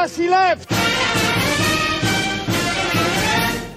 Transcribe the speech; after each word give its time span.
Βασιλεύ! 0.00 0.54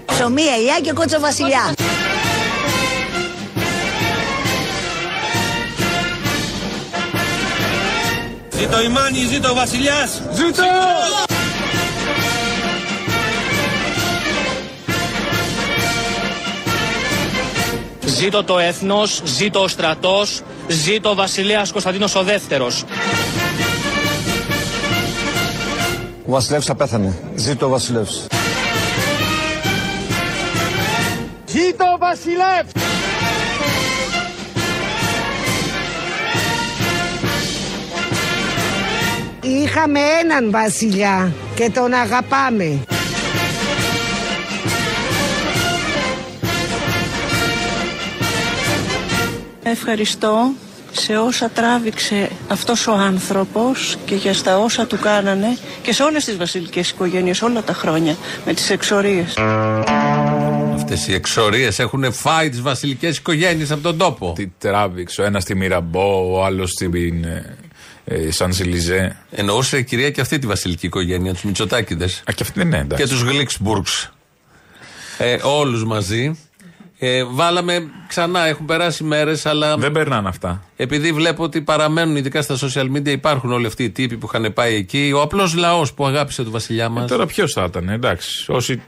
Ψωμί, 0.06 0.42
ελιά 0.42 0.80
και 0.82 0.92
κότσο 0.92 1.20
βασιλιά. 1.20 1.74
Ζήτω 8.50 8.82
η 8.82 8.88
Μάνη, 8.88 9.26
ζήτω 9.26 9.50
ο 9.50 9.54
Βασιλιάς. 9.54 10.22
Ζήτω! 10.34 10.64
Ζήτω 18.06 18.44
το 18.44 18.60
έθνος, 18.60 19.22
ζήτω 19.24 19.64
ο 19.64 19.68
στρατός, 19.68 20.42
ζήτω 20.68 21.10
ο 21.10 21.16
βασιλέας 21.16 21.72
Κωνσταντίνος 21.72 22.16
ο 22.16 22.24
δεύτερος. 22.24 22.84
Ο 26.32 26.34
βασιλεύς 26.34 26.70
απέθανε. 26.70 27.18
Ζήτω 27.36 27.66
ο 27.66 27.70
βασιλεύς. 27.70 28.28
Ζήτω 31.46 31.86
ο 31.94 31.98
Βασιλεύς! 31.98 32.72
Είχαμε 39.42 40.00
έναν 40.00 40.52
βασιλιά 40.52 41.34
και 41.56 41.70
τον 41.70 41.94
αγαπάμε. 41.94 42.80
Ευχαριστώ 49.64 50.54
σε 50.92 51.18
όσα 51.18 51.50
τράβηξε 51.50 52.30
αυτός 52.48 52.88
ο 52.88 52.92
άνθρωπος 52.92 53.98
και 54.06 54.16
για 54.16 54.34
στα 54.34 54.60
όσα 54.60 54.88
του 54.88 55.00
κάνανε 55.00 55.58
και 55.82 55.94
σε 55.94 56.04
όλες 56.04 56.26
τις 56.26 56.38
βασιλικές 56.38 56.90
οικογένειες 56.90 57.42
όλα 57.42 57.64
τα 57.64 57.74
χρόνια 57.74 58.18
με 58.46 58.54
τις 58.54 58.70
εξορίες. 58.70 59.34
Αυτές 60.74 61.08
οι 61.08 61.14
εξορίες 61.14 61.80
έχουν 61.80 62.14
φάει 62.14 62.50
τις 62.50 62.62
βασιλικές 62.62 63.18
οικογένειες 63.18 63.72
από 63.72 63.82
τον 63.82 63.98
τόπο. 63.98 64.34
Τι 64.36 64.48
τράβηξε, 64.48 65.22
ο 65.22 65.26
ένας 65.26 65.44
στη 65.44 65.56
Μυραμπό, 65.56 66.32
ο 66.32 66.46
άλλος 66.46 66.70
στην 66.70 67.24
ε, 67.24 67.58
ε, 68.06 68.32
Σαν 68.32 68.54
Σιλιζέ. 68.54 69.18
Εννοούσε 69.32 69.78
η 69.78 69.84
κυρία 69.84 70.10
και 70.10 70.22
αυτή 70.22 70.40
τη 70.40 70.48
βασιλική 70.48 70.86
οικογένεια, 70.86 71.34
τους 71.34 71.44
Μητσοτάκηδες. 71.44 72.24
Α, 72.30 72.34
και 72.36 72.44
αυτή 72.44 72.66
ναι, 72.66 72.78
εντάξει. 72.78 73.04
Και 73.04 73.10
τους 73.10 73.22
Γλίξμπουργκς. 73.22 74.12
Ε, 75.18 75.38
Όλους 75.44 75.86
μαζί. 75.86 76.38
Ε, 77.04 77.24
βάλαμε 77.24 77.84
ξανά, 78.08 78.46
έχουν 78.48 78.66
περάσει 78.66 79.04
μέρες, 79.04 79.46
αλλά 79.46 79.78
Δεν 79.78 79.92
περνάνε 79.92 80.28
αυτά. 80.28 80.64
επειδή 80.76 81.12
βλέπω 81.14 81.44
ότι 81.44 81.62
παραμένουν 81.62 82.16
ειδικά 82.16 82.42
στα 82.42 82.58
social 82.62 82.92
media, 82.96 83.08
υπάρχουν 83.08 83.52
όλοι 83.52 83.66
αυτοί 83.66 83.84
οι 83.84 83.90
τύποι 83.90 84.18
που 84.18 84.30
είχαν 84.34 84.54
πάει 84.54 84.76
εκεί. 84.76 85.12
Ο 85.16 85.22
απλός 85.22 85.54
λαός 85.56 85.94
που 85.94 86.06
αγάπησε 86.06 86.44
τον 86.44 86.52
βασιλιά 86.52 86.90
μας. 86.90 87.04
Ε, 87.04 87.08
τώρα 87.08 87.26
ποιος 87.26 87.52
θα 87.54 87.64
ήταν, 87.64 87.90
εντάξει. 87.90 88.52
Όσοι 88.52 88.82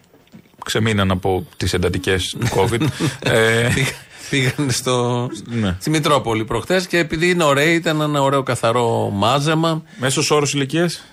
ξεμείναν 0.65 1.11
από 1.11 1.45
τις 1.57 1.73
εντατικές 1.73 2.35
του 2.39 2.47
COVID. 2.55 2.81
ε, 3.23 3.69
Πήγαν 4.29 4.71
στο, 4.71 5.29
Ναι. 5.45 5.75
στη 5.79 5.89
Μητρόπολη 5.89 6.45
προχθέ 6.45 6.85
και 6.89 6.97
επειδή 6.97 7.29
είναι 7.29 7.43
ωραίοι, 7.43 7.73
ήταν 7.73 8.01
ένα 8.01 8.21
ωραίο 8.21 8.43
καθαρό 8.43 9.09
μάζεμα. 9.13 9.83
Μέσος 9.97 10.31
όρος 10.31 10.53
ηλικίας; 10.53 11.03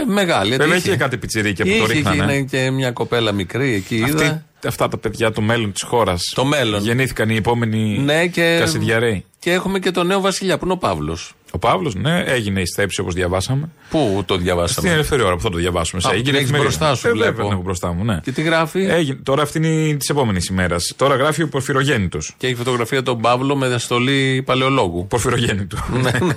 Ε, 0.00 0.04
μεγάλη. 0.04 0.48
γιατί 0.48 0.62
Βέβαια 0.62 0.76
είχε- 0.78 0.88
είχε 0.88 0.96
κάτι 0.96 1.16
πιτσιρίκια 1.16 1.64
που 1.64 1.70
είχε, 1.70 1.80
το 1.80 1.86
ρίχνανε. 1.86 2.32
είχε 2.34 2.42
και 2.42 2.70
μια 2.70 2.90
κοπέλα 2.90 3.32
μικρή 3.32 3.72
εκεί. 3.74 3.96
είδα. 3.96 4.04
Αυτή, 4.24 4.42
αυτά 4.68 4.88
τα 4.88 4.98
παιδιά, 4.98 5.32
το 5.32 5.40
μέλλον 5.40 5.72
της 5.72 5.82
χώρας. 5.82 6.32
Το 6.34 6.44
μέλλον. 6.44 6.82
Γεννήθηκαν 6.82 7.28
οι 7.30 7.36
επόμενοι 7.36 7.98
Ναι, 7.98 8.26
και, 8.26 8.56
Κασιδιαρέοι. 8.60 9.24
και 9.38 9.52
έχουμε 9.52 9.78
και 9.78 9.90
τον 9.90 10.06
νέο 10.06 10.20
βασιλιά 10.20 10.58
που 10.58 10.64
είναι 10.64 10.74
ο 10.74 10.78
Παύλος. 10.78 11.32
Ο 11.56 11.58
Παύλος, 11.58 11.94
ναι, 11.94 12.22
έγινε 12.26 12.60
η 12.60 12.66
στέψη 12.66 13.00
όπως 13.00 13.14
διαβάσαμε. 13.14 13.68
Πού 13.90 14.22
το 14.26 14.32
Στην 14.34 14.44
διαβάσαμε. 14.44 14.90
ελεύθερη 14.90 15.22
ώρα 15.22 15.34
που 15.36 15.40
θα 15.40 15.50
το 15.50 15.56
διαβάσουμε. 15.56 16.02
Α, 16.06 16.10
σε 16.14 16.22
την 16.22 16.34
έχεις 16.34 16.50
μπροστά 16.50 16.94
σου, 16.94 17.06
Ε, 17.08 17.10
βλέπω. 17.10 17.26
βέβαια, 17.30 17.42
την 17.44 17.52
έχω 17.52 17.62
μπροστά 17.62 17.92
μου, 17.92 18.04
ναι. 18.04 18.20
Και 18.22 18.32
τι 18.32 18.42
γράφει; 18.42 18.80
Έγινε, 18.84 19.18
τώρα 19.22 19.42
αυτή 19.42 19.58
είναι 19.58 19.94
της 19.96 20.08
επόμενης 20.08 20.46
ημέρας. 20.46 20.92
Τώρα 20.96 21.14
γράφει 21.16 21.42
ο 21.42 21.48
Πορφυρογέννητος. 21.48 22.34
Και 22.38 22.46
έχει 22.46 22.54
φωτογραφία 22.56 23.02
τον 23.02 23.20
Παύλο 23.20 23.56
με 23.56 23.78
στολή 23.78 24.42
παλαιολόγου. 24.46 25.06
Πορφυρογέννητο. 25.06 25.76
Ναι, 26.02 26.10
ναι. 26.26 26.34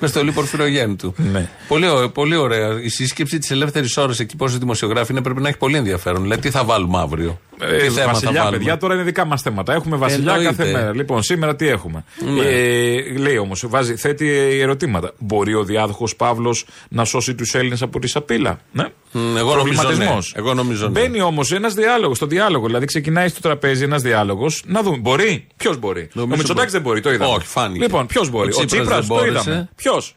με 0.00 0.06
στολή 0.06 0.32
πορφυρογέννητου. 0.32 1.14
Ναι. 1.32 1.48
Πολύ, 1.68 1.86
ω- 1.88 2.10
πολύ 2.14 2.36
ωραία. 2.36 2.80
Η 2.82 2.88
σύσκεψη 2.88 3.38
της 3.38 3.50
ελεύθερης 3.50 3.96
ώρας 3.96 4.20
εκεί 4.20 4.36
πόσοι 4.36 4.58
δημοσιογράφοι 4.58 5.12
είναι 5.12 5.22
πρέπει 5.22 5.40
να 5.40 5.48
έχει 5.48 5.58
πολύ 5.58 5.76
ενδιαφέρον. 5.76 6.22
Δηλαδή, 6.22 6.40
τι 6.40 6.50
θα 6.50 6.64
βάλουμε 6.64 6.98
αύριο; 6.98 7.40
Ε, 7.62 7.76
τι 7.76 7.88
θέμα 7.90 8.06
θα 8.06 8.12
βασιλιά, 8.12 8.32
βάλουμε; 8.40 8.56
παιδιά, 8.56 8.76
τώρα 8.76 8.94
είναι 8.94 9.02
δικά 9.02 9.24
μας 9.24 9.42
θέματα. 9.42 9.72
Έχουμε 9.72 9.96
βασιλιά 9.96 10.32
Εννοείται. 10.34 10.54
κάθε 10.56 10.72
μέρα. 10.72 10.94
Λοιπόν, 10.94 11.22
σήμερα 11.22 11.56
τι 11.56 11.68
έχουμε; 11.68 12.04
Ναι. 12.34 12.42
Ε, 12.44 13.02
λέει 13.18 13.36
όμως, 13.36 13.64
θέτει 13.96 14.28
ερωτήματα. 14.60 15.12
Μπορεί 15.18 15.54
ο 15.54 15.64
διάδοχος 15.64 16.16
Παύλος 16.16 16.64
να 16.88 17.04
σώσει 17.04 17.34
τους 17.34 17.54
Έλληνες 17.54 17.82
από 17.82 17.98
τη 17.98 18.06
σαπίλα; 18.06 18.58
Ναι. 18.72 18.84
Μ, 19.12 19.36
εγώ 19.36 19.54
νομίζω 19.54 19.82
ναι. 19.82 19.84
Προβληματισμός. 19.84 20.32
Εγώ 20.36 20.54
νομίζω 20.54 20.84
ναι. 20.88 21.00
Μπαίνει 21.00 21.20
όμως 21.20 21.52
ένας 21.52 21.74
διάλογος, 21.74 22.16
στο 22.16 22.26
διάλογο. 22.26 22.66
Δηλαδή 22.66 22.86
ξεκινάει 22.86 23.28
στο 23.28 23.40
τραπέζι 23.40 23.84
ένας 23.84 24.02
διάλογος. 24.02 24.62
Να 24.66 24.82
δούμε. 24.82 24.96
Μπορεί; 24.96 25.46
Ποιος 25.56 25.78
μπορεί; 25.78 26.08
Νομίζω 26.12 26.34
ο 26.34 26.36
Μητσοτάκης 26.38 26.72
μπορεί. 26.72 26.72
δεν 26.72 26.82
μπορεί, 26.82 27.00
το 27.00 27.12
είδαμε. 27.12 27.34
Όχι, 27.34 27.46
φάνηκε. 27.46 27.82
Λοιπόν, 27.82 28.06
ποιος 28.06 28.30
μπορεί; 28.30 28.52
Ο 28.52 28.60
Ο 28.60 28.64
Τσίπρας 28.64 28.86
Τσίπρας 28.86 29.06
δεν 29.06 29.16
το 29.16 29.22
μπόρεσε. 29.24 29.50
είδαμε. 29.50 29.68
Ποιος; 29.76 30.16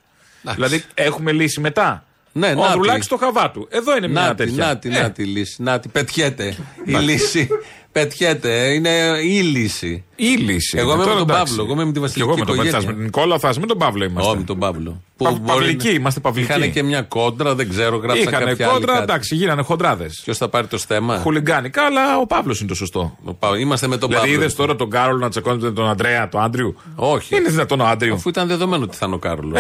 Δηλαδή 0.56 0.84
έχουμε 0.94 1.32
λύση 1.32 1.60
μετά; 1.60 2.06
Ναι, 2.36 2.48
ο 2.48 2.54
να 2.56 2.66
Ανδρουλάκης 2.66 3.00
τη. 3.00 3.06
στο 3.06 3.18
χαβά 3.26 3.52
του. 3.52 3.68
Εδώ 3.72 3.98
είναι 3.98 4.08
μια 4.08 4.22
Να 4.22 4.36
τη, 4.36 4.44
τέτοια. 4.46 4.66
να 4.66 4.78
τη, 4.78 4.90
Ε, 4.90 5.02
να 5.02 5.12
τη 5.12 5.24
λύση. 5.24 5.62
Να 5.64 5.80
τη, 5.80 5.88
πετιέται. 5.88 6.56
Η 6.86 6.94
λύση. 6.94 7.48
Πετιέται. 7.92 8.74
Είναι 8.74 8.90
η 9.24 9.40
λύση. 9.42 10.04
Η 10.16 10.26
λύση. 10.26 10.78
Εγώ 10.78 10.94
είναι. 10.94 10.94
είμαι 10.94 11.04
με 11.04 11.04
Τώρα, 11.04 11.26
τον 11.26 11.30
εντάξει. 11.30 11.56
Παύλο, 11.56 11.64
εγώ 11.64 11.74
είμαι 11.74 11.84
με 11.86 11.88
τη 11.92 11.94
Και 11.94 12.00
βασιλική 12.00 12.30
εγώ 12.30 12.38
με 12.40 12.46
τον 12.46 12.54
οικογένεια. 12.56 12.78
Παύλο. 12.80 12.90
Με 12.92 12.96
τον 12.96 13.04
Νικόλα 13.04 13.40
θα 13.40 13.54
με 13.60 13.66
τον 13.66 13.78
Παύλο 13.78 14.04
είμαστε. 14.04 14.30
Όχι 14.30 14.38
με 14.40 14.44
τον 14.46 14.60
Παύλο. 14.60 15.02
Πα- 15.18 15.40
παυλικοί, 15.46 15.90
είμαστε 15.90 16.20
παυλικοί. 16.20 16.52
Είχαν 16.54 16.72
και 16.72 16.84
μια 16.84 17.02
κόντρα, 17.02 17.56
δεν 17.56 17.70
ξέρω, 17.70 17.98
γράψαν 17.98 18.28
Είχαν 18.28 18.46
κάποια 18.46 18.68
κόντρα, 18.68 18.94
άλλη. 18.94 19.04
εντάξει, 19.04 19.36
γίνανε 19.36 19.62
χοντράδες. 19.62 20.22
Ποιος 20.24 20.38
θα 20.38 20.50
πάρει 20.50 20.68
το 20.68 20.78
στέμα. 20.78 21.18
Χουλιγκάνικα, 21.20 21.86
αλλά 21.86 22.18
ο 22.18 22.26
Παύλος 22.26 22.60
είναι 22.60 22.70
το 22.70 22.76
σωστό. 22.76 23.18
Ο 23.24 23.34
Πα- 23.34 23.58
Είμαστε 23.60 23.88
με 23.88 23.98
τον 23.98 24.10
δηλαδή 24.10 24.28
Παύλο. 24.28 24.44
είδες 24.44 24.56
τώρα 24.56 24.76
τον 24.76 24.90
Κάρολ 24.90 25.20
να 25.20 25.30
τσακώνεται 25.30 25.66
με 25.66 25.72
τον 25.72 25.90
Αντρέα, 25.90 26.30
τον 26.30 26.42
Άντριου; 26.42 26.76
Όχι. 26.96 27.36
Είναι 27.36 27.50
δυνατόν 27.50 27.80
ο 27.80 27.86
Άντριου; 27.86 28.14
Αφού 28.14 28.30
ήταν 28.30 28.48
δεδομένο 28.48 28.84
ότι 28.84 28.96
θα 28.98 29.06
είναι 29.06 29.16
ο 29.16 29.20
Κάρολος. 29.20 29.60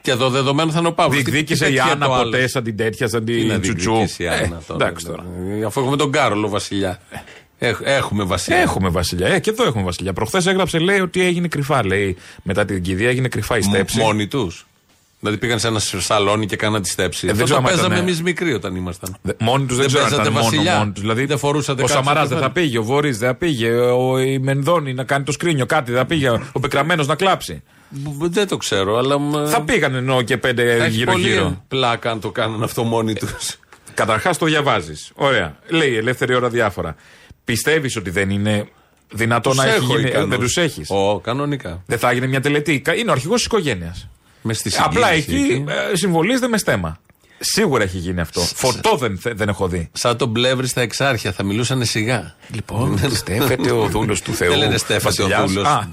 Ε, 0.00 0.02
Και 0.02 0.10
εδώ 0.10 0.28
δεδομένο 0.30 0.70
θα 0.70 0.78
είναι 0.78 0.88
ο 0.88 0.92
Παύλος. 0.92 1.22
διεκδίκησε 1.22 1.72
η 1.72 1.78
Άννα 1.78 2.06
ποτέ 2.08 2.48
σαν 2.48 2.62
την 2.64 2.76
τέτοια, 2.76 3.08
σαν 3.08 3.24
Τι 3.24 3.44
να 3.44 3.52
την 3.52 3.62
Τσουτσού. 3.62 3.90
διεκδικήσει 3.92 4.22
η 4.22 4.26
Ε, 4.26 4.28
Άννα 4.30 4.62
τώρα. 4.66 4.84
Εντάξει 4.86 5.06
τώρα. 5.06 5.24
Ε, 5.60 5.64
Αφού 5.64 5.80
έχουμε 5.80 5.96
τον 5.96 6.12
Κάρολο 6.12 6.48
βασιλιά. 6.48 7.00
Έχ- 7.58 7.80
έχουμε 7.84 8.24
βασιλιά. 8.24 8.58
Έχουμε 8.60 8.88
βασιλιά. 8.88 9.26
Ε, 9.28 9.38
και 9.38 9.50
εδώ 9.50 9.64
έχουμε 9.64 9.84
βασιλιά. 9.84 10.12
Προχθές 10.12 10.46
έγραψε, 10.46 10.78
λέει 10.78 11.00
ότι 11.00 11.24
έγινε 11.24 11.48
κρυφά. 11.48 11.86
Λέει 11.86 12.16
μετά 12.42 12.64
την 12.64 12.82
κηδεία 12.82 13.08
έγινε 13.08 13.28
κρυφά 13.28 13.56
η 13.58 13.62
στέψη. 13.62 13.98
Μ- 13.98 14.02
Μόνοι 14.02 14.26
τους. 14.26 14.66
Δηλαδή 15.20 15.38
πήγαν 15.38 15.58
σε 15.58 15.66
ένα 15.68 15.78
σαλόνι 15.78 16.46
και 16.46 16.56
κάναν 16.56 16.82
τη 16.82 16.88
στέψη. 16.88 17.26
Ε, 17.26 17.32
δεν 17.32 17.42
Αυτό 17.42 17.44
ξέρω 17.44 17.60
το 17.60 17.66
άμα 17.66 17.74
παίζαμε 17.76 17.94
ήταν, 17.94 18.06
εμείς 18.08 18.22
μικροί 18.22 18.52
όταν 18.52 18.74
ήμασταν. 18.76 19.16
Δε- 19.22 19.32
Μόνοι 19.38 19.66
τους 19.66 19.76
δεν, 19.76 19.86
Δεν 19.86 19.86
ξέρω 19.86 20.04
αν 20.04 20.08
παίζατε 20.10 20.28
ήταν 20.30 20.42
μόνο 20.42 20.54
βασιλιά. 20.56 20.78
μόνοι 20.78 20.90
τους. 20.92 21.00
Δηλαδή, 21.00 21.24
Δεν 21.24 21.38
φορούσατε 21.38 21.82
ο 21.82 21.86
κάτι 21.86 21.96
Σαμαράς 21.98 22.26
στο 22.26 22.34
δεν 22.34 22.42
θα 22.42 22.48
κεφάλι. 22.48 22.66
πήγε, 22.66 22.78
ο 22.78 22.82
Βορή 22.82 23.10
δεν 23.10 23.28
θα 23.28 23.34
πήγε, 23.34 23.70
ο 23.70 24.18
η 24.18 24.38
Μενδώνη 24.38 24.94
να 24.94 25.04
κάνει 25.04 25.24
το 25.24 25.32
σκρίνιο, 25.32 25.66
κάτι 25.66 25.90
δεν 25.90 26.00
θα 26.00 26.06
πήγε, 26.06 26.30
ο 26.52 26.60
Πεκραμένο 26.60 27.04
να 27.04 27.14
κλάψει. 27.14 27.62
Μπ- 27.88 28.32
Δεν 28.32 28.48
το 28.48 28.56
ξέρω, 28.56 28.96
αλλά. 28.98 29.18
μ, 29.18 29.32
Θα 29.48 29.62
πήγαν 29.62 29.94
ενώ 29.94 30.22
και 30.22 30.36
πέντε 30.36 30.76
θα 30.78 30.84
έχει 30.84 31.04
πολύ 31.04 31.20
γύρω-γύρω. 31.20 31.64
πλάκα 31.68 32.10
αν 32.10 32.20
το 32.20 32.30
κάνουν 32.30 32.62
αυτό 32.62 32.82
μόνοι 32.82 33.14
τους. 33.14 33.56
Καταρχάς 33.94 34.38
το 34.38 34.46
διαβάζεις. 34.46 35.10
Ωραία. 35.14 35.56
Λέει 35.68 35.96
ελεύθερη 35.96 36.34
ώρα 36.34 36.48
διάφορα. 36.48 36.94
Πιστεύεις 37.44 37.96
ότι 37.96 38.10
δεν 38.10 38.30
είναι 38.30 38.68
δυνατό 39.12 39.54
να 39.54 39.64
έχει 39.66 39.84
γίνει. 39.84 40.10
ε, 40.10 40.24
Δεν 40.24 40.38
τους 40.38 40.56
έχεις; 40.56 40.90
Ω, 40.90 41.20
κανονικά. 41.22 41.82
Δεν 41.86 41.98
θα 41.98 42.10
έγινε 42.10 42.26
μια 42.26 42.40
τελετή. 42.40 42.80
Κα- 42.80 42.94
Είναι 42.94 43.10
ο 43.10 43.12
αρχηγός 43.12 43.36
της 43.36 43.44
οικογένειας. 43.46 44.08
Μες 44.42 44.58
στη 44.58 44.70
Απλά 44.78 45.12
συγκίνηση 45.12 45.52
εκεί 45.52 45.64
ε, 45.92 45.96
συμβολίζεται 45.96 46.48
με 46.48 46.58
στέμα. 46.58 46.98
Σίγουρα 47.42 47.82
έχει 47.82 47.98
γίνει 47.98 48.20
αυτό. 48.20 48.40
Φωτό 48.40 48.96
δεν, 48.96 49.18
θε- 49.18 49.36
δεν 49.36 49.48
έχω 49.48 49.68
δει. 49.68 49.88
Σαν 49.92 50.16
τον 50.16 50.32
πλεύρη 50.32 50.66
στα 50.66 50.80
εξάρχεια, 50.80 51.32
θα 51.32 51.42
μιλούσαν 51.42 51.84
σιγά. 51.84 52.34
Λοιπόν, 52.54 52.98
στέφεται 53.14 53.70
ο 53.70 53.86
δούλος 53.86 54.22
του 54.22 54.32
Θεού. 54.34 54.48
Δεν 54.50 54.58
λένε 54.58 54.76
Στέφατε 54.76 55.22
ο 55.22 55.26
βασιλιάς. 55.28 55.50
δούλος. 55.52 55.66
Α, 55.68 55.88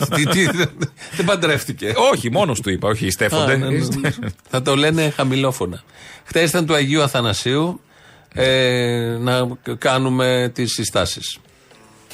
Δεν 1.15 1.25
παντρεύτηκε. 1.25 1.93
Όχι, 2.13 2.31
μόνος 2.31 2.61
του 2.61 2.69
είπα, 2.69 2.87
όχι, 2.87 3.09
στέφονται. 3.09 3.53
Α, 3.53 3.57
ναι, 3.57 3.69
ναι, 3.69 3.77
ναι. 3.99 4.09
Θα 4.49 4.61
το 4.61 4.75
λένε 4.75 5.09
χαμηλόφωνα. 5.09 5.83
Χθες 6.23 6.49
ήταν 6.49 6.65
του 6.65 6.73
Αγίου 6.73 7.01
Αθανασίου 7.01 7.81
ε, 8.33 9.17
να 9.19 9.47
κάνουμε 9.77 10.51
τις 10.53 10.73
συστάσεις. 10.73 11.37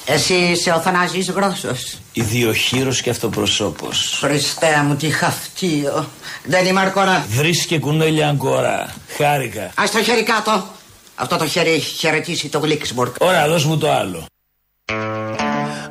Εσύ 0.06 0.34
είσαι 0.34 0.72
ο 0.72 0.80
Θανάσης 0.80 1.30
Γρόσος. 1.30 1.98
Ιδιοχείρος 2.14 3.02
και 3.02 3.10
αυτοπροσώπος. 3.10 4.18
Χριστέ 4.24 4.82
μου 4.86 4.96
τι 4.96 5.10
χαυτίο. 5.10 6.10
Δεν 6.44 6.66
είμαι 6.66 6.80
αρκορά. 6.82 7.26
Βρίσκε 7.30 7.80
κουνέλια 7.80 8.30
αγκορά. 8.30 8.94
Χάρηκα. 9.18 9.72
Ας 9.76 9.92
το 9.92 10.04
χέρι 10.04 10.24
κάτω. 10.24 10.68
Αυτό 11.16 11.38
το 11.38 11.48
χέρι 11.48 11.70
έχει 11.72 11.96
χαιρετήσει 11.96 12.50
το 12.50 12.60
Γλίξμπορκ. 12.60 13.16
Ωραία, 13.20 13.48
δώσ' 13.48 13.66
μου 13.66 13.78
το 13.78 13.92
άλλο. 13.92 14.26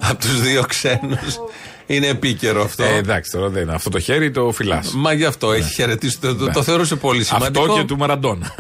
από 0.01 0.21
τους 0.21 0.41
δύο 0.41 0.63
ξένους. 0.65 1.39
Είναι 1.87 2.07
επίκαιρο 2.07 2.63
αυτό. 2.63 2.83
Ε, 2.85 2.97
εντάξει, 2.97 3.31
τώρα 3.31 3.49
δεν 3.49 3.63
είναι. 3.63 3.75
Αυτό 3.75 3.91
το 3.91 3.99
χέρι 3.99 4.31
το 4.31 4.53
φυλάς. 4.53 4.93
Μα 4.95 5.13
γι' 5.13 5.25
αυτό 5.25 5.53
έχει 5.53 5.73
χαιρετήσει. 5.75 6.21
Το, 6.21 6.35
το, 6.37 6.51
το 6.53 6.63
θεωρούσε 6.63 6.97
πολύ 6.97 7.25
σημαντικό. 7.25 7.61
Ναι. 7.65 7.71
Αυτό 7.71 7.81
και 7.81 7.87
του 7.87 7.97
Μαραντόνα. 7.97 8.55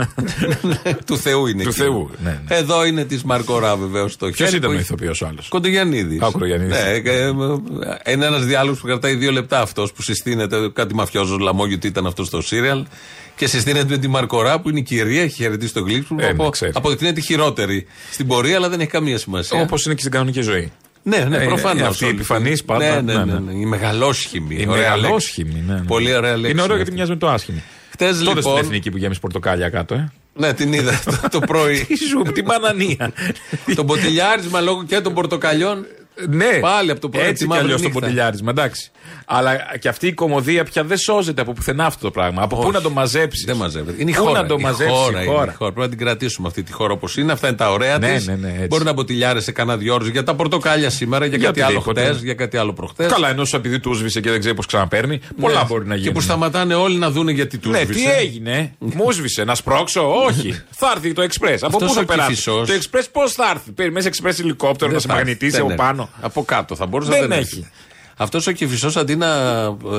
του 1.07 1.17
Θεού 1.17 1.47
είναι. 1.47 1.63
Του 1.63 1.69
εκεί. 1.69 1.79
Θεού, 1.79 2.11
ναι, 2.23 2.41
ναι. 2.49 2.57
Εδώ 2.57 2.85
είναι 2.87 3.05
της 3.05 3.23
Μαρκορά 3.23 3.77
βεβαίως 3.77 4.17
το 4.17 4.27
Ποιος 4.27 4.37
χέρι. 4.49 4.57
ήταν 4.57 4.71
που 4.71 4.77
ο 4.77 4.79
έχει- 4.79 4.83
ηθοποιός 4.93 5.21
ο 5.23 5.27
άλλος; 5.27 5.49
Κοντογιαννίδης. 5.49 6.21
Α, 6.23 6.27
ο 6.27 6.31
Κοντογιαννίδης. 6.31 6.77
Ναι, 6.77 6.91
ε, 6.91 6.97
ε, 8.07 8.13
είναι 8.13 8.27
ένας 8.27 8.45
διάλογος 8.45 8.81
που 8.81 8.87
κρατάει 8.87 9.15
δύο 9.15 9.33
λεπτά 9.33 9.61
αυτός 9.61 9.93
που 9.93 10.03
συστήνεται. 10.03 10.71
Κάτι 10.73 10.95
μαφιόζος 10.95 11.39
λαμόγιο 11.39 11.79
τι 11.79 11.87
ήταν 11.87 12.07
αυτό 12.07 12.25
στο 12.25 12.43
σύριαλ. 12.43 12.85
Και 13.37 13.47
συστήνεται 13.47 13.87
με 13.89 13.99
τη 13.99 14.09
Μαρκορά 14.09 14.61
που 14.61 14.69
είναι 14.69 14.79
η 14.79 14.83
κυρία, 14.83 15.23
έχει 15.23 15.35
χαιρετήσει 15.35 15.73
τον 15.73 15.85
Γλίξ. 15.87 16.07
Ε, 16.11 16.15
ναι, 16.15 16.27
από, 16.27 16.49
ξέρει. 16.49 16.73
αποδεικνύεται 16.75 17.21
χειρότερη 17.21 17.87
στην 18.13 18.27
πορεία, 18.27 18.57
αλλά 18.57 18.69
δεν 18.69 18.81
έχει 18.81 18.91
καμία 18.91 19.19
σημασία. 19.19 19.61
Όπως 19.61 19.85
είναι 19.85 19.95
και 19.95 20.01
στην 20.01 20.13
κανονική 20.13 20.41
ζωή. 20.41 20.73
Ναι, 21.03 21.17
ναι, 21.19 21.37
Ε, 21.37 21.45
προφανώς. 21.45 21.79
είναι 21.79 21.89
αυτή 21.89 22.05
η 22.05 22.09
επιφανής 22.09 22.65
πάντα. 22.65 22.85
Ναι, 23.03 23.13
ναι, 23.13 23.19
Ναι, 23.19 23.25
ναι, 23.25 23.39
ναι. 23.39 23.53
ναι. 23.53 23.59
Η 23.59 23.65
μεγαλόσχημη. 23.65 24.55
Η 24.55 24.67
Ωραία 24.69 24.85
λέξη. 24.87 25.01
μεγαλόσχημη. 25.01 25.63
Ναι, 25.67 25.75
ναι. 25.75 25.81
Πολύ 25.81 26.15
ωραία 26.15 26.37
λέξη. 26.37 26.51
Είναι 26.51 26.63
ωραίο 26.63 26.77
γιατί 26.77 26.83
αυτή. 26.91 26.95
μοιάζει 26.95 27.11
με 27.11 27.17
το 27.17 27.29
άσχημη. 27.29 27.63
Χτες, 27.91 28.09
Τότε 28.09 28.23
στην 28.25 28.35
λοιπόν- 28.37 28.59
εθνική 28.59 28.91
που 28.91 28.97
γέμισε 28.97 29.21
πορτοκάλια 29.21 29.69
κάτω, 29.69 29.95
ε. 29.95 30.13
Ναι, 30.35 30.53
την 30.53 30.73
είδα 30.73 31.01
το, 31.05 31.29
το 31.31 31.41
πρωί. 31.41 31.85
Τι 31.85 31.97
σου, 31.97 32.23
την 32.33 32.45
μπανανία. 32.45 33.13
το 33.75 33.83
μποτιλιάρισμα 33.83 34.61
λόγω 34.61 34.85
και 34.85 35.01
των 35.01 35.15
πορτοκαλιών. 35.15 35.87
Ναι, 36.29 36.59
Πάλι 36.61 36.91
από 36.91 37.01
το 37.01 37.09
πρωί 37.09 37.23
Έτσι 37.23 37.35
τη 37.35 37.41
κι 37.43 37.47
μαύρη 37.49 37.65
αλλιώς 37.65 37.81
το 37.81 37.87
νύχτα. 37.87 38.01
ποντιλιάρισμα, 38.01 38.51
εντάξει. 38.51 38.91
Αλλά 39.27 39.57
και 39.81 39.89
αυτή 39.89 40.07
η 40.07 40.13
κομμωδία 40.13 40.65
πια 40.65 40.85
δεν 40.85 40.97
σώζεται 40.99 41.41
από 41.41 41.53
πουθενά 41.53 41.85
αυτό 41.87 42.01
το 42.05 42.11
πράγμα. 42.11 42.43
Από 42.43 42.55
πού 42.57 42.63
Όχι. 42.63 42.71
να 42.73 42.81
το 42.81 42.91
μαζέψεις; 42.91 43.45
Δεν 43.45 43.57
μαζεύεται. 43.57 44.03
Είναι 44.03 44.11
η 44.11 44.15
Πού 44.15 44.23
χώρα. 44.25 44.43
να 44.43 44.47
το 44.49 44.57
η 44.59 44.63
μαζέψεις 44.63 44.97
χώρα, 44.97 45.19
η 45.21 45.23
είναι 45.27 45.33
χώρα. 45.35 45.53
η 45.53 45.55
χώρα; 45.55 45.73
Πρέπει 45.73 45.89
να 45.91 45.97
την 45.97 45.99
κρατήσουμε 46.07 46.49
αυτή 46.49 46.63
τη 46.63 46.73
χώρα 46.73 46.93
όπως 46.93 47.17
είναι. 47.17 47.33
Αυτά 47.33 47.49
είναι 47.49 47.57
τα 47.57 47.73
ωραία 47.73 47.99
Ναι, 47.99 48.15
της. 48.15 48.27
ναι, 48.27 48.35
ναι, 48.35 48.53
έτσι. 48.55 48.67
Μπορεί 48.67 48.85
να 48.85 48.93
μποτιλιάρεσαι 48.93 49.53
κανένα 49.53 49.77
δυο 49.79 49.95
ώρες 49.95 50.09
για 50.09 50.23
τα 50.25 50.35
πορτοκάλια 50.35 50.91
σήμερα, 50.91 51.27
για, 51.27 51.37
Για 51.37 51.47
κάτι 51.47 51.61
άλλο 51.61 51.69
οτιδήποτε. 51.79 52.05
χτες, 52.05 52.23
για 52.23 52.35
κάτι 52.35 52.57
άλλο 52.57 52.73
προχτές. 52.73 53.13
Καλά, 53.13 53.29
ενώ 53.31 53.45
σου 53.45 53.57
επειδή 53.57 53.81
του 53.81 53.95
σβήσε 53.95 54.21
και 54.21 54.31
δεν 54.31 54.41
ξέρει 54.41 54.55
πώς 54.55 54.67
ξαναπαίρνει. 54.67 55.21
Πολλά 55.41 55.65
μπορεί 55.65 55.87
να 55.87 55.95
γίνει. 55.95 56.07
Και 56.07 56.13
που 56.13 56.21
σταματάνε 56.21 56.75
όλοι 56.75 56.97
να 56.97 57.11
δούνε 57.11 57.33
γιατί 57.33 57.59
του 57.59 57.71
Ναι, 57.71 57.85
τι 57.85 58.11
έγινε, 58.11 58.75
μου 58.79 59.11
σβήσε, 59.13 59.45
να 59.45 59.55
σπρώξω, 59.55 60.13
όχι. 60.27 60.61
θα 60.81 60.93
έρθει 60.95 61.13
το 61.13 61.23
εξπρέ. 61.23 61.55
Από 61.55 61.67
Αυτός 61.67 61.89
πού 61.89 61.95
θα 61.95 62.01
ο 62.01 62.05
περάσει; 62.05 62.29
Κυφισός- 62.29 62.67
Το 62.67 62.73
εξπρέ 62.73 63.01
πώς 63.13 63.33
θα 63.33 63.51
έρθει; 63.51 63.71
Περιμένει 63.73 64.07
εξπρέ 64.07 64.31
ελικόπτερο 64.41 64.93
να 64.93 64.99
σε 64.99 65.09
μαγνητήσει 65.09 65.59
από 65.61 65.75
πάνω. 65.75 66.02
Από 66.21 66.45
κάτω 66.45 66.77
θα 66.77 66.87
μπορούσε 66.87 67.11
Δεν 67.11 67.21
να 67.21 67.27
δεν 67.27 67.39
έχει. 67.39 67.55
έχει. 67.59 67.69
Αυτός 68.17 68.47
ο 68.47 68.53
κυφισός 68.53 68.97
αντί 68.97 69.17
να 69.17 69.27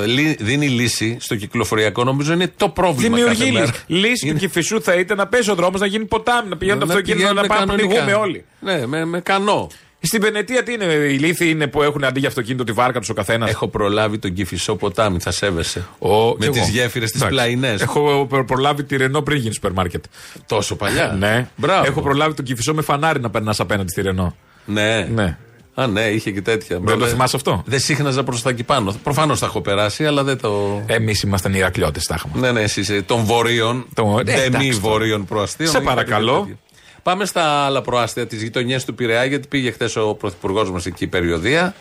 ε, 0.01 0.05
λύ- 0.05 0.43
δίνει 0.43 0.67
λύση 0.67 1.17
στο 1.19 1.35
κυκλοφοριακό, 1.35 2.03
νομίζω 2.03 2.33
είναι 2.33 2.51
το 2.57 2.69
πρόβλημα. 2.69 3.15
Δημιουργεί 3.15 3.39
κάθε 3.39 3.51
μέρα. 3.51 3.65
λύση. 3.65 4.07
Λύση 4.07 4.21
του 4.21 4.27
Είναι- 4.27 4.39
κυφισού 4.39 4.81
θα 4.81 4.93
ήταν 4.95 5.17
να 5.17 5.27
πέσει 5.27 5.51
ο 5.51 5.55
δρόμος 5.55 5.79
να 5.79 5.85
γίνει 5.85 6.05
ποτάμι, 6.05 6.49
να 6.49 6.57
πηγαίνουν 6.57 6.79
το 6.79 6.85
αυτοκίνητο 6.89 7.33
να 7.33 7.41
πηγαίνουν 7.41 7.47
πάμε 7.47 7.59
να 7.59 7.65
κανονικά. 7.77 8.03
πνιγούμε 8.03 8.13
όλοι. 8.23 8.45
Ναι, 8.59 8.85
με, 8.87 9.05
με 9.05 9.19
κανό. 9.19 9.67
Στην 10.05 10.21
Βενετία 10.21 10.63
τι 10.63 10.73
είναι, 10.73 10.83
οι 10.85 11.17
λύθοι 11.17 11.49
είναι 11.49 11.67
που 11.67 11.81
έχουν 11.83 12.03
αντί 12.03 12.19
για 12.19 12.27
αυτοκίνητο 12.27 12.63
τη 12.63 12.71
βάρκα 12.71 12.99
τους 12.99 13.09
ο 13.09 13.13
καθένας; 13.13 13.49
Έχω 13.49 13.67
προλάβει 13.67 14.17
τον 14.17 14.33
κυφισό 14.33 14.75
ποτάμι, 14.75 15.19
θα 15.19 15.31
σέβεσαι. 15.31 15.87
Ο- 15.99 16.27
με 16.27 16.33
κι 16.45 16.49
τις 16.49 16.61
εγώ. 16.61 16.69
γέφυρες, 16.71 17.11
τις 17.11 17.21
Εντάξει. 17.21 17.35
πλαϊνές. 17.35 17.81
Έχω 17.81 18.25
προ- 18.29 18.45
προλάβει 18.45 18.83
τη 18.83 18.97
Ρενό 18.97 19.21
πριν 19.21 19.37
γίνει 19.37 19.53
σούπερ 19.53 19.71
μάρκετ. 19.71 20.03
Τόσο 20.45 20.75
παλιά. 20.75 21.15
Ναι. 21.19 21.47
Μπράβο. 21.55 21.85
Έχω 21.87 22.01
προλάβει 22.01 22.33
τον 22.33 22.45
κυφισό 22.45 22.73
με 22.73 22.81
φανάρι 22.81 23.19
να 23.19 23.29
περνάς 23.29 23.59
απέναντι 23.59 23.89
στη 23.91 24.01
Ρενό. 24.01 24.35
Ναι. 24.65 25.07
Ναι. 25.13 25.37
Α, 25.75 25.87
ναι, 25.87 26.01
είχε 26.01 26.31
και 26.31 26.41
τέτοια. 26.41 26.79
Δεν 26.83 26.97
το 26.99 27.05
θυμάσαι 27.05 27.35
αυτό; 27.35 27.63
Δεν 27.65 27.79
σύχναζα 27.79 28.23
προς 28.23 28.41
τα 28.41 28.49
εκεί 28.49 28.63
πάνω. 28.63 28.95
Προφανώς 29.03 29.39
τα 29.39 29.45
έχω 29.45 29.61
περάσει, 29.61 30.05
αλλά 30.05 30.23
δεν 30.23 30.37
το. 30.37 30.81
Εμείς 30.85 31.21
ήμασταν 31.21 31.53
Ηρακλειώτες, 31.53 32.05
τα 32.05 32.15
είχαμε. 32.17 32.47
Ναι, 32.47 32.51
ναι, 32.51 32.61
εσύ 32.61 32.79
είσαι 32.79 33.01
των 33.01 33.23
βορείων. 33.23 33.85
Το- 33.93 34.05
ναι, 34.05 34.23
δεν 34.23 34.35
μη 34.35 34.41
εντάξει 34.45 34.69
τώρα. 34.69 34.79
βορείων 34.93 35.25
προαστίων. 35.25 35.69
Σε 35.69 35.77
είχατε 35.77 35.93
παρακαλώ. 35.95 36.39
τέτοια. 36.39 36.57
Πάμε 37.03 37.25
στα 37.25 37.43
άλλα 37.43 37.81
προάστια 37.81 38.27
της 38.27 38.41
γειτονιά 38.43 38.79
του 38.79 38.95
Πειραιά, 38.95 39.25
γιατί 39.25 39.47
πήγε 39.47 39.71
χθες 39.71 39.95
ο 39.95 40.13
πρωθυπουργός 40.13 40.71
μας 40.71 40.85
εκεί 40.85 41.07
περιοδία 41.07 41.75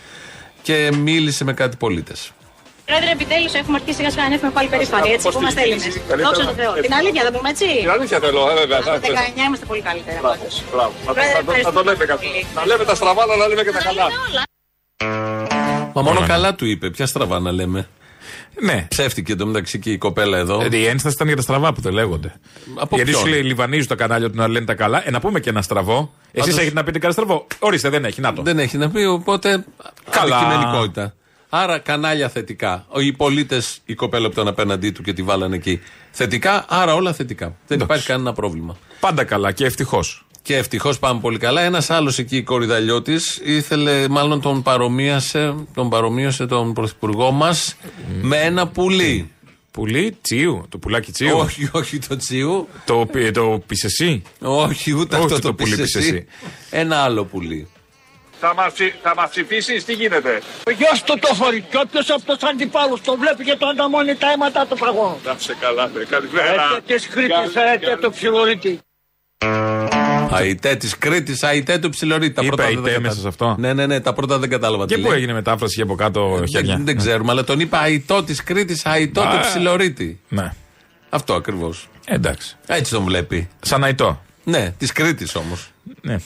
και 0.62 0.90
μίλησε 1.02 1.44
με 1.44 1.52
κάτι 1.52 1.76
πολίτες. 1.76 2.32
Πρόεδρε, 2.88 3.10
επιτέλους 3.18 3.52
έχουμε 3.60 3.76
αρχίσει 3.80 3.96
σιγά 3.98 4.10
σιγά 4.12 4.22
να 4.22 4.28
ανέβουμε 4.30 4.50
πάλι 4.56 4.68
περήφανοι. 4.74 5.08
Έτσι 5.16 5.26
που 5.32 5.38
είμαστε 5.40 5.60
Έλληνες. 5.66 5.92
Δόξα 6.26 6.44
τω 6.48 6.54
Θεώ. 6.60 6.72
Την 6.86 6.94
αλήθεια 7.00 7.22
δεν 7.26 7.32
πούμε 7.36 7.48
έτσι. 7.54 7.66
Την 7.86 7.90
αλήθεια 7.96 8.18
θέλω, 8.24 8.40
ε, 8.50 8.54
βέβαια. 8.60 8.78
Από 8.78 8.86
το 8.86 9.00
19 9.00 9.44
είμαστε 9.48 9.64
πολύ 9.70 9.82
καλύτερα 9.88 10.18
πάντως. 10.26 10.52
Μπράβο. 10.72 10.92
Να 11.06 11.06
το- 11.06 11.14
Πρόεδρε, 11.16 11.38
να 11.38 11.44
το- 11.44 11.52
Να 11.68 11.72
το 11.72 11.82
λέμε 11.88 11.92
ευχαριστούμε 11.92 12.06
καθόλου. 12.12 12.32
πολύ. 12.32 12.46
Να 12.58 12.62
λέμε 12.70 12.84
τα 12.90 12.94
στραβά, 13.00 13.22
αλλά 13.24 13.36
να 13.42 13.46
λέμε 13.50 13.62
και 13.66 13.72
τα 13.78 13.82
καλά. 13.88 14.04
όλα. 14.28 14.42
Μα 15.94 16.00
μόνο 16.08 16.20
ναι. 16.20 16.26
καλά 16.26 16.50
του 16.58 16.64
είπε. 16.72 16.86
Ποια 16.96 17.06
στραβά 17.06 17.38
να 17.40 17.52
λέμε. 17.60 17.80
Ναι. 18.60 18.86
Ψεύτηκε 18.88 19.32
εντωμεταξύ 19.32 19.78
και 19.78 19.90
η 19.90 19.98
κοπέλα 19.98 20.38
εδώ. 20.38 20.56
Ε, 20.72 20.76
Η 20.76 20.86
ένσταση 20.86 21.14
ήταν 21.14 21.26
για 21.26 21.36
τα 21.36 21.42
στραβά 21.42 21.72
που 21.72 21.80
δεν 21.80 21.92
λέγονται. 21.92 22.32
Από 22.76 22.96
Γιατί 22.96 23.10
ποιον; 23.10 23.22
σου 23.22 23.28
λέει 23.28 23.42
Λιβανίζουν 23.42 23.86
τα 23.88 23.94
κανάλια 23.94 24.30
του 24.30 24.36
να 24.36 24.48
λένε 24.48 24.66
τα 24.66 24.74
καλά. 24.74 25.06
Ε, 25.06 25.10
να 25.10 25.20
πούμε 25.20 25.40
και 25.40 25.50
ένα 25.50 25.62
στραβό. 25.62 25.98
Εσείς 26.32 26.40
Πάντως- 26.40 26.58
έχετε 26.58 26.74
να 26.74 26.84
πείτε 26.84 26.98
κανένα 26.98 27.20
στραβό; 27.22 27.46
Ορίστε, 27.58 27.88
δεν 27.88 28.04
έχει. 28.04 28.20
Να 28.20 28.32
το. 28.32 28.42
Δεν 28.42 28.58
έχει 28.58 28.76
να 28.76 28.90
πει, 28.90 29.04
οπότε. 29.04 29.64
Καλά. 30.10 30.36
Αντικειμενικότητα. 30.38 31.14
Άρα 31.54 31.78
κανάλια 31.78 32.28
θετικά. 32.28 32.84
Ο- 32.88 33.00
Οι 33.00 33.12
πολίτες, 33.12 33.78
η 33.84 33.94
κοπέλα 33.94 34.26
που 34.26 34.32
ήταν 34.32 34.48
απέναντί 34.48 34.90
του 34.90 35.02
και 35.02 35.12
τη 35.12 35.22
βάλανε 35.22 35.56
εκεί. 35.56 35.80
Θετικά, 36.10 36.64
άρα 36.68 36.94
όλα 36.94 37.12
θετικά. 37.12 37.56
Δεν 37.66 37.80
υπάρχει 37.80 38.06
κανένα 38.06 38.32
πρόβλημα. 38.32 38.76
Πάντα 39.00 39.24
καλά 39.24 39.52
και 39.52 39.64
ευτυχώς. 39.64 40.24
Και 40.42 40.56
ευτυχώς 40.56 40.98
πάμε 40.98 41.20
πολύ 41.20 41.38
καλά. 41.38 41.60
Ένας 41.62 41.90
άλλος 41.90 42.18
εκεί, 42.18 42.42
κορυδαλιώτης, 42.42 43.40
ήθελε, 43.44 44.08
μάλλον 44.08 44.40
τον 44.40 44.62
παρομοίασε, 44.62 45.54
τον 45.74 45.88
παρομοίωσε 45.88 46.46
τον 46.46 46.72
πρωθυπουργό 46.72 47.30
μας 47.30 47.76
με 48.22 48.36
ένα 48.36 48.68
πουλί. 48.68 49.30
Πουλί 49.70 50.16
τσίου. 50.20 50.66
Το 50.68 50.78
πουλάκι 50.78 51.12
τσίου. 51.12 51.38
όχι, 51.38 51.68
όχι 51.72 51.98
το 51.98 52.16
τσίου. 52.16 52.68
Το, 52.84 53.06
πι- 53.12 53.32
το 53.34 53.62
πισεσί. 53.66 54.22
Όχι, 54.40 54.92
ούτε 54.92 55.14
Όχι 55.16 55.24
αυτό 55.24 55.34
το 55.40 55.48
το, 55.48 55.54
πουλί 55.54 55.74
πεις 55.76 55.80
πεις 55.84 55.94
εσύ. 55.94 56.08
εσύ. 56.08 56.26
Ένα 56.70 56.96
άλλο 56.96 57.24
πουλί. 57.24 57.68
Θα 58.44 58.54
μας, 58.54 58.72
ψη- 58.72 58.94
θα 59.02 59.12
μας 59.16 59.30
ψηφίσεις, 59.30 59.84
τι 59.84 59.92
γίνεται; 59.92 60.32
Γεια 60.76 60.92
του 61.04 61.18
το 61.18 61.34
φορεί. 61.34 61.60
Και 61.70 61.78
όποιος 61.84 62.10
από 62.10 62.22
τους 62.32 62.42
αντιπάλους 62.50 63.00
το 63.00 63.16
βλέπει 63.16 63.44
και 63.44 63.56
το 63.58 63.66
ανταμώνει 63.66 64.14
τα 64.14 64.30
αίματα 64.32 64.66
του 64.66 64.76
παγώνουν. 64.76 65.16
Να 65.24 65.34
σε 65.38 65.54
καλά, 65.60 65.86
ναι. 65.94 66.04
Καλημέρα. 66.04 66.52
Έτε 66.52 66.94
της 66.94 67.08
Κρήτης, 67.08 67.54
έτε 67.74 67.96
του 68.02 68.10
Ψιλορίτη. 68.10 68.80
Αϊτέ 70.30 70.76
της 70.76 70.98
Κρήτης, 70.98 71.42
αϊτέ 71.42 71.78
του 71.78 71.88
Ψιλορίτη. 71.88 72.32
Τα 72.34 72.42
Είπε 72.44 72.54
πρώτα 72.56 72.62
δεν 72.68 72.76
αϊτέ 72.76 72.80
κατάλαβα. 72.90 73.08
μέσα 73.08 73.20
σε 73.20 73.28
αυτό. 73.28 73.56
Ναι, 73.58 73.72
ναι, 73.72 73.86
ναι, 73.86 74.00
τα 74.00 74.12
πρώτα 74.12 74.38
δεν 74.38 74.50
κατάλαβα. 74.50 74.86
Και 74.86 74.94
τι 74.94 75.00
πού 75.00 75.08
λέει. 75.08 75.16
έγινε 75.16 75.32
μετάφραση 75.32 75.76
και 75.76 75.82
από 75.82 75.94
κάτω 75.94 76.44
χέρια. 76.52 76.74
Δεν, 76.76 76.84
δεν 76.84 76.96
ξέρουμε, 76.96 77.30
αλλά 77.32 77.44
τον 77.44 77.60
είπα 77.60 77.78
αϊτό 77.78 78.22
της 78.22 78.42
Κρήτης, 78.42 78.86
αϊτό 78.86 79.20
του 79.20 79.26
Α. 79.36 79.40
Ψιλορίτη. 79.40 80.20
Ναι. 80.28 80.52
Αυτό 81.10 81.34
ακριβώς. 81.34 81.88
Εντάξει. 82.06 82.56
Έτσι 82.66 82.92
τον 82.92 83.04
βλέπει. 83.04 83.48
Σαν 83.60 83.84
αϊτό. 83.84 84.22
Ναι, 84.44 84.70
της 84.78 84.92
Κρήτης 84.92 85.34
όμως. 85.34 85.70
Ναι. 86.00 86.16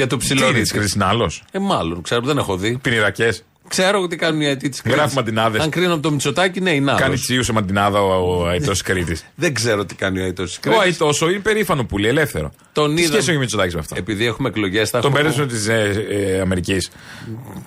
Και 0.00 0.06
του 0.06 0.16
Τι 0.16 0.26
είναι 0.26 0.34
Ψιλορίτη. 0.34 0.60
της 0.62 0.72
Κρήτη, 0.72 0.92
είναι 0.94 1.04
άλλος; 1.04 1.42
Ε, 1.52 1.58
μάλλον, 1.58 2.02
ξέρω, 2.02 2.20
δεν 2.20 2.38
έχω 2.38 2.56
δει. 2.56 2.78
Πινηρακές. 2.82 3.44
Ξέρω 3.68 4.00
ότι 4.00 4.16
κάνουν 4.16 4.40
οι 4.40 4.46
αιτοί 4.46 4.68
της 4.68 4.82
Κρήτη. 4.82 4.96
Γράφει 4.98 5.14
μαντινάδες. 5.14 5.62
Αν 5.62 5.70
κρίνω 5.70 5.92
από 5.92 6.02
το 6.02 6.10
Μητσοτάκι, 6.10 6.60
ναι, 6.60 6.70
είναι 6.70 6.90
Κάνει 6.90 7.02
άλλος. 7.02 7.20
τσίου 7.20 7.42
σε 7.42 7.52
μαντινάδα 7.52 8.00
ο 8.00 8.46
αϊτό 8.46 8.70
της 8.70 8.82
Κρήτης. 8.82 9.24
Δεν 9.34 9.54
ξέρω 9.54 9.84
τι 9.84 9.94
κάνει 9.94 10.20
ο 10.20 10.24
αιτός 10.24 10.48
της 10.48 10.56
Ο 10.56 10.60
Κρήτης. 10.60 10.80
αϊτό 11.02 11.28
είναι 11.30 11.38
περήφανο 11.38 11.84
πουλί, 11.84 12.08
ελεύθερο. 12.08 12.52
Τον 12.72 12.94
Τι 12.94 13.00
είδα- 13.02 13.10
σχέση 13.10 13.22
έχει 13.24 13.32
με 13.32 13.38
Μητσοτάκης 13.38 13.74
με 13.74 13.80
αυτό; 13.80 13.94
Επειδή 13.98 14.26
έχουμε 14.26 14.48
εκλογές, 14.48 14.90
θα 14.90 15.00
Τον 15.00 15.10
έχουμε- 15.10 15.30
πέρασαν 15.32 15.48
της 15.48 15.68
ε, 15.68 16.06
ε, 16.10 16.40
Αμερικής. 16.40 16.90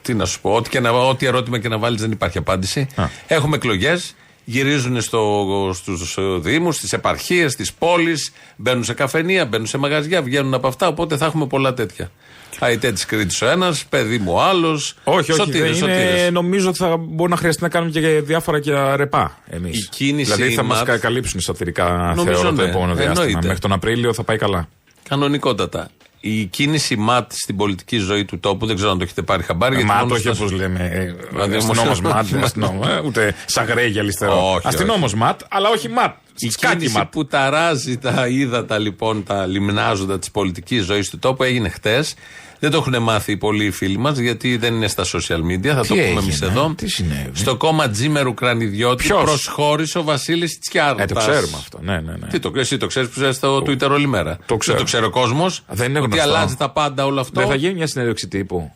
Τι 0.01 0.13
να 0.13 0.25
σου 0.25 0.41
πω, 0.41 0.53
ό,τι, 0.53 0.69
και 0.69 0.79
να, 0.79 0.89
ό,τι 0.91 1.25
ερώτημα 1.25 1.59
και 1.59 1.67
να 1.69 1.77
βάλεις 1.77 2.01
δεν 2.01 2.11
υπάρχει 2.11 2.37
απάντηση. 2.37 2.87
Α. 2.95 3.03
Έχουμε 3.27 3.55
εκλογές, 3.55 4.15
γυρίζουν 4.45 5.01
στο, 5.01 5.71
στους 5.73 6.17
ε, 6.17 6.21
δήμους, 6.39 6.75
στις 6.75 6.93
επαρχίες, 6.93 7.51
στις 7.51 7.73
πόλεις, 7.73 8.33
μπαίνουν 8.55 8.83
σε 8.83 8.93
καφενεία, 8.93 9.45
μπαίνουν 9.45 9.67
σε 9.67 9.77
μαγαζιά, 9.77 10.21
βγαίνουν 10.21 10.53
από 10.53 10.67
αυτά, 10.67 10.87
οπότε 10.87 11.17
θα 11.17 11.25
έχουμε 11.25 11.47
πολλά 11.47 11.73
τέτοια. 11.73 12.11
Αϊτέ 12.59 12.91
τη 12.91 13.05
Κρήτης 13.05 13.41
ο 13.41 13.49
ένας, 13.49 13.85
παιδί 13.85 14.17
μου 14.17 14.33
ο 14.33 14.41
άλλος. 14.41 14.95
Όχι, 15.03 15.31
όχι. 15.31 15.41
Σωτήρες, 15.41 15.79
δεν 15.79 15.89
είναι, 15.89 16.01
σωτήρες. 16.03 16.31
νομίζω 16.31 16.69
ότι 16.69 16.77
θα 16.77 16.97
μπορεί 16.97 17.31
να 17.31 17.37
χρειαστεί 17.37 17.63
να 17.63 17.69
κάνουμε 17.69 17.91
και 17.91 18.07
διάφορα 18.07 18.59
και 18.59 18.71
ρεπά 18.95 19.37
εμείς. 19.49 19.83
Η 19.83 19.89
κίνηση 19.89 20.33
Δηλαδή 20.33 20.53
θα 20.53 20.63
μας 20.63 20.83
ΜΑΤ 20.83 20.99
καλύψουν 20.99 21.39
σωτηρικά 21.39 22.13
Νομίζω 22.15 22.35
θεωρώ 22.35 22.55
το 22.55 22.61
ναι, 22.61 22.69
επόμενο 22.69 22.93
διάστημα. 22.93 23.21
εννοείται. 23.23 23.47
Μέχρι 23.47 23.61
τον 23.61 23.71
Απρίλιο 23.71 24.13
θα 24.13 24.23
πάει 24.23 24.37
καλά. 24.37 24.67
Κανονικότατα. 25.09 25.89
Η 26.25 26.45
κίνηση 26.45 26.95
ΜΑΤ 26.95 27.31
στην 27.33 27.55
πολιτική 27.55 27.97
ζωή 27.97 28.25
του 28.25 28.39
τόπου, 28.39 28.65
δεν 28.65 28.75
ξέρω 28.75 28.91
αν 28.91 28.97
το 28.97 29.03
έχετε 29.03 29.21
πάρει 29.21 29.43
χαμπάρι. 29.43 29.75
γιατί 29.75 29.89
Μα 29.89 29.95
μόνο 29.95 30.07
το 30.07 30.13
όχι 30.13 30.23
στα- 30.23 30.31
όπως 30.31 30.51
λέμε. 30.51 30.89
ε, 30.93 31.25
Δηλαδή, 31.29 31.55
Αστυνόμος 31.55 31.99
όμως- 31.99 32.01
ματ, 32.01 32.25
δεν 32.25 32.43
αστυνόμος, 32.43 32.87
ε, 32.87 33.01
ούτε 33.05 33.35
σαγρέγια 33.45 34.01
αριστερό. 34.01 34.51
Όχι, 34.53 34.67
Αστυνόμος 34.67 35.13
ματ, 35.13 35.41
αλλά 35.49 35.69
όχι 35.69 35.89
ματ. 35.89 36.15
Η 36.37 36.49
Σκάκι 36.49 36.75
κίνηση 36.77 36.97
ματ. 36.97 37.11
που 37.11 37.25
ταράζει 37.25 37.97
τα 37.97 38.27
ύδατα 38.27 38.77
λοιπόν, 38.77 39.23
τα 39.23 39.45
λιμνάζοντα 39.45 40.19
της 40.19 40.31
πολιτικής 40.31 40.83
ζωής 40.83 41.09
του 41.09 41.19
τόπου 41.19 41.43
έγινε 41.43 41.69
χτες. 41.69 42.13
Δεν 42.59 42.71
το 42.71 42.77
έχουν 42.77 43.03
μάθει 43.03 43.31
οι 43.31 43.37
πολλοί 43.37 43.71
φίλοι 43.71 43.97
μας 43.97 44.17
γιατί 44.17 44.57
δεν 44.57 44.73
είναι 44.73 44.87
στα 44.87 45.03
social 45.03 45.37
media. 45.37 45.67
Θα 45.67 45.81
Τι 45.81 45.87
το 45.87 45.93
πούμε 45.93 46.03
εμείς 46.03 46.41
έγινε, 46.41 46.59
εδώ. 46.59 46.73
τι 46.77 46.87
συνέβη; 46.89 47.31
Στο 47.33 47.55
κόμμα 47.57 47.89
Τζίμερου 47.89 48.33
Κρανιδιώτη 48.33 49.03
Ποιος; 49.03 49.23
προσχώρησε 49.23 49.97
ο 49.97 50.03
Βασίλης 50.03 50.59
Τσιάρτας. 50.59 51.03
Ε, 51.03 51.13
το 51.13 51.19
ξέρουμε 51.19 51.57
αυτό. 51.57 51.79
Ναι, 51.81 51.99
ναι, 51.99 52.11
ναι. 52.19 52.27
Τι 52.27 52.39
το, 52.39 52.51
εσύ 52.55 52.77
το 52.77 52.87
ξέρεις 52.87 53.09
που 53.09 53.19
είσαι 53.19 53.31
στο 53.31 53.57
Twitter 53.57 53.89
όλη 53.89 54.07
μέρα; 54.07 54.37
το 54.45 54.57
ξέρω. 54.57 54.77
Δεν 54.77 54.85
το 54.85 54.91
ξέρει 54.91 55.05
ο 55.05 55.09
κόσμος; 55.09 55.63
Δεν 55.69 55.89
είναι 55.89 55.99
Ότι 55.99 56.07
γνωστό. 56.17 56.29
αλλάζει 56.29 56.55
τα 56.55 56.69
πάντα 56.69 57.05
όλο 57.05 57.19
αυτό; 57.19 57.39
Δεν 57.39 57.49
θα 57.49 57.55
γίνει 57.55 57.73
μια 57.73 57.87
συνέντευξη 57.87 58.27
τύπου; 58.27 58.71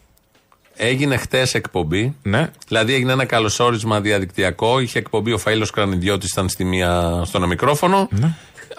Έγινε 0.79 1.17
χτες 1.17 1.53
εκπομπή. 1.53 2.15
Ναι. 2.22 2.51
Δηλαδή 2.67 2.93
έγινε 2.93 3.12
ένα 3.12 3.25
καλωσόρισμα 3.25 4.01
διαδικτυακό. 4.01 4.79
Είχε 4.79 5.00
εκπομπή 5.00 5.31
ο 5.31 5.39
Φαΐλος 5.46 5.69
Κρανιδιώτης, 5.74 6.31
ήταν 6.31 6.50
στη 6.50 6.63
μία, 6.63 7.22
στο 7.25 7.38
ένα 7.38 7.48
μικρόφωνο. 7.48 8.07
Ναι. 8.12 8.34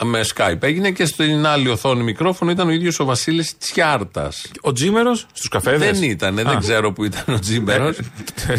Με 0.05 0.21
Skype 0.35 0.62
έγινε 0.62 0.90
και 0.90 1.05
στην 1.05 1.47
άλλη 1.47 1.69
οθόνη 1.69 2.02
μικρόφωνο 2.02 2.50
ήταν 2.50 2.69
ο 2.69 2.71
ίδιος 2.71 3.00
ο 3.00 3.05
Βασίλης 3.05 3.59
Τσιάρτας. 3.59 4.50
Ο 4.61 4.73
Τζίμερος 4.73 5.26
στους 5.33 5.49
καφέδες. 5.49 5.99
Δεν 5.99 6.11
ήταν, 6.11 6.35
δεν 6.35 6.59
ξέρω 6.59 6.93
που 6.93 7.05
ήταν 7.05 7.35
ο 7.35 7.38
Τζίμερος. 7.38 7.99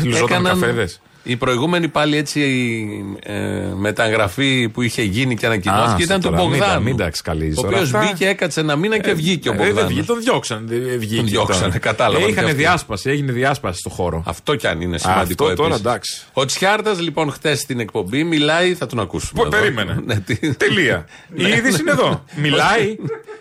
Λουζόταν 0.03 0.43
καφέδες. 0.43 1.01
Η 1.29 1.35
προηγούμενη 1.35 1.87
πάλι 1.87 2.17
έτσι 2.17 2.41
ε, 3.23 3.33
μεταγραφή 3.75 4.69
που 4.69 4.81
είχε 4.81 5.01
γίνει 5.01 5.35
και 5.35 5.45
ανακοινώθηκε 5.45 6.03
ήταν 6.03 6.21
του 6.21 6.29
Μπογδάνου. 6.29 6.83
Μην 6.83 6.97
τα 6.97 7.09
ξκαλίζει. 7.09 7.59
Ο 7.59 7.67
οποίος 7.67 7.91
μπήκε, 7.91 8.27
έκατσε 8.27 8.59
ένα 8.59 8.75
μήνα 8.75 8.97
και 8.97 9.13
βγήκε 9.13 9.49
ο 9.49 9.53
Μπογδάνου. 9.53 9.95
Δεν 9.95 10.05
τον 10.05 10.19
διώξαν. 10.21 10.69
Τον 11.15 11.25
διώξανε, 11.25 11.77
κατάλαβα. 11.77 12.27
Είχαν 12.27 12.55
διάσπαση, 12.55 13.09
έγινε 13.09 13.31
διάσπαση 13.31 13.79
στο 13.79 13.89
χώρο. 13.89 14.23
Αυτό 14.25 14.55
κι 14.55 14.67
αν 14.67 14.81
είναι 14.81 14.97
σημαντικό. 14.97 15.45
Αυτό 15.45 15.61
τώρα 15.63 15.75
εντάξει. 15.75 16.21
Ο 16.33 16.45
Τσιάρτας 16.45 16.99
λοιπόν 16.99 17.31
χτε 17.31 17.55
στην 17.55 17.79
εκπομπή 17.79 18.23
μιλάει, 18.23 18.73
θα 18.73 18.85
τον 18.85 18.99
ακούσουμε. 18.99 19.49
Περίμενε. 19.49 20.23
Τελεία. 20.57 21.05
Η 21.33 21.43
είδηση 21.47 21.81
είναι 21.81 21.91
εδώ. 21.91 22.23
Μιλάει. 22.43 22.95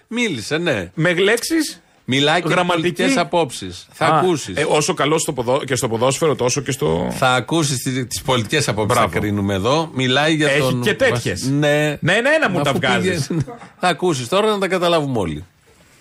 Μίλησε, 0.08 0.58
ναι. 0.58 0.90
Με 0.94 1.14
λέξεις 1.14 1.80
Μιλάει 2.10 2.42
και 2.42 2.48
γραμματικέ 2.48 3.14
απόψεις. 3.16 3.86
Θα 3.92 4.06
ακούσεις. 4.06 4.56
Ε, 4.56 4.66
όσο 4.68 4.94
καλό 4.94 5.18
στο 5.18 5.32
ποδο... 5.32 5.64
και 5.64 5.74
στο 5.74 5.88
ποδόσφαιρο, 5.88 6.34
τόσο 6.34 6.60
και 6.60 6.70
στο. 6.70 7.08
Θα 7.10 7.34
ακούσεις 7.34 7.82
τις 8.08 8.22
πολιτικές 8.22 8.68
απόψεις. 8.68 9.00
Θα 9.00 9.06
κρίνουμε 9.06 9.54
εδώ. 9.54 9.90
Μιλάει 9.94 10.34
για 10.34 10.48
Έχει 10.48 10.60
τον. 10.60 10.82
και 10.82 10.94
τέτοιες. 10.94 11.42
Ναι, 11.48 11.98
ναι, 12.00 12.12
ναι, 12.12 12.20
ναι, 12.20 12.48
μου 12.50 12.60
τα 12.62 12.72
βγάζεις. 12.72 13.30
θα 13.80 13.88
ακούσεις 13.88 14.28
τώρα 14.28 14.46
να 14.46 14.58
τα 14.58 14.68
καταλάβουμε 14.68 15.18
όλοι. 15.18 15.44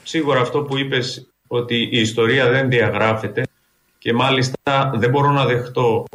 Σίγουρα 0.03 0.41
αυτό 0.41 0.61
που 0.61 0.77
είπες 0.77 1.27
ότι 1.47 1.75
η 1.91 1.99
ιστορία 1.99 2.49
δεν 2.49 2.69
διαγράφεται 2.69 3.43
και 3.97 4.13
μάλιστα 4.13 4.91
δεν 4.95 5.09
μπορώ 5.09 5.31
να 5.31 5.45
δεχτώ 5.45 6.05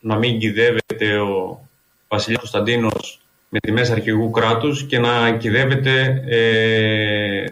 να 0.00 0.16
μην 0.16 0.38
κυδεύεται 0.38 1.18
ο 1.18 1.60
Βασιλιάς 2.08 2.40
Κωνσταντίνος 2.40 3.20
με 3.48 3.58
τιμές 3.58 3.90
αρχηγού 3.90 4.30
κράτους 4.30 4.86
και 4.86 4.98
να 4.98 5.30
κυδεύεται 5.32 6.22
ε, 6.28 7.44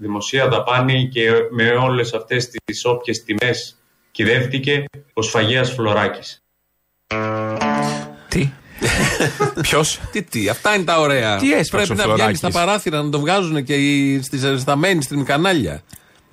δημοσία 0.00 0.48
δαπάνη 0.48 1.08
και 1.08 1.30
με 1.50 1.70
όλες 1.70 2.12
αυτές 2.12 2.48
τις 2.48 2.84
όποιες 2.84 3.24
τιμές 3.24 3.76
κυδεύτηκε 4.10 4.84
ο 5.12 5.22
Σφαγέας 5.22 5.72
Φλωράκης. 5.72 6.42
Τι; 8.28 8.52
Ποιος; 9.62 10.00
τι, 10.12 10.22
τι, 10.22 10.48
αυτά 10.48 10.74
είναι 10.74 10.84
τα 10.84 11.00
ωραία. 11.00 11.36
Τι 11.36 11.48
Πρέπει 11.70 11.94
να 11.94 12.08
βγαίνεις 12.08 12.38
στα 12.38 12.50
παράθυρα 12.50 13.02
να 13.02 13.10
το 13.10 13.20
βγάζουν 13.20 13.64
και 13.64 13.74
στις, 14.22 14.60
στα 14.60 14.78
mainstream 14.82 15.22
κανάλια. 15.24 15.82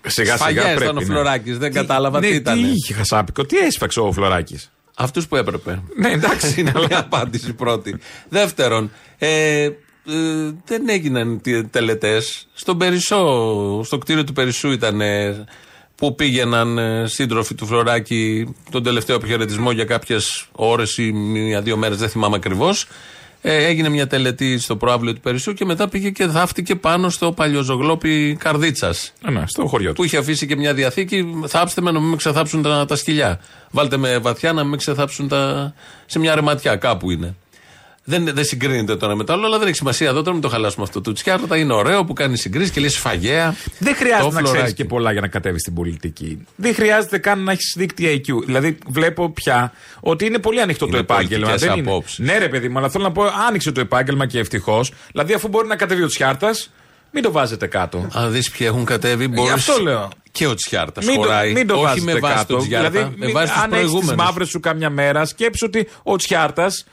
Σιγά 0.05 0.37
σιγά 0.37 0.63
πρέπει. 0.63 0.83
ήταν 0.83 0.97
ο 0.97 1.01
Φλωράκης, 1.01 1.57
δεν 1.57 1.73
κατάλαβα 1.73 2.19
ναι, 2.19 2.27
τι 2.27 2.35
ήταν. 2.35 2.61
Τι 2.61 2.67
είχε 2.69 2.93
χασάπικο, 2.93 3.45
τι 3.45 3.57
έσφαξε 3.57 3.99
ο 3.99 4.11
Φλωράκης. 4.11 4.71
Αυτούς 4.95 5.27
που 5.27 5.35
έπρεπε. 5.35 5.81
Ναι, 5.95 6.11
εντάξει. 6.11 6.53
είναι 6.59 6.71
μια 6.87 6.99
απάντηση 6.99 7.53
πρώτη. 7.53 7.99
Δεύτερον, 8.29 8.91
ε, 9.17 9.69
ε, 10.07 10.51
δεν 10.65 10.89
έγιναν 10.89 11.41
τελετές. 11.71 12.47
Στον 12.53 12.77
Περισσό, 12.77 13.81
στο 13.83 13.97
κτίριο 13.97 14.23
του 14.23 14.33
Περισσού 14.33 14.71
ήταν 14.71 15.01
που 15.97 16.15
πήγαιναν 16.15 16.77
ε, 16.77 17.07
σύντροφοι 17.07 17.55
του 17.55 17.65
Φλωράκη 17.65 18.53
τον 18.71 18.83
τελευταίο 18.83 19.15
αποχαιρετισμό 19.15 19.71
για 19.71 19.85
κάποιες 19.85 20.47
ώρες 20.51 20.97
ή 20.97 21.11
μία-δύο 21.11 21.77
μέρες, 21.77 21.97
δεν 21.97 22.09
θυμάμαι 22.09 22.35
ακριβώς. 22.35 22.87
Ε, 23.41 23.65
έγινε 23.65 23.89
μια 23.89 24.07
τελετή 24.07 24.59
στο 24.59 24.75
προάβλιο 24.75 25.13
του 25.13 25.19
Περισσού 25.19 25.53
και 25.53 25.65
μετά 25.65 25.87
πήγε 25.87 26.09
και 26.09 26.27
θαύτηκε 26.27 26.75
πάνω 26.75 27.09
στο 27.09 27.31
παλιοζογλόπι 27.31 28.35
Καρδίτσας. 28.39 29.13
Ε, 29.27 29.31
ναι, 29.31 29.43
στο 29.47 29.65
χωριό 29.65 29.89
του. 29.89 29.95
Που 29.95 30.03
είχε 30.03 30.17
αφήσει 30.17 30.47
και 30.47 30.55
μια 30.55 30.73
διαθήκη. 30.73 31.25
Θάψτε 31.47 31.81
με 31.81 31.91
να 31.91 31.99
μην 31.99 32.09
με 32.09 32.15
ξεθάψουν 32.15 32.61
τα, 32.61 32.85
τα 32.85 32.95
σκυλιά. 32.95 33.39
Βάλτε 33.71 33.97
με 33.97 34.17
βαθιά 34.17 34.53
να 34.53 34.61
μην 34.61 34.69
με 34.69 34.77
ξεθάψουν 34.77 35.27
τα. 35.27 35.73
σε 36.05 36.19
μια 36.19 36.35
ρεματιά, 36.35 36.75
κάπου 36.75 37.11
είναι. 37.11 37.35
Δεν, 38.09 38.29
δεν 38.33 38.45
συγκρίνεται 38.45 38.95
τώρα 38.95 39.15
με 39.15 39.23
το 39.23 39.33
άλλο, 39.33 39.45
αλλά 39.45 39.57
δεν 39.57 39.67
έχει 39.67 39.75
σημασία 39.75 40.07
εδώ 40.07 40.19
τώρα 40.19 40.31
μην 40.31 40.41
το 40.41 40.49
χαλάσουμε 40.49 40.83
αυτό. 40.83 41.01
Το 41.01 41.11
Τσιάρτα 41.11 41.57
είναι 41.57 41.73
ωραίο 41.73 42.05
που 42.05 42.13
κάνει 42.13 42.37
συγκρίσει 42.37 42.71
και 42.71 42.79
λέει 42.79 42.89
σφαγέα. 42.89 43.55
Δεν 43.79 43.95
χρειάζεται 43.95 44.41
να 44.41 44.41
ξέρεις 44.41 44.73
και 44.73 44.85
πολλά 44.85 45.11
για 45.11 45.21
να 45.21 45.27
κατέβεις 45.27 45.61
στην 45.61 45.73
πολιτική. 45.73 46.45
Δεν 46.55 46.73
χρειάζεται 46.73 47.17
καν 47.17 47.43
να 47.43 47.51
έχεις 47.51 47.73
δίκτυα 47.77 48.11
IQ. 48.11 48.45
Δηλαδή, 48.45 48.77
βλέπω 48.87 49.29
πια 49.31 49.73
ότι 49.99 50.25
είναι 50.25 50.39
πολύ 50.39 50.61
ανοιχτό 50.61 50.85
είναι 50.85 50.93
το 50.93 50.99
επάγγελμα. 50.99 51.55
Δεν 51.55 51.77
είναι. 51.77 52.01
Ναι, 52.17 52.37
ρε 52.37 52.49
παιδί 52.49 52.69
μου, 52.69 52.77
αλλά 52.77 52.89
θέλω 52.89 53.03
να 53.03 53.11
πω, 53.11 53.23
άνοιξε 53.47 53.71
το 53.71 53.79
επάγγελμα 53.79 54.25
και 54.25 54.39
ευτυχώς. 54.39 54.91
Δηλαδή, 55.11 55.33
αφού 55.33 55.47
μπορεί 55.47 55.67
να 55.67 55.75
κατέβει 55.75 56.03
ο 56.03 56.07
Τσιάρτας, 56.07 56.71
μην 57.11 57.23
το 57.23 57.31
βάζετε 57.31 57.67
κάτω. 57.67 58.07
Αν 58.11 58.31
δεις 58.31 58.51
ποιοι 58.51 58.67
έχουν 58.69 58.85
κατέβει, 58.85 59.27
μπορείς. 59.27 59.53
Αυτό 59.53 59.81
λέω. 59.81 60.09
Και 60.31 60.47
ο 60.47 60.53
Τσιάρτας 60.53 61.05
μην 61.05 61.15
χωράει. 61.15 61.47
Το, 61.47 61.57
μην 61.57 61.67
το 61.67 61.75
όχι 61.75 62.01
με 62.01 62.19
βάση 62.19 62.35
κάτω. 62.35 62.53
τον 62.53 62.63
Τσιάρτα. 62.63 62.89
Δηλαδή, 62.89 63.13
με 63.15 63.31
βάση 63.31 63.53
αν 63.63 63.73
έχεις 63.73 63.91
τις 63.93 64.13
μαύρες 64.13 64.47
σου 64.47 64.59
κάμια 64.59 64.89
μέρα, 64.89 65.25
σκέψου 65.25 65.65
ότι 65.67 65.87
ο 66.03 66.15
Τσιάρτας 66.15 66.85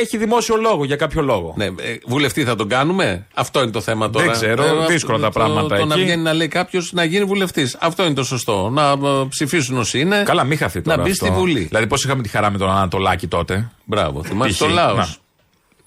έχει 0.00 0.16
δημόσιο 0.16 0.56
λόγο 0.56 0.84
για 0.84 0.96
κάποιο 0.96 1.22
λόγο. 1.22 1.54
Ναι, 1.56 1.66
βουλευτή 2.06 2.44
θα 2.44 2.54
τον 2.54 2.68
κάνουμε. 2.68 3.26
Αυτό 3.34 3.62
είναι 3.62 3.70
το 3.70 3.80
θέμα 3.80 4.10
τώρα. 4.10 4.24
Δεν 4.24 4.34
ξέρω, 4.34 4.64
ε, 4.64 4.86
δύσκολα 4.86 5.18
τα 5.18 5.30
πράγματα 5.30 5.68
το, 5.68 5.74
εκεί. 5.74 5.82
Το 5.82 5.88
να 5.88 5.96
βγαίνει 5.96 6.22
να 6.22 6.32
λέει 6.32 6.48
κάποιος 6.48 6.92
να 6.92 7.04
γίνει 7.04 7.24
βουλευτής. 7.24 7.76
Αυτό 7.80 8.04
είναι 8.04 8.14
το 8.14 8.24
σωστό. 8.24 8.68
Να 8.70 8.98
ψηφίσουν 9.28 9.78
όσοι 9.78 10.00
είναι. 10.00 10.22
Καλά, 10.26 10.44
μην 10.44 10.58
χαθεί 10.58 10.82
τώρα. 10.82 10.96
Να 10.96 11.02
μπει 11.02 11.10
αυτό. 11.10 11.24
στη 11.24 11.34
Βουλή. 11.34 11.60
Δηλαδή, 11.60 11.86
πώς 11.86 12.04
είχαμε 12.04 12.22
τη 12.22 12.28
χαρά 12.28 12.50
με 12.50 12.58
τον 12.58 12.70
Ανατολάκη 12.70 13.26
τότε; 13.26 13.70
Μπράβο, 13.84 14.24
θυμάσαι 14.24 14.58
το 14.58 14.68
ΛΑΟΣ. 14.68 14.96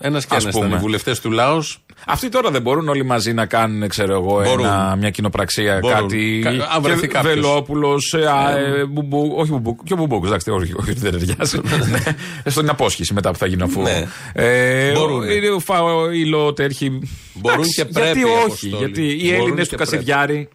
Ένας 0.04 0.26
και 0.26 0.36
ένας 0.36 0.56
ήταν 0.56 0.72
οι 0.72 0.76
βουλευτές 0.76 1.20
του 1.20 1.32
ΛΑΟΣ. 1.32 1.64
Αυτοί 2.08 2.30
τώρα 2.30 2.52
δεν 2.52 2.62
μπορούν 2.62 2.88
όλοι 2.88 3.06
μαζί 3.06 3.34
να 3.34 3.46
κάνουν, 3.46 3.88
ξέρω 3.88 4.14
εγώ, 4.14 4.42
ένα, 4.42 4.96
μια 5.00 5.10
κοινοπραξία, 5.10 5.80
μπορούν. 5.82 5.98
κάτι. 5.98 6.44
Αν 6.76 6.82
βρεθεί 6.82 7.08
κάποιος. 7.08 7.34
Βελόπουλος, 7.34 8.14
ε, 8.14 8.86
μπουμπού, 8.86 9.34
όχι 9.38 9.52
μπουμπού, 9.52 9.78
και 9.84 9.94
ο 9.94 9.96
μπουμπούκ, 9.96 10.26
εντάξει, 10.26 10.52
όχι, 10.52 10.74
όχι, 10.80 10.94
δεν 10.94 11.12
ταιριάζει. 11.12 11.60
ναι, 11.92 12.52
στον 12.52 12.70
απόσχηση 12.70 13.14
μετά 13.14 13.32
που 13.32 13.38
θα 13.38 13.46
γίνει 13.46 13.62
αφού. 13.62 13.82
Ναι. 13.82 14.08
Ε, 14.34 14.92
μπορούν. 14.92 15.24
Ο 15.56 15.62
Φαΐλο 15.68 16.56
τέρχει. 16.56 17.00
Μπορούν 17.34 17.66
και 17.66 17.86
πρέπει. 17.86 18.20
Γιατί 18.20 18.52
όχι, 18.52 18.68
γιατί 18.68 19.18
οι 19.22 19.34
Έλληνες 19.34 19.70
του 19.70 19.76
Κασιδιάρη. 19.76 20.50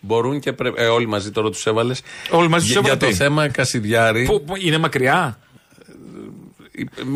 Μπορούν 0.00 0.40
και 0.40 0.52
πρέπει. 0.52 0.82
Ε, 0.82 0.86
όλοι 0.86 1.06
μαζί 1.06 1.30
τώρα 1.30 1.50
τους 1.50 1.66
έβαλες. 1.66 2.02
Όλοι 2.30 2.48
μαζί 2.48 2.66
τους 2.66 2.76
έβαλε. 2.76 2.94
Για 2.96 3.08
το 3.08 3.14
θέμα 3.14 3.48
Κασιδιάρη. 3.48 4.24
Που, 4.24 4.44
που 4.44 4.54
είναι 4.58 4.78
μακριά; 4.78 5.38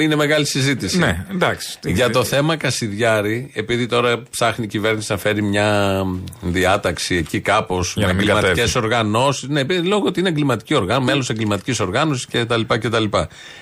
Είναι 0.00 0.14
μεγάλη 0.14 0.46
συζήτηση. 0.46 0.98
Ναι, 0.98 1.26
εντάξει. 1.30 1.78
Για 1.84 2.10
το 2.10 2.24
θέμα 2.24 2.56
Κασιδιάρη, 2.56 3.50
επειδή 3.54 3.86
τώρα 3.86 4.22
ψάχνει 4.30 4.64
η 4.64 4.68
κυβέρνηση 4.68 5.12
να 5.12 5.18
φέρει 5.18 5.42
μια 5.42 6.02
διάταξη 6.40 7.14
εκεί 7.16 7.40
κάπως 7.40 7.96
με 7.96 8.10
εγκληματικέ 8.10 8.78
οργανώσεις. 8.78 9.48
Ναι, 9.48 9.62
λόγω 9.82 10.06
ότι 10.06 10.20
είναι 10.20 10.28
εγκληματική 10.28 10.74
οργάνωση, 10.74 11.06
μέλος 11.06 11.30
εγκληματικής 11.30 11.80
οργάνωσης 11.80 12.26
κτλ, 12.26 12.60
κτλ. 12.66 13.04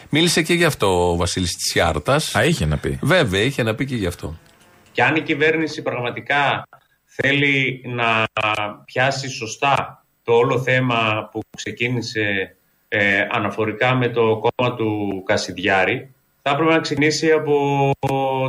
Μίλησε 0.08 0.42
και 0.42 0.54
γι' 0.54 0.64
αυτό 0.64 1.10
ο 1.10 1.16
Βασίλης 1.16 1.56
Τσιάρτας. 1.56 2.34
Α, 2.34 2.44
είχε 2.44 2.66
να 2.66 2.76
πει. 2.76 2.98
Βέβαια, 3.02 3.40
είχε 3.40 3.62
να 3.62 3.74
πει 3.74 3.84
και 3.84 3.96
γι' 3.96 4.06
αυτό. 4.06 4.38
Και 4.92 5.02
αν 5.02 5.16
η 5.16 5.20
κυβέρνηση 5.20 5.82
πραγματικά 5.82 6.68
θέλει 7.04 7.82
να 7.84 8.24
πιάσει 8.84 9.28
σωστά 9.28 10.04
το 10.22 10.32
όλο 10.32 10.60
θέμα 10.60 11.28
που 11.32 11.40
ξεκίνησε 11.56 12.56
ε, 12.96 13.26
αναφορικά 13.30 13.94
με 13.94 14.08
το 14.08 14.40
κόμμα 14.40 14.74
του 14.74 15.22
Κασιδιάρη, 15.26 16.14
θα 16.42 16.50
έπρεπε 16.50 16.72
να 16.72 16.80
ξεκινήσει 16.80 17.30
από 17.30 17.90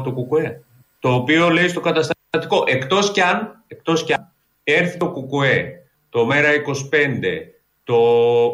το 0.03 0.11
Κουκουέ. 0.11 0.63
Το 0.99 1.13
οποίο 1.13 1.49
λέει 1.49 1.67
στο 1.67 1.79
καταστατικό, 1.79 2.63
εκτός 2.65 3.11
κι 3.11 3.21
αν, 3.21 3.63
εκτός 3.67 4.03
κι 4.03 4.13
αν 4.13 4.31
έρθει 4.63 4.97
το 4.97 5.11
Κουκουέ, 5.11 5.83
το 6.09 6.25
Μέρα 6.25 6.49
25, 6.53 6.53
το 7.83 7.95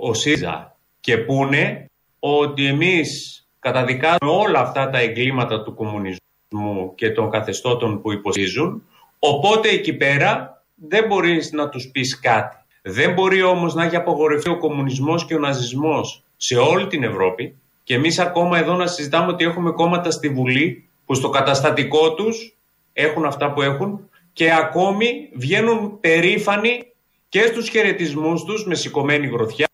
ΟΣΥΖΑ 0.01 0.75
και 0.99 1.17
πούνε 1.17 1.85
ότι 2.19 2.65
εμείς 2.65 3.41
καταδικάζουμε 3.59 4.31
όλα 4.31 4.59
αυτά 4.59 4.89
τα 4.89 4.99
εγκλήματα 4.99 5.63
του 5.63 5.73
κομμουνισμού 5.73 6.95
και 6.95 7.11
των 7.11 7.29
καθεστώτων 7.29 8.01
που 8.01 8.11
υποστηρίζουν, 8.11 8.83
οπότε 9.19 9.69
εκεί 9.69 9.93
πέρα 9.93 10.63
δεν 10.75 11.07
μπορείς 11.07 11.51
να 11.51 11.69
τους 11.69 11.87
πεις 11.91 12.19
κάτι. 12.19 12.60
Δεν 12.81 13.13
μπορεί 13.13 13.41
όμως 13.41 13.73
να 13.73 13.83
έχει 13.83 13.95
απογορευτεί 13.95 14.49
ο 14.49 14.57
κομμουνισμός 14.57 15.25
και 15.25 15.35
ο 15.35 15.39
ναζισμός 15.39 16.23
σε 16.37 16.57
όλη 16.57 16.87
την 16.87 17.03
Ευρώπη 17.03 17.55
και 17.83 17.93
εμείς 17.93 18.19
ακόμα 18.19 18.57
εδώ 18.57 18.75
να 18.75 18.87
συζητάμε 18.87 19.31
ότι 19.31 19.43
έχουμε 19.43 19.71
κόμματα 19.71 20.11
στη 20.11 20.29
Βουλή 20.29 20.89
που 21.05 21.13
στο 21.13 21.29
καταστατικό 21.29 22.13
τους 22.13 22.57
έχουν 22.93 23.25
αυτά 23.25 23.53
που 23.53 23.61
έχουν 23.61 24.09
και 24.33 24.53
ακόμη 24.53 25.29
βγαίνουν 25.33 25.99
περήφανοι 25.99 26.93
και 27.29 27.41
στους 27.41 27.69
χαιρετισμούς 27.69 28.43
τους 28.43 28.65
με 28.65 28.75
σηκωμένη 28.75 29.27
γροθιά 29.27 29.67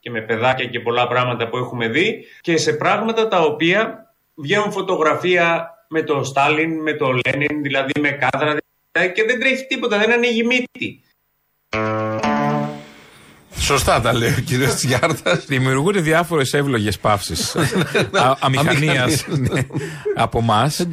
και 0.00 0.10
με 0.10 0.20
παιδάκια 0.20 0.66
και 0.66 0.80
πολλά 0.80 1.08
πράγματα 1.08 1.48
που 1.48 1.56
έχουμε 1.56 1.88
δει 1.88 2.24
και 2.40 2.56
σε 2.56 2.72
πράγματα 2.72 3.28
τα 3.28 3.40
οποία 3.40 4.14
βγαίνουν 4.34 4.72
φωτογραφία 4.72 5.74
με 5.88 6.02
τον 6.02 6.24
Στάλιν, 6.24 6.82
με 6.82 6.92
τον 6.92 7.20
Λένιν, 7.26 7.62
δηλαδή 7.62 8.00
με 8.00 8.10
κάδρα 8.10 8.56
και 9.14 9.24
δεν 9.24 9.40
τρέχει 9.40 9.66
τίποτα, 9.66 9.98
δεν 9.98 10.12
ανοίγει 10.12 10.44
μύτη. 10.44 11.02
Σωστά 13.58 14.00
τα 14.00 14.12
λέει 14.14 14.34
ο 14.38 14.40
κύριος 14.40 14.74
Τσιάρτα. 14.74 15.42
Δημιουργούνται 15.46 16.00
διάφορες 16.00 16.52
εύλογες 16.52 16.98
παύσεις 16.98 17.56
αμηχανίας 18.40 19.24
από 20.14 20.38
εμάς. 20.38 20.86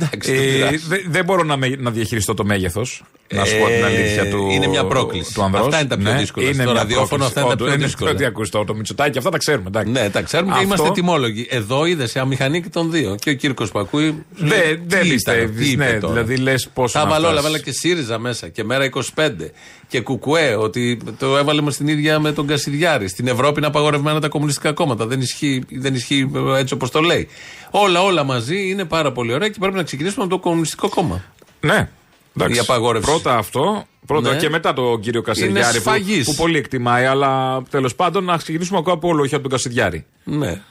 δεν 1.10 1.26
μπορώ 1.26 1.44
να, 1.44 1.58
να 1.78 1.92
διαχειριστώ 1.92 2.34
το 2.34 2.46
μέγεθος. 2.46 3.04
Να 3.32 3.46
σου 3.46 3.58
πω 3.60 3.66
την 3.66 3.86
αλήθεια 3.86 4.30
του. 4.30 4.48
Είναι 4.52 4.68
μια 4.68 4.86
πρόκληση. 4.86 5.34
Του 5.34 5.44
ανδρός. 5.44 5.66
Αυτά 5.66 5.80
είναι 5.80 5.88
τα 5.90 5.98
πιο 5.98 6.12
Ναι, 6.12 6.18
δύσκολα. 6.20 6.46
Είναι 6.46 6.54
Στο 6.64 6.64
μια 6.64 6.74
ραδιόφωνο 6.74 7.08
πρόκληση. 7.08 7.28
αυτά 7.28 7.40
είναι 7.42 7.50
τα 7.50 7.54
Όντως, 7.56 7.68
πιο 7.68 7.76
είναι 7.76 7.86
δύσκολα. 7.86 8.16
Τι 8.16 8.26
ακούς 8.26 8.50
το 8.50 8.66
Μητσοτάκι, 8.76 9.18
αυτά 9.18 9.30
τα 9.30 9.38
ξέρουμε. 9.38 9.68
εντάξει. 9.68 9.92
Ναι, 9.92 10.10
τα 10.10 10.22
ξέρουμε 10.22 10.50
και 10.52 10.58
Αυτό- 10.58 10.68
είμαστε 10.68 10.92
τιμόλογοι. 10.92 11.48
Εδώ 11.50 11.86
είδες 11.86 12.12
σε 12.12 12.20
αμηχανή 12.20 12.62
και 12.62 12.70
των 12.70 12.92
δύο. 12.92 13.16
Και 13.20 13.30
ο 13.30 13.34
Κύρκος 13.34 13.72
που 13.72 13.80
ακούει. 13.80 14.24
Δεν 14.36 14.48
λέει, 14.48 14.60
δεν 14.88 15.02
τι 15.02 15.08
ήταν, 15.08 15.10
πιστεύει. 15.14 15.64
τι 15.64 15.70
είπε 15.72 15.84
Ναι, 15.86 16.00
τώρα. 16.00 16.14
δηλαδή 16.14 16.36
λες 16.42 16.70
πόσο. 16.74 17.00
Τα 17.00 17.04
να 17.04 17.10
βάλω 17.10 17.26
όλα, 17.28 17.32
φτάσεις. 17.40 17.52
βάλα 17.52 17.64
και 17.64 17.72
ΣΥΡΙΖΑ 17.72 18.20
μέσα 18.20 18.48
και 18.48 18.64
μέρα 18.64 18.84
25 18.86 19.52
και 19.88 20.02
Κουκουέ, 20.02 20.56
ότι 20.56 21.00
το 21.20 21.38
έβαλε 21.38 21.62
με 21.62 21.72
στην 21.72 21.88
ίδια 21.88 22.20
με 22.20 22.32
τον 22.32 22.48
Κασιδιάρη. 22.48 23.08
Στην 23.08 23.28
Ευρώπη 23.28 23.58
είναι 23.58 23.68
απαγορευμένα 23.68 24.20
τα 24.20 24.28
κομμουνιστικά 24.28 24.74
κόμματα. 24.74 25.06
Δεν 25.06 25.22
ισχύει, 25.22 25.64
δεν 25.70 25.94
ισχύει 25.94 26.32
έτσι 26.58 26.74
όπως 26.74 26.92
το 26.92 27.00
λέει. 27.02 27.28
Όλα, 27.72 28.02
όλα 28.04 28.24
μαζί 28.24 28.70
είναι 28.70 28.86
πάρα 28.86 29.12
πολύ 29.12 29.34
ωραία 29.34 29.48
και 29.50 29.56
πρέπει 29.60 29.76
να 29.76 29.84
ξεκινήσουμε 29.84 30.24
από 30.24 30.34
το 30.34 30.40
Κομμουνιστικό 30.40 30.90
Κόμμα. 30.90 31.24
Ναι. 31.60 31.90
Εντάξει. 32.36 32.56
Η 32.58 32.60
απαγόρευση. 32.60 33.10
Πρώτα 33.12 33.38
αυτό. 33.38 33.84
Πρώτα 34.06 34.32
Ναι. 34.32 34.38
και 34.38 34.50
μετά 34.50 34.74
τον 34.74 35.00
κύριο 35.00 35.22
Κασιδιάρη 35.22 35.76
που, 35.76 35.82
σφαγής. 35.82 36.26
που 36.26 36.36
πολύ 36.36 36.58
εκτιμάει. 36.58 37.06
Αλλά 37.06 37.62
τέλος 37.70 37.96
πάντων 37.96 38.24
να 38.24 38.38
ξεκινήσουμε 38.38 38.78
ακόμα 38.80 38.96
από 38.96 39.08
όλο, 39.08 39.22
όχι 39.22 39.34
από 39.34 39.44
τον 39.44 39.52
Κασιδιάρη. 39.52 40.06
Ναι. 40.24 40.62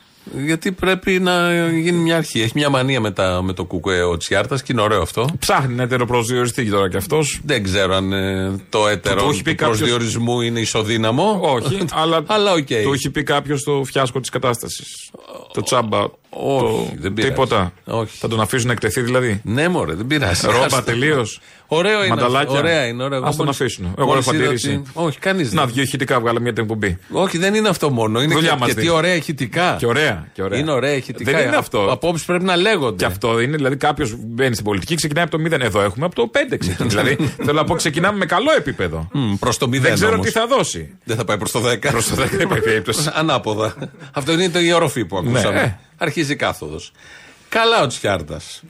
Γιατί 0.45 0.73
πρέπει 0.73 1.19
να 1.19 1.53
γίνει 1.69 1.99
μια 1.99 2.17
αρχή. 2.17 2.41
Έχει 2.41 2.53
μια 2.55 2.69
μανία 2.71 3.01
με, 3.01 3.11
τα, 3.11 3.43
με 3.43 3.53
το 3.53 3.65
ΚΚΕ 3.65 4.03
ο 4.03 4.17
Τσιάρτας 4.17 4.63
και 4.63 4.73
είναι 4.73 4.81
ωραίο 4.81 5.03
αυτό. 5.03 5.29
Ψάχνει 5.39 5.75
να 5.75 5.83
ετεροπροσδιοριστεί 5.83 6.71
τώρα 6.71 6.89
κι 6.91 6.97
αυτός. 6.97 7.41
Δεν 7.45 7.63
ξέρω 7.63 7.95
αν 7.95 8.13
ε, 8.13 8.57
το 8.69 8.89
έτερο 8.89 9.17
Του 9.21 9.25
του, 9.25 9.31
έχει 9.31 9.43
πει 9.43 9.55
κάποιος- 9.55 9.79
προσδιορισμού 9.79 10.41
είναι 10.41 10.61
ισοδύναμο. 10.61 11.39
Όχι, 11.43 11.85
αλλά, 12.03 12.23
αλλά 12.27 12.53
οκέι. 12.53 12.67
του 12.67 12.93
έχει 12.93 13.11
πει 13.11 13.23
κάποιος 13.23 13.63
το 13.63 13.83
φιάσκο 13.85 14.21
της 14.21 14.31
κατάστασης. 14.31 15.11
Το 15.53 15.63
τσάμπα. 15.63 15.99
Όχι, 16.33 16.65
το... 16.65 16.89
δεν 17.01 17.13
πειράζει. 17.13 17.33
Τίποτα. 17.33 17.73
Όχι. 17.85 18.17
Θα 18.19 18.29
τον 18.29 18.41
αφήσουν 18.41 18.67
να 18.67 18.73
εκτεθεί 18.73 19.01
δηλαδή; 19.01 19.41
Ναι, 19.45 19.69
μωρέ, 19.69 19.95
δεν 19.95 20.07
πειράζει. 20.07 20.47
Ρόμπα 20.47 20.65
Άστο. 20.65 20.83
τελείως; 20.83 21.41
Ωραίο 21.67 21.99
είναι. 22.05 22.09
Μανταλάκια; 22.15 22.59
Ωραία 22.59 22.87
είναι. 22.87 23.03
Ωραία. 23.05 23.19
Ας 23.25 23.37
τον 23.37 23.45
Μόλις- 23.45 23.61
αφήσουν. 23.61 23.95
Εγώ 23.99 24.07
μόλις 24.07 24.27
έχω 24.27 24.35
είδα 24.35 24.45
αντίρρηση. 24.45 24.71
ότι- 24.71 24.91
Όχι, 24.93 25.19
κανείς 25.19 25.53
Να 25.53 25.67
δύο 25.67 25.83
ηχητικά 25.83 26.21
βγάλε 26.21 26.41
μια 26.41 26.53
εκπομπή. 26.57 26.99
Όχι, 27.13 27.39
δεν 27.39 27.55
είναι 27.55 27.69
αυτό 27.69 27.91
μόνο. 27.91 28.23
Είναι 28.23 28.35
Δουλειά 28.35 28.51
και, 28.51 28.57
μας 28.59 28.69
και 28.69 28.75
τι 28.75 28.81
δίνει. 28.81 28.93
ωραία 28.93 29.15
ηχητικά. 29.15 29.77
Και 29.79 29.87
ωραία, 29.87 30.29
και 30.33 30.43
ωραία. 30.43 30.59
Είναι 30.59 30.71
ωραία 30.73 30.93
ηχητικά. 30.95 31.33
Δεν 31.33 31.47
είναι 31.47 31.57
αυτό. 31.57 31.87
Απόψεις 31.91 32.27
πρέπει 32.27 32.45
να 32.45 32.57
λέγονται. 32.57 32.97
Και 32.97 33.05
αυτό 33.05 33.41
είναι, 33.41 33.57
δηλαδή 33.57 33.77
κάποιος 33.77 34.15
μπαίνει 34.19 34.53
στην 34.53 34.65
πολιτική, 34.67 34.95
ξεκινάει 34.95 35.25
από 35.25 35.37
το 35.37 35.43
0. 35.43 35.61
Εδώ 35.65 35.81
έχουμε 35.81 36.05
από 36.07 36.15
το 36.15 36.31
5 36.33 36.57
ξεκινάει. 36.59 36.89
δηλαδή 36.89 37.17
θέλω 37.45 37.59
να 37.59 37.65
πω, 37.65 37.75
ξεκινάμε 37.75 38.19
με 38.19 38.27
καλό 38.27 38.49
επίπεδο. 38.57 39.09
Προς 39.39 39.59
το 39.59 39.67
0. 39.67 39.71
Δεν 39.81 39.95
ξέρω 39.95 40.13
όμως. 40.13 40.27
τι 40.27 40.33
θα 40.33 40.47
δώσει. 40.47 40.99
Δεν 41.05 41.17
θα 41.17 41.25
πάει 41.25 41.39
προς 41.39 41.51
το 41.51 41.61
10. 41.61 41.91
Προς 41.91 42.09
το 42.09 42.15
10 42.23 42.29
δεν 42.31 42.41
υπάρχει 42.41 42.65
περίπτωση. 42.65 43.11
Ανάποδα. 43.13 43.75
Αυτό 44.13 44.33
είναι 44.33 44.49
το 44.49 44.61
η 44.61 44.73
οροφή 44.73 45.05
που 45.05 45.17
ακούσαμε. 45.21 45.61
Ναι. 45.61 45.79
Αρχίζει 45.97 46.37
κάθοδος. 46.37 46.93
Καλά 47.49 47.83
ο 47.83 47.87
Τσιάρτας. 47.87 48.63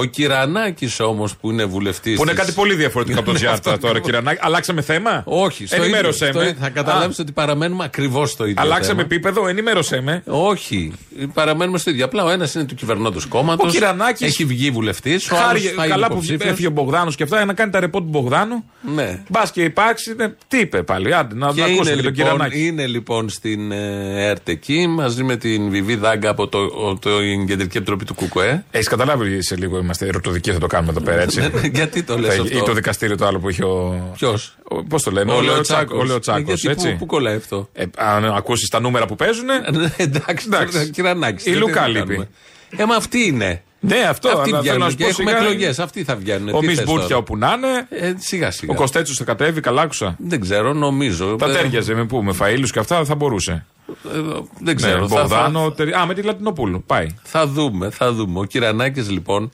Ο 0.00 0.04
Κυρανάκης 0.04 1.00
όμως 1.00 1.36
που 1.36 1.50
είναι 1.50 1.64
βουλευτής. 1.64 2.16
Που 2.16 2.22
είναι 2.22 2.32
κάτι 2.32 2.52
πολύ 2.52 2.74
διαφορετικό 2.74 3.18
από 3.18 3.26
τον 3.28 3.34
Τζιάρτα 3.40 3.78
τώρα, 3.78 4.00
κύριε 4.00 4.18
Ανάκη. 4.18 4.38
Αλλάξαμε 4.42 4.82
θέμα; 4.82 5.22
Όχι, 5.26 5.66
στο 5.66 5.76
Ενημέρωσέ 5.82 6.26
ίδιο, 6.28 6.40
με. 6.40 6.46
στο- 6.48 6.56
θα 6.60 6.68
καταλάβεις 6.70 7.18
Α, 7.18 7.22
ότι 7.22 7.32
παραμένουμε 7.32 7.84
ακριβώς 7.84 8.30
στο 8.30 8.44
ίδιο. 8.44 8.62
Αλλάξαμε 8.62 8.86
θέμα. 8.86 9.00
επίπεδο, 9.02 9.48
ενημέρωσέ 9.48 10.00
με. 10.00 10.22
Όχι. 10.26 10.92
Παραμένουμε 11.34 11.78
στο 11.78 11.90
ίδιο. 11.90 12.04
Απλά 12.04 12.24
ο 12.24 12.30
ένας 12.30 12.54
είναι 12.54 12.64
του 12.64 12.74
κυβερνώντος 12.74 13.26
κόμματος. 13.26 13.66
Ο 13.66 13.74
Κυρανάκης- 13.74 14.26
Έχει 14.26 14.44
βγει 14.44 14.70
βουλευτής. 14.70 15.26
Χάρη, 15.28 15.60
καλά 15.88 16.08
που 16.08 16.20
έφυγε 16.38 16.66
ο 16.66 16.70
Μπογδάνος 16.70 17.16
και 17.16 17.22
αυτά, 17.22 17.36
για 17.36 17.44
να 17.46 17.52
κάνει 17.54 17.70
τα 17.70 17.80
ρεπό 17.80 17.98
του 17.98 18.08
Μπογδάνου. 18.08 18.64
Ναι. 18.94 19.22
Μπας 19.28 19.50
και 19.50 19.62
υπάρξει. 19.62 20.14
ναι, 20.16 20.28
Τι 20.48 20.58
είπε 20.58 20.82
πάλι, 20.82 21.14
άντε 21.14 21.34
να 21.34 21.46
Και 21.48 21.60
το 21.60 21.66
είναι 21.66 21.74
ακούσουμε 21.74 21.96
και 21.96 22.02
τον 22.02 22.12
λοιπόν, 22.14 22.32
Κυρανάκη. 22.32 22.66
είναι 22.66 22.86
λοιπόν 22.86 23.28
στην 23.28 23.72
ε, 23.72 24.28
ΕΡΤ 24.28 24.48
εκεί 24.48 24.86
μαζί 24.86 25.22
με 25.22 25.36
την 25.36 25.70
Βιβί 25.70 25.94
Δάγκα 25.94 26.30
από 26.30 26.48
το, 26.48 26.58
ο- 26.58 26.98
το, 26.98 27.18
την 27.18 27.46
Κεντρική 27.46 27.76
Επιτροπή 27.76 28.04
του 28.04 28.14
ΚΚΕ. 28.14 28.64
Έχεις 28.70 28.88
καταλάβει 28.88 29.42
σε 29.44 29.56
λίγο 29.56 29.76
είμαστε 29.88 30.06
ερωτοδικοί, 30.06 30.52
θα 30.52 30.58
το 30.58 30.66
κάνουμε 30.66 30.90
εδώ 30.92 31.00
πέρα 31.00 31.22
έτσι. 31.22 31.50
Γιατί 31.72 32.02
το 32.02 32.18
λες 32.18 32.34
Θα- 32.34 32.42
αυτό; 32.42 32.58
Ή 32.58 32.62
το 32.62 32.72
δικαστήριο 32.72 33.16
το 33.16 33.26
άλλο 33.26 33.38
που 33.38 33.48
είχε 33.48 33.64
ο. 33.64 34.10
Ποιος; 34.16 34.56
Πώς 34.88 35.02
το 35.02 35.10
λένε, 35.10 35.32
ο 35.32 35.40
Λεοτσάκο. 35.40 35.98
Ο 35.98 36.04
Λεοτσάκος, 36.04 36.64
έτσι. 36.64 36.90
Πού, 36.92 36.96
πού 36.98 37.06
κολλάει 37.06 37.36
αυτό; 37.36 37.68
Ε, 37.72 37.84
αν 37.96 38.24
ακούσεις 38.24 38.68
τα 38.68 38.80
νούμερα 38.80 39.06
που 39.06 39.16
παίζουν. 39.16 39.44
Ναι, 39.46 39.92
εντάξει, 39.96 40.46
Εντάξει. 40.46 40.72
τώρα, 40.72 40.88
Κυρανάκης, 40.88 41.46
Η 41.46 41.50
τι 41.50 41.56
Λουκά 41.56 41.80
να 41.80 41.86
λείπει. 41.86 41.98
κάνουμε. 42.06 42.28
Ε, 42.76 42.84
μα 42.84 42.94
αυτή 42.94 43.18
είναι. 43.26 43.62
Ναι, 43.80 43.98
αυτό. 44.08 44.28
Αυτοί 44.28 44.50
αλλά 44.52 44.62
θέλω 44.62 44.78
να 44.78 44.86
βγαίνουν 44.86 44.90
σου 44.90 44.96
και 44.96 45.02
πω 45.04 45.08
έχουμε 45.10 45.30
σιγά- 45.30 45.42
εκλογές. 45.44 45.78
Αυτοί 45.78 46.04
θα 46.04 46.16
βγαίνουν. 46.16 46.54
Ο 46.54 46.58
Τι 46.60 46.66
Μις 46.66 46.76
θες 46.76 46.84
Μπούρτια 46.84 47.06
τώρα; 47.06 47.16
όπου 47.18 47.36
να 47.36 47.52
είναι. 47.56 48.06
Ε, 48.06 48.14
σιγά 48.18 48.50
σιγά. 48.50 48.72
Ο 48.72 48.76
Κοστέτσο 48.76 49.14
θα 49.14 49.24
κατέβει, 49.24 49.60
καλά 49.60 49.82
άκουσα. 49.82 50.16
Δεν 50.18 50.40
ξέρω, 50.40 50.72
νομίζω. 50.72 51.36
Θα 51.38 51.46
Ε, 51.50 51.52
τέριαζε 51.52 51.94
με 51.94 52.04
πού, 52.04 52.22
με 52.22 52.34
φαΐλους 52.40 52.70
και 52.72 52.78
αυτά 52.78 53.04
θα 53.04 53.14
μπορούσε. 53.14 53.64
ε, 53.88 54.18
Δεν 54.60 54.76
ξέρω. 54.76 55.00
Ναι, 55.00 55.08
θα- 55.08 55.20
Μπογδάνο, 55.20 55.70
τερι- 55.70 55.94
Α, 55.94 56.06
με 56.06 56.14
τη 56.14 56.22
Λατινοπούλου. 56.22 56.82
Πάει. 56.86 57.06
Θα 57.22 57.46
δούμε, 57.46 57.90
θα 57.90 58.12
δούμε. 58.12 58.38
Ο 58.40 58.44
Κυρανάκη 58.44 59.00
λοιπόν 59.00 59.50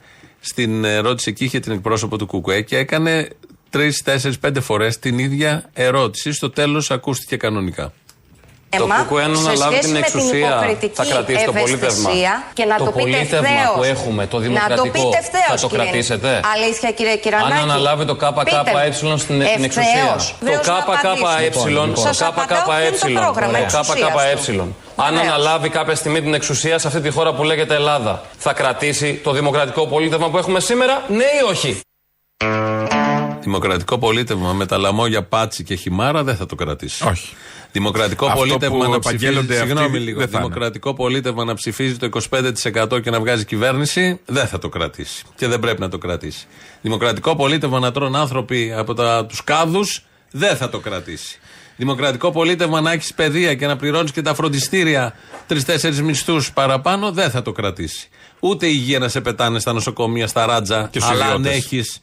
στην 0.47 0.85
ερώτηση 0.85 1.31
εκεί 1.31 1.45
είχε 1.45 1.61
την 1.61 1.73
εκπρόσωπο 1.73 2.19
του 2.19 2.27
ΚΚΕ 2.27 2.61
και 2.61 2.77
έκανε 2.77 3.29
τρεις, 3.71 4.03
τέσσερις, 4.03 4.39
πέντε 4.39 4.61
φορές 4.61 4.99
την 4.99 5.19
ίδια 5.19 5.71
ερώτηση. 5.73 6.33
Στο 6.33 6.51
τέλος 6.51 6.91
ακούστηκε 6.91 7.37
κανονικά. 7.37 7.93
Το 8.79 8.87
ΚΚΕ 8.87 9.23
αν 9.23 9.37
αναλάβει 9.37 9.79
την 9.79 9.97
εξουσία 9.97 10.77
θα 10.93 11.05
κρατήσει 11.05 11.45
το 11.45 11.53
πολίτευμα. 11.53 12.11
Και 12.53 12.65
να 12.65 12.77
το, 12.77 12.85
το, 12.85 12.91
πείτε 12.91 13.01
πολίτευμα 13.11 13.49
ευθέως. 13.49 13.75
που 13.77 13.83
έχουμε, 13.83 14.23
το 14.27 14.37
Να 14.39 14.43
το 14.43 14.49
δημοκρατικό, 14.49 14.83
πείτε 14.97 15.19
ευθέως, 15.25 15.47
θα 15.49 15.57
το 15.61 15.69
κύριε. 15.69 15.85
κρατήσετε; 15.85 16.41
Αλήθεια 16.55 16.91
κύριε 16.91 17.17
Κυρανάκη. 17.17 17.53
Αν 17.53 17.59
αναλάβει 17.71 18.05
το 18.05 18.15
ΚΚΕ 18.15 18.93
στην 18.93 19.19
στην 19.19 19.41
εξουσία. 19.43 19.83
Ευθέως. 19.83 20.25
Το 20.39 20.45
Βεβαίως 20.47 20.67
να 20.67 20.77
απαντήσετε. 20.79 21.49
ΚΚΕ, 21.49 21.91
το 21.95 22.01
Σας 22.01 22.23
απαντάω 22.23 22.63
ποιο 22.65 23.09
είναι 23.09 23.19
το 23.19 23.25
πρόγραμμα 23.25 23.59
το 23.59 23.65
εξουσίας 23.65 23.87
του. 23.87 24.53
ΚΚΕ. 24.53 24.61
Αν 24.97 25.15
Βεβαίως. 25.15 25.29
αναλάβει 25.29 25.69
κάποια 25.69 25.95
στιγμή 25.95 26.21
την 26.23 26.35
εξουσία 26.35 26.79
σε 26.79 26.87
αυτή 26.87 27.01
τη 27.01 27.11
χώρα 27.11 27.33
που 27.35 27.43
λέγεται 27.45 27.75
Ελλάδα, 27.75 28.23
θα 28.39 28.53
κρατήσει 28.53 29.15
το 29.25 29.31
δημοκρατικό 29.33 29.87
πολίτευμα 29.87 30.29
που 30.31 30.39
έχουμε 30.39 30.61
σήμερα, 30.61 31.03
ναι 31.09 31.25
ή 31.25 31.43
όχι; 31.51 31.81
Δημοκρατικό 33.45 33.99
πολίτευμα 33.99 34.53
με 34.53 34.67
τα 34.67 34.79
λαμόγια 34.79 35.23
πάτσι 35.23 35.65
και 35.65 35.75
χυμάρα 35.75 36.25
δεν 36.25 36.37
θα 36.37 36.47
το 36.47 36.55
κρατήσει. 36.55 37.05
Όχι. 37.09 37.35
Δημοκρατικό 37.73 38.27
Αυτό 38.27 38.39
πολίτευμα 38.39 38.85
που 38.85 38.91
να 38.91 38.99
ψηφίζει. 38.99 39.25
επαγγέλλονται 39.25 39.55
αυτοί 39.55 39.67
Συγγνώμη 39.69 39.93
δεν 39.93 40.03
λίγο. 40.03 40.21
θα 40.21 40.27
είναι. 40.31 40.37
Δημοκρατικό 40.39 40.95
πολίτευμα 40.95 41.45
να 41.45 41.55
ψηφίζει 41.55 41.97
το 41.97 42.09
25% 42.95 43.01
και 43.03 43.11
να 43.11 43.21
βγάζει 43.21 43.45
κυβέρνηση 43.45 44.21
δεν 44.27 44.47
θα 44.47 44.59
το 44.59 44.69
κρατήσει. 44.69 45.25
Και 45.37 45.47
δεν 45.49 45.59
πρέπει 45.61 45.81
να 45.81 45.89
το 45.89 45.99
κρατήσει. 45.99 46.47
Δημοκρατικό 46.83 47.37
πολίτευμα 47.37 47.79
να 47.79 47.93
τρώνε 47.93 48.19
άνθρωποι 48.19 48.73
από 48.77 48.95
τους 49.27 49.45
κάδους 49.45 50.05
δεν 50.31 50.57
θα 50.57 50.69
το 50.69 50.79
κρατήσει. 50.79 51.39
Δημοκρατικό 51.77 52.31
πολίτευμα 52.31 52.81
να 52.81 52.93
έχεις 52.93 53.15
παιδεία 53.15 53.55
και 53.55 53.67
να 53.67 53.77
πληρώνεις 53.77 54.11
και 54.13 54.23
τα 54.23 54.35
φροντιστήρια 54.35 55.15
τρει-τέσσερι 55.47 56.03
μισθούς 56.03 56.53
παραπάνω 56.53 57.13
δεν 57.13 57.31
θα 57.31 57.43
το 57.43 57.53
κρατήσει. 57.53 58.09
Ούτε 58.41 58.67
υγεία 58.67 58.99
να 58.99 59.09
σε 59.09 59.21
πετάνε 59.21 59.59
στα 59.61 59.73
νοσοκομεία, 59.73 60.27
στα 60.27 60.47
ράτζα, 60.47 60.89
Και 60.91 61.01
στους 61.01 61.13
αλλά 61.13 61.25
αν 61.27 61.39
ιδιώτες. 61.39 61.57
έχεις 61.65 61.99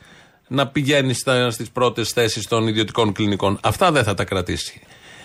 να 0.52 0.68
πηγαίνει 0.68 1.14
στις 1.50 1.72
πρώτες 1.74 2.10
θέσεις 2.10 2.48
των 2.48 2.68
ιδιωτικών 2.68 3.12
κλινικών. 3.12 3.60
Αυτά 3.64 3.92
δεν 3.92 4.04
θα 4.04 4.14
τα 4.14 4.24
κρατήσει. 4.24 4.82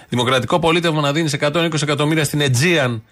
Δημοκρατικό 0.08 0.58
πολίτευμα 0.58 1.00
να 1.00 1.12
δίνει 1.12 1.30
120 1.40 1.82
εκατομμύρια 1.82 2.24
στην 2.24 2.40
Αιτζίαν 2.40 3.02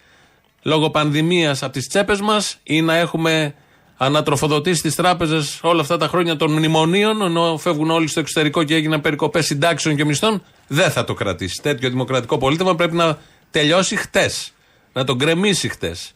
λόγω 0.63 0.91
πανδημίας 0.91 1.63
από 1.63 1.73
τις 1.73 1.89
τσέπες 1.89 2.21
μας 2.21 2.59
ή 2.63 2.81
να 2.81 2.97
έχουμε 2.97 3.55
ανατροφοδοτήσει 3.97 4.83
τις 4.83 4.95
τράπεζες 4.95 5.59
όλα 5.63 5.81
αυτά 5.81 5.97
τα 5.97 6.09
χρόνια 6.09 6.37
των 6.37 6.53
μνημονίων, 6.53 7.23
ενώ 7.23 7.57
φεύγουν 7.59 7.91
όλοι 7.91 8.09
στο 8.09 8.21
εξωτερικό 8.21 8.63
και 8.63 8.75
έγιναν 8.75 9.01
περικοπές 9.01 9.47
συντάξεων 9.47 9.97
και 9.97 10.05
μισθών. 10.05 10.43
Δεν 10.67 10.91
θα 10.91 11.05
το 11.05 11.15
κρατήσει. 11.15 11.63
Τέτοιο 11.63 11.91
δημοκρατικό 11.91 12.39
πολίτευμα 12.39 12.75
πρέπει 12.75 12.97
να 12.97 13.19
τελειώσει 13.51 13.97
χτες. 13.97 14.53
Να 14.93 15.05
τον 15.05 15.17
γκρεμίσει 15.17 15.69
χτες. 15.69 16.15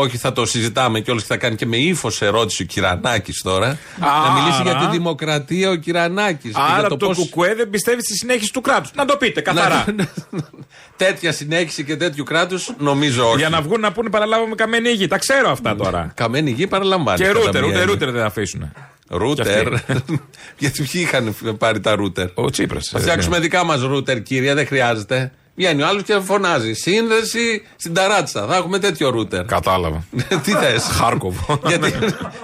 Όχι 0.00 0.16
θα 0.16 0.32
το 0.32 0.46
συζητάμε 0.46 1.00
κιόλας 1.00 1.22
και 1.22 1.28
θα 1.28 1.36
κάνει 1.36 1.56
και 1.56 1.66
με 1.66 1.76
ύφος 1.76 2.22
ερώτηση 2.22 2.62
ο 2.62 2.66
Κυρανάκης 2.66 3.42
τώρα. 3.42 3.78
να 4.00 4.32
μιλήσει 4.32 4.62
για 4.62 4.76
τη 4.76 4.86
δημοκρατία 4.86 5.70
ο 5.70 5.74
Κυρανάκης. 5.74 6.54
Άρα 6.54 6.88
το 6.88 7.10
κουκουέ 7.14 7.54
δεν 7.54 7.70
πιστεύει 7.70 8.02
στη 8.02 8.16
συνέχιση 8.16 8.52
του 8.52 8.60
κράτους. 8.60 8.90
Να 8.94 9.04
το 9.04 9.16
πείτε 9.16 9.40
καθαρά. 9.40 9.84
Τέτοια 10.96 11.32
συνέχιση 11.32 11.84
και 11.84 11.96
τέτοιου 11.96 12.24
κράτου 12.24 12.58
νομίζω 12.78 13.28
όχι. 13.28 13.38
Για 13.38 13.48
να 13.48 13.60
βγουν 13.60 13.80
να 13.80 13.92
πούνε 13.92 14.10
παραλάβαμε 14.10 14.54
καμένη 14.54 14.90
γη. 14.90 15.06
Τα 15.06 15.18
ξέρω 15.18 15.50
αυτά 15.50 15.76
τώρα. 15.76 16.12
Καμένη 16.14 16.50
γη 16.50 16.66
παραλαμβάνει. 16.66 17.18
Και 17.18 17.24
κατά 17.24 17.38
ρούτερ, 17.38 17.60
μία 17.60 17.68
ούτε 17.68 17.78
έννοια. 17.78 17.92
ρούτερ 17.92 18.10
δεν 18.10 18.22
αφήσουν. 18.22 18.72
Ρούτερ. 19.08 19.68
Κι 19.68 19.92
αυτοί. 19.92 20.20
Γιατί 20.58 20.82
ποιοι 20.82 21.00
είχαν 21.04 21.34
πάρει 21.58 21.80
τα 21.80 21.94
ρούτερ; 21.94 22.28
Ο 22.34 22.50
Τσίπρας. 22.50 22.88
Θα 22.92 22.98
φτιάξουμε 22.98 23.38
δικά 23.38 23.64
μας 23.64 23.82
ρούτερ, 23.82 24.22
κύριε, 24.22 24.54
δεν 24.54 24.66
χρειάζεται. 24.66 25.32
Βγαίνει 25.58 25.82
ο 25.82 25.86
άλλος 25.86 26.02
και 26.02 26.20
φωνάζει. 26.20 26.72
Σύνδεση 26.72 27.62
στην 27.76 27.94
ταράτσα. 27.94 28.46
Θα 28.46 28.56
έχουμε 28.56 28.78
τέτοιο 28.78 29.10
ρούτερ. 29.10 29.44
Κατάλαβα. 29.44 30.04
Τι 30.44 30.52
θες; 30.52 30.84
Χάρκοβο. 30.84 31.60
γιατί, 31.66 31.94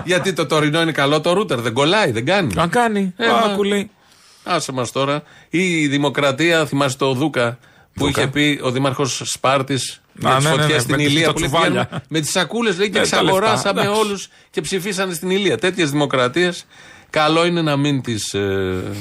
γιατί 0.04 0.32
το 0.32 0.46
τωρινό 0.46 0.80
είναι 0.80 0.92
καλό 0.92 1.20
το 1.20 1.32
ρούτερ. 1.32 1.60
Δεν 1.60 1.72
κολλάει, 1.72 2.10
δεν 2.10 2.24
κάνει. 2.26 2.54
Αν 2.56 2.68
κάνει. 2.68 3.14
Ε, 3.16 3.26
μα- 3.26 3.36
Άκουλη. 3.38 3.90
Άσε 4.44 4.72
μας 4.72 4.92
τώρα. 4.92 5.22
Η 5.50 5.86
δημοκρατία, 5.86 6.66
θυμάσαι 6.66 6.96
το 6.96 7.12
Δούκα 7.12 7.58
που 7.94 8.04
Δούκα. 8.06 8.20
είχε 8.20 8.30
πει 8.30 8.60
ο 8.62 8.70
δήμαρχος 8.70 9.22
Σπάρτης 9.24 10.00
με 10.12 10.30
Α, 10.30 10.34
τις 10.36 10.44
ναι, 10.44 10.50
ναι, 10.50 10.56
φωτιές 10.56 10.76
ναι, 10.76 10.82
στην 10.82 10.94
με 10.94 11.02
Ηλία. 11.02 11.26
τα 11.26 11.32
που 11.32 11.38
λέει, 11.38 11.48
τσουβάλια. 11.48 11.84
πηγαίνουν 11.84 12.02
με 12.08 12.20
τις 12.20 12.30
σακούλες 12.30 12.78
λέει 12.78 12.90
και 12.90 12.98
Ναι, 12.98 13.06
τα 13.08 13.16
εξαγοράσαμε 13.16 13.56
λεφτά, 13.74 13.80
εντάξει. 13.80 14.00
όλους 14.00 14.28
και 14.50 14.60
ψηφίσανε 14.60 15.14
στην 15.14 15.30
Ηλία. 15.30 15.58
Τέτοιες 15.58 15.90
δημοκρατίες 15.90 16.66
Καλό 17.14 17.46
είναι 17.46 17.62
να 17.62 17.76
μην 17.76 18.02
τις 18.02 18.34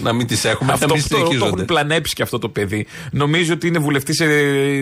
να 0.03 0.13
μην 0.13 0.27
τις 0.27 0.45
έχουμε. 0.45 0.71
Αυτό 0.71 0.87
να 0.87 0.93
μην 0.93 1.03
το, 1.03 1.09
το 1.09 1.15
συνεχίζονται. 1.15 1.51
έχουν 1.53 1.65
πλανέψει 1.65 2.13
και 2.15 2.21
αυτό 2.23 2.39
το 2.39 2.49
παιδί. 2.49 2.85
Νομίζει 3.11 3.51
ότι 3.51 3.67
είναι 3.67 3.79
βουλευτής 3.79 4.15
σε 4.15 4.25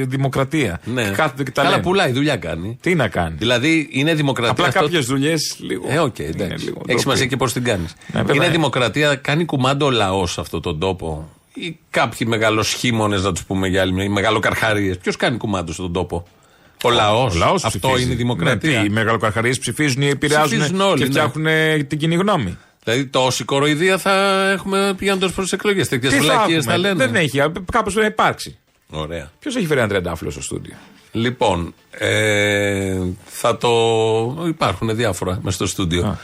δημοκρατία. 0.08 0.80
Ναι. 0.86 1.04
Και 1.04 1.10
κάθονται 1.10 1.44
και 1.44 1.52
τα 1.52 1.62
Καλά, 1.62 1.74
λένε. 1.76 1.88
πουλάει, 1.88 2.12
δουλειά 2.12 2.36
κάνει. 2.36 2.78
Τι 2.82 2.96
να 2.96 3.08
κάνει. 3.08 3.36
Δηλαδή 3.38 3.88
είναι 3.92 4.14
δημοκρατία. 4.14 4.52
Απλά 4.52 4.66
αυτό- 4.68 4.80
κάποιες 4.80 5.06
δουλειές 5.06 5.56
λίγο. 5.60 5.86
Ε, 5.90 6.00
οκ, 6.00 6.20
είναι 6.20 6.28
εντάξει. 6.30 6.66
λίγο 6.66 6.76
Έχει 6.78 6.86
ντροπή. 6.86 7.00
σημασία 7.02 7.26
και 7.26 7.38
πώς 7.38 7.54
την 7.54 7.64
κάνεις. 7.64 7.94
Ναι, 8.14 8.20
βέβαια. 8.22 8.36
είναι 8.36 8.50
δημοκρατία, 8.50 9.16
κάνει 9.16 9.46
κουμάντο 9.46 9.86
ο 9.86 9.90
λαός 9.92 10.32
σε 10.32 10.42
αυτόν 10.42 10.62
τον 10.62 10.80
τόπο. 10.80 11.30
Ή 11.54 11.78
κάποιοι 11.90 12.28
μεγαλοσχήμονες, 12.30 13.24
να 13.24 13.32
τους 13.32 13.44
πούμε 13.44 13.68
για 13.68 13.82
άλλη 13.82 13.94
μια, 13.94 14.04
οι 14.04 14.10
μεγαλοκαρχαρίες. 14.10 14.98
Ποιος 14.98 15.16
κάνει 15.16 15.38
κουμάντο 15.38 15.74
στον 15.74 15.94
τόπο; 15.94 16.28
Ο 16.84 16.90
λαό. 16.90 17.24
Ο 17.24 17.32
λαός 17.36 17.64
Αυτό 17.66 17.80
ψηφίζει. 17.80 18.04
είναι 18.04 18.14
η 18.14 18.16
δημοκρατία. 18.16 18.72
Ναι, 18.72 18.80
τι, 18.80 18.86
οι 18.86 18.90
μεγαλοκαρχαρίες 18.90 19.60
ψηφίζουν 19.60 20.02
ή 20.02 20.08
επηρεάζουν 20.08 20.60
Ψηφίζουν 20.60 20.82
όλοι, 20.82 20.98
και 20.98 21.04
ναι. 21.04 21.10
φτιάχνουν 21.10 21.48
την 21.88 21.98
κοινή 21.98 22.16
γνώμη. 22.16 22.58
Δηλαδή 22.84 23.06
τόση 23.06 23.44
κοροϊδία 23.44 23.98
θα 23.98 24.42
έχουμε 24.52 24.94
πηγαίνοντα 24.98 25.30
προ 25.32 25.44
τι 25.44 25.50
εκλογές. 25.54 25.88
Τέτοιες 25.88 26.12
Τι 26.12 26.18
θα 26.18 26.24
βλακίες 26.24 26.66
θα 26.66 26.72
έχουμε. 26.74 26.88
λένε. 26.88 27.06
Δεν 27.06 27.16
έχει. 27.16 27.38
Κάπως 27.72 27.94
πρέπει 27.94 28.00
να 28.00 28.06
υπάρξει. 28.06 28.58
Ωραία. 28.90 29.32
Ποιος 29.40 29.56
έχει 29.56 29.66
φέρει 29.66 29.80
ένα 29.80 29.90
τριαντάφυλλο 29.90 30.32
στο 30.32 30.42
στούντιο; 30.42 30.74
Λοιπόν, 31.12 31.74
ε, 31.92 33.00
θα 33.26 33.58
το. 33.58 33.70
Υπάρχουν 34.48 34.96
διάφορα 34.96 35.40
μέσα 35.42 35.56
στο 35.56 35.66
στούντιο. 35.66 36.18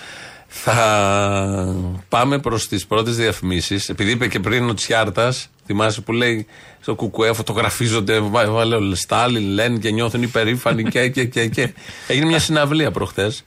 Θα 0.47 1.75
πάμε 2.09 2.39
προς 2.39 2.67
τις 2.67 2.85
πρώτες 2.87 3.15
διαφημίσεις. 3.15 3.89
Επειδή 3.89 4.11
είπε 4.11 4.27
και 4.27 4.39
πριν 4.39 4.69
ο 4.69 4.73
Τσιάρτας, 4.73 5.49
θυμάσαι 5.65 6.01
που 6.01 6.13
λέει 6.13 6.45
στο 6.81 6.95
Κουκουέ 6.95 7.33
φωτογραφίζονται, 7.33 8.19
βά- 8.19 8.49
βάλε 8.51 8.75
ο 8.75 8.95
Στάλιν, 8.95 9.43
λένε 9.49 9.77
και 9.77 9.91
νιώθουν 9.91 10.21
υπερήφανοι 10.23 10.83
και, 10.83 11.07
και, 11.09 11.25
και, 11.25 11.47
και. 11.47 11.73
Έγινε 12.07 12.25
μια 12.25 12.39
συναυλία 12.39 12.91
προχθές. 12.91 13.43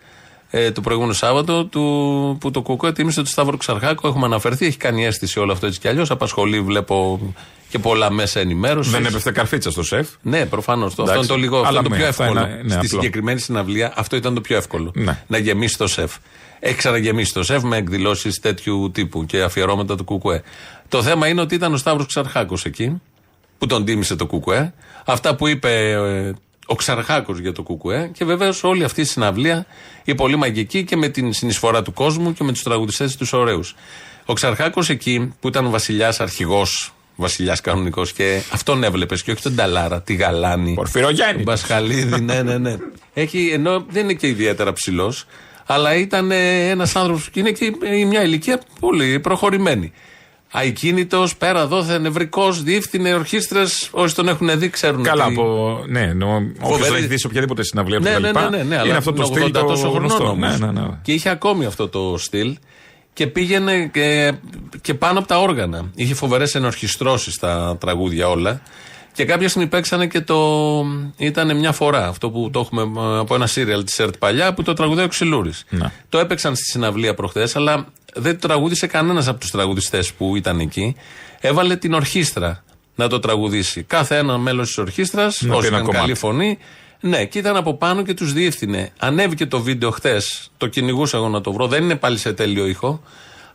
Ε, 0.53 0.71
το 0.71 0.81
προηγούμενο 0.81 1.13
Σάββατο 1.15 1.65
του, 1.65 2.37
που 2.41 2.51
το 2.51 2.63
Κουκουέ 2.63 2.93
τίμησε 2.93 3.17
τον 3.17 3.27
Σταύρο 3.27 3.57
Ξαρχάκο. 3.57 4.09
Έχουμε 4.09 4.25
αναφερθεί, 4.27 4.67
έχει 4.67 4.77
κάνει 4.77 5.05
αίσθηση 5.07 5.39
όλο 5.39 5.53
αυτό 5.53 5.67
έτσι 5.67 5.79
κι 5.81 5.89
αλλιώς. 5.89 6.11
Απασχολεί, 6.11 6.61
βλέπω 6.61 7.21
και 7.69 7.79
πολλά 7.79 8.11
μέσα 8.13 8.41
ενημέρωσης. 8.41 8.93
Δεν 8.93 9.05
έπεφτε 9.07 9.31
καρφίτσα 9.31 9.71
στο 9.71 9.83
σεφ. 9.83 10.09
Ναι, 10.23 10.47
προφανώς. 10.47 10.89
Αυτό 10.89 11.03
Εντάξει. 11.03 11.19
είναι 11.21 11.33
το 11.33 11.37
λίγο. 11.37 11.57
Αυτό 11.57 11.69
Αλλά 11.69 11.79
είναι 11.79 11.89
το 11.89 11.95
με 11.95 12.01
πιο 12.01 12.09
αυτά 12.09 12.25
εύκολο. 12.25 12.41
είναι- 12.47 12.59
είναι 12.59 12.69
Στη 12.69 12.75
απλό. 12.77 12.89
συγκεκριμένη 12.89 13.41
συναυλία 13.41 13.93
αυτό 13.97 14.17
ήταν 14.17 14.35
το 14.35 14.41
πιο 14.41 14.57
εύκολο. 14.57 14.91
Ναι. 14.95 15.23
Να 15.27 15.39
γεμίσει 15.39 15.77
το 15.79 15.87
σεφ. 15.87 16.17
Έχει 16.61 16.75
ξαναγεμίσει 16.75 17.33
το 17.33 17.43
σεφ 17.43 17.63
με 17.63 17.77
εκδηλώσεις 17.77 18.41
τέτοιου 18.41 18.91
τύπου 18.95 19.27
και 19.27 19.43
αφιερώματα 19.43 19.97
του 19.97 20.05
Κουκουέ. 20.05 20.43
Το 20.89 21.03
θέμα 21.03 21.27
είναι 21.29 21.41
ότι 21.41 21.55
ήταν 21.55 21.73
ο 21.73 21.77
Σταύρος 21.77 22.07
Ξαρχάκος 22.07 22.65
εκεί, 22.65 23.01
που 23.59 23.67
τον 23.67 23.85
τίμησε 23.85 24.17
το 24.17 24.27
Κουκουέ. 24.27 24.73
Αυτά 25.05 25.35
που 25.35 25.47
είπε 25.49 25.91
ε, 25.91 26.33
ο 26.71 26.75
Ξαρχάκος 26.75 27.39
για 27.39 27.53
το 27.53 27.63
Κουκουέ. 27.63 28.11
Και 28.13 28.25
βεβαίως 28.25 28.65
όλη 28.65 28.85
αυτή 28.85 29.01
η 29.01 29.05
συναυλία, 29.05 29.67
η 30.05 30.15
πολύ 30.15 30.37
μαγική 30.37 30.85
και 30.85 30.97
με 30.97 31.09
την 31.09 31.33
συνεισφορά 31.33 31.83
του 31.83 31.93
κόσμου 31.93 32.33
και 32.33 32.45
με 32.45 32.53
τους 32.53 32.63
τραγουδιστές 32.63 33.17
τους 33.17 33.33
ωραίους. 33.33 33.75
Ο 34.25 34.33
Ξαρχάκος 34.33 34.89
εκεί, 34.89 35.33
που 35.41 35.49
ήταν 35.49 35.71
βασιλιάς 35.71 36.21
αρχηγός, 36.21 36.93
βασιλιάς 37.17 37.61
κανονικός 37.61 38.13
και 38.13 38.43
αυτόν 38.53 38.85
έβλεπες 38.85 39.23
και 39.23 39.31
όχι 39.31 39.43
τον 39.43 39.55
Ταλάρα, 39.55 40.03
τη 40.03 40.15
Γαλάνη. 40.15 40.75
Πορφυρογέννη. 40.75 41.35
Τον 41.35 41.45
Πασχαλίδη, 41.45 42.21
ναι, 42.21 42.43
ναι, 42.43 42.59
ναι. 42.59 42.77
Έχει, 43.15 43.51
ενώ 43.53 43.85
δεν 43.89 44.03
είναι 44.03 44.15
και 44.15 44.27
ιδιαίτερα 44.27 44.73
ψηλός, 44.73 45.27
αλλά 45.67 45.95
ήταν 45.95 46.31
ένας 46.71 46.97
άνθρωπος 46.97 47.31
και 47.31 47.41
είναι 47.41 47.51
και 47.51 47.73
μια 48.07 48.23
ηλικία 48.23 48.61
πολύ 48.81 49.21
προχωρημένη. 49.21 49.93
Αικίνητο, 50.53 51.29
πέρα 51.39 51.67
δόθε, 51.67 51.99
νευρικός, 51.99 52.63
διεύθυνε 52.63 53.15
ορχήστρες. 53.15 53.89
Όσοι 53.93 54.15
τον 54.15 54.29
έχουν 54.29 54.59
δει, 54.59 54.69
ξέρουν. 54.71 55.03
Καλά, 55.03 55.25
ότι- 55.25 55.35
από. 55.35 55.79
Ναι, 55.89 56.01
εννοώ. 56.01 56.35
Όποιος 56.37 56.57
Φοβερή- 56.79 56.95
έχει 56.97 57.07
δει 57.07 57.19
σε 57.19 57.27
οποιαδήποτε 57.27 57.63
συναυλία 57.65 57.99
του 57.99 58.03
ναι, 58.03 58.11
κτλ. 58.11 58.23
ναι, 58.23 58.31
ναι, 58.31 58.49
ναι, 58.57 58.63
ναι, 58.63 58.77
αλλά 58.77 58.87
Είναι 58.89 58.97
αυτό 58.97 59.13
το 59.13 59.23
είναι 59.27 59.35
στυλ 59.35 59.49
80 59.49 59.53
το 59.53 59.65
τόσο 59.67 59.81
χρονών 59.91 59.99
γνωστό. 60.01 60.25
όμως. 60.25 60.59
Ναι, 60.59 60.67
ναι, 60.67 60.81
ναι. 60.81 60.87
Και 61.03 61.13
είχε 61.13 61.29
ακόμη 61.29 61.65
αυτό 61.65 61.89
το 61.89 62.15
στυλ 62.19 62.57
και 63.13 63.27
πήγαινε 63.27 63.87
και, 63.93 64.33
και 64.81 64.95
πάνω 64.95 65.19
από 65.19 65.29
τα 65.29 65.39
όργανα. 65.41 65.91
Είχε 65.95 66.15
φοβερές 66.15 66.55
ενορχιστρώσεις 66.55 67.35
στα 67.35 67.77
τραγούδια 67.81 68.29
όλα. 68.29 68.61
Και 69.13 69.25
κάποια 69.25 69.49
στιγμή 69.49 69.69
παίξανε 69.69 70.07
και 70.07 70.21
το. 70.21 70.39
ήταν 71.17 71.57
μια 71.57 71.73
φορά 71.73 72.07
αυτό 72.07 72.31
που 72.31 72.51
το 72.53 72.61
έχουμε 72.61 72.83
ε, 72.83 73.19
από 73.19 73.35
ένα 73.35 73.47
σύριαλ 73.47 73.85
της 73.85 73.99
ΕΡΤ 73.99 74.17
παλιά 74.17 74.55
που 74.55 74.63
το 74.63 74.73
τραγουδάει 74.73 75.05
ο 75.05 75.09
Ξυλούρης. 75.09 75.65
Ναι. 75.69 75.93
Το 76.09 76.19
έπαιξαν 76.19 76.55
στη 76.57 76.65
συναυλία 76.65 77.15
προχθές, 77.15 77.57
αλλά 77.57 77.87
δεν 78.15 78.39
το 78.41 78.49
τραγούδισε 78.49 78.87
κανένας 78.87 79.29
από 79.29 79.41
τους 79.41 79.51
τραγουδιστές 79.51 80.13
που 80.13 80.37
ήταν 80.37 80.61
εκεί. 80.61 80.97
Έβαλε 81.41 81.77
την 81.77 81.93
ορχήστρα 81.95 82.65
να 82.95 83.09
το 83.09 83.19
τραγουδήσει. 83.19 83.83
Κάθε 83.83 84.17
ένα 84.17 84.39
μέλος 84.39 84.67
της 84.67 84.79
ορχήστρας, 84.79 85.41
Να 85.43 85.49
πει 85.49 85.55
όσο 85.57 85.67
ένα 85.67 85.77
ήταν 85.77 85.87
κομμάτι. 85.87 86.05
καλή 86.05 86.15
φωνή. 86.19 86.59
Ναι, 87.01 87.25
και 87.25 87.39
ήταν 87.39 87.57
από 87.57 87.75
πάνω 87.75 88.03
και 88.03 88.15
τους 88.15 88.33
διεύθυνε. 88.33 88.91
Ανέβηκε 88.99 89.47
το 89.47 89.61
βίντεο 89.61 89.91
χθες, 89.91 90.51
το 90.57 90.67
κυνηγούσα 90.67 91.17
εγώ 91.17 91.29
να 91.29 91.41
το 91.41 91.53
βρω. 91.53 91.67
Δεν 91.67 91.83
είναι 91.83 91.97
πάλι 91.97 92.19
σε 92.19 92.33
τέλειο 92.33 92.67
ήχο, 92.67 93.03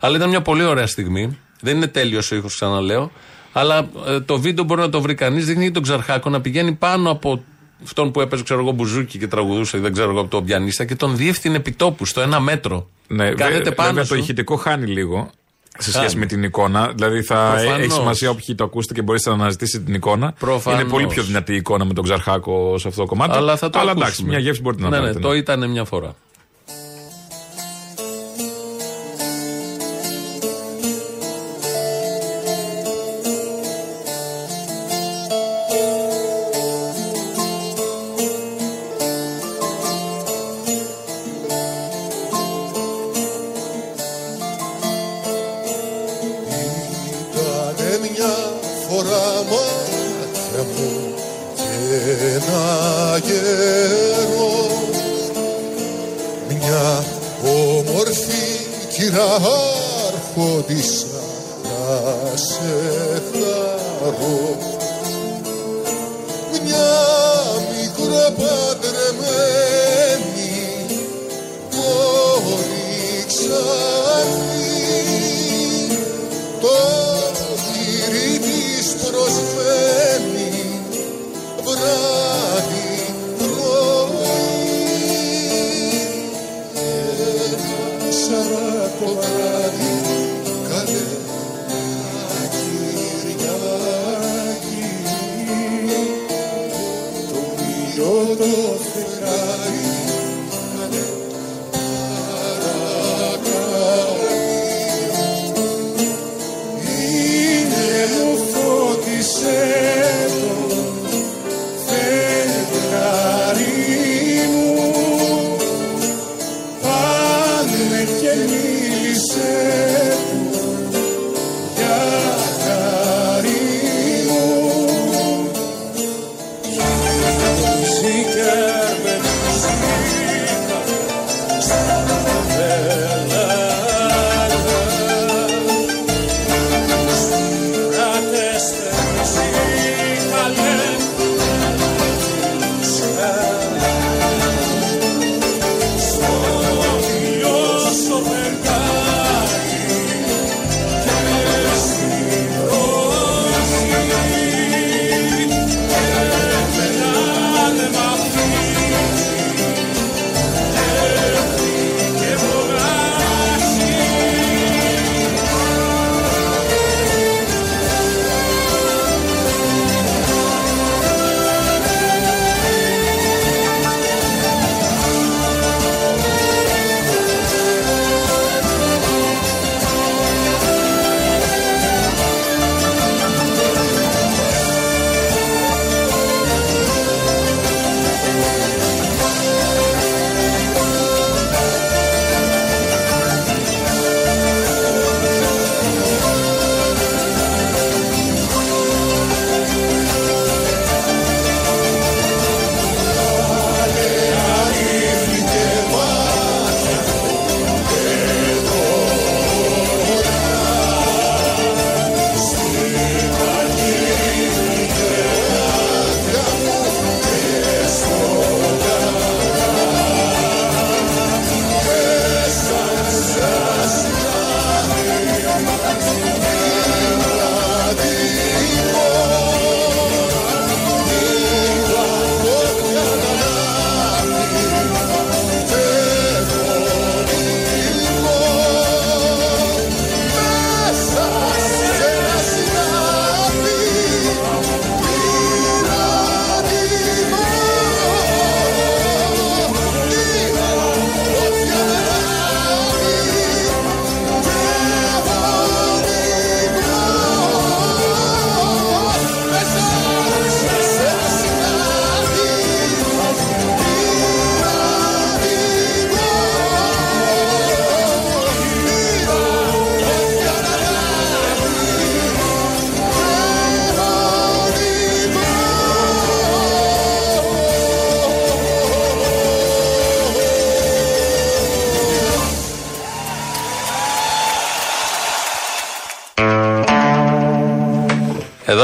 αλλά 0.00 0.16
ήταν 0.16 0.28
μια 0.28 0.42
πολύ 0.42 0.64
ωραία 0.64 0.86
στιγμή. 0.86 1.38
Δεν 1.60 1.76
είναι 1.76 1.86
τέλειος 1.86 2.30
ο 2.30 2.34
ήχος, 2.34 2.54
ξαναλέω. 2.54 3.10
Αλλά 3.52 3.88
ε, 4.06 4.20
το 4.20 4.40
βίντεο 4.40 4.64
μπορεί 4.64 4.80
να 4.80 4.88
το 4.88 5.00
βρει 5.00 5.14
κανείς. 5.14 5.46
Δείχνει 5.46 5.70
τον 5.70 5.82
Ξαρχάκο 5.82 6.30
να 6.30 6.40
πηγαίνει 6.40 6.72
πάνω 6.72 7.10
από 7.10 7.42
αυτόν 7.84 8.10
που 8.10 8.20
έπαιζε, 8.20 8.42
ξέρω 8.42 8.60
εγώ, 8.60 8.70
μπουζούκι 8.70 9.18
και 9.18 9.26
τραγουδούσε, 9.26 9.78
δεν 9.78 9.92
ξέρω 9.92 10.10
εγώ, 10.10 10.20
από 10.20 10.30
τον 10.30 10.44
πιανίστα 10.44 10.84
και 10.84 10.94
τον 10.94 11.16
διεύθυνε 11.16 11.56
επιτόπου 11.56 12.04
στο 12.04 12.20
ένα 12.20 12.40
μέτρο. 12.40 12.88
Ναι, 13.08 13.30
Κάθεται 13.30 13.62
βέ- 13.62 13.74
πάνω 13.74 13.88
βέβαια 13.88 14.04
σου. 14.04 14.10
το 14.10 14.16
ηχητικό 14.16 14.56
χάνει 14.56 14.86
λίγο 14.86 15.30
σε 15.78 15.90
Χάνει. 15.90 16.04
σχέση 16.04 16.18
με 16.20 16.26
την 16.26 16.42
εικόνα. 16.42 16.92
Δηλαδή 16.94 17.22
θα 17.22 17.52
Προφανώς. 17.56 17.78
έχει 17.84 17.90
σημασία 17.90 18.30
όποιοι 18.30 18.54
το 18.54 18.64
ακούσετε 18.64 18.94
και 18.94 19.02
μπορείτε 19.02 19.28
να 19.30 19.34
αναζητήσετε 19.34 19.84
την 19.84 19.94
εικόνα. 19.94 20.32
Προφανώς. 20.38 20.80
Είναι 20.80 20.90
πολύ 20.90 21.06
πιο 21.06 21.22
δυνατή 21.22 21.52
η 21.52 21.56
εικόνα 21.56 21.84
με 21.84 21.92
τον 21.94 22.04
Ξαρχάκο 22.04 22.78
σε 22.78 22.88
αυτό 22.88 23.00
το 23.00 23.06
κομμάτι. 23.06 23.36
Αλλά 23.36 23.56
θα 23.56 23.70
το 23.70 23.78
εντάξει, 23.78 24.02
ακούσουμε. 24.02 24.28
μια 24.28 24.38
γεύση 24.38 24.60
μπορείτε 24.60 24.82
να 24.82 24.88
ναι, 24.88 24.96
πάρετε. 24.96 25.18
Ναι, 25.18 25.24
το 25.24 25.34
ήταν 25.34 25.70
μια 25.70 25.84
φορά. 25.84 26.14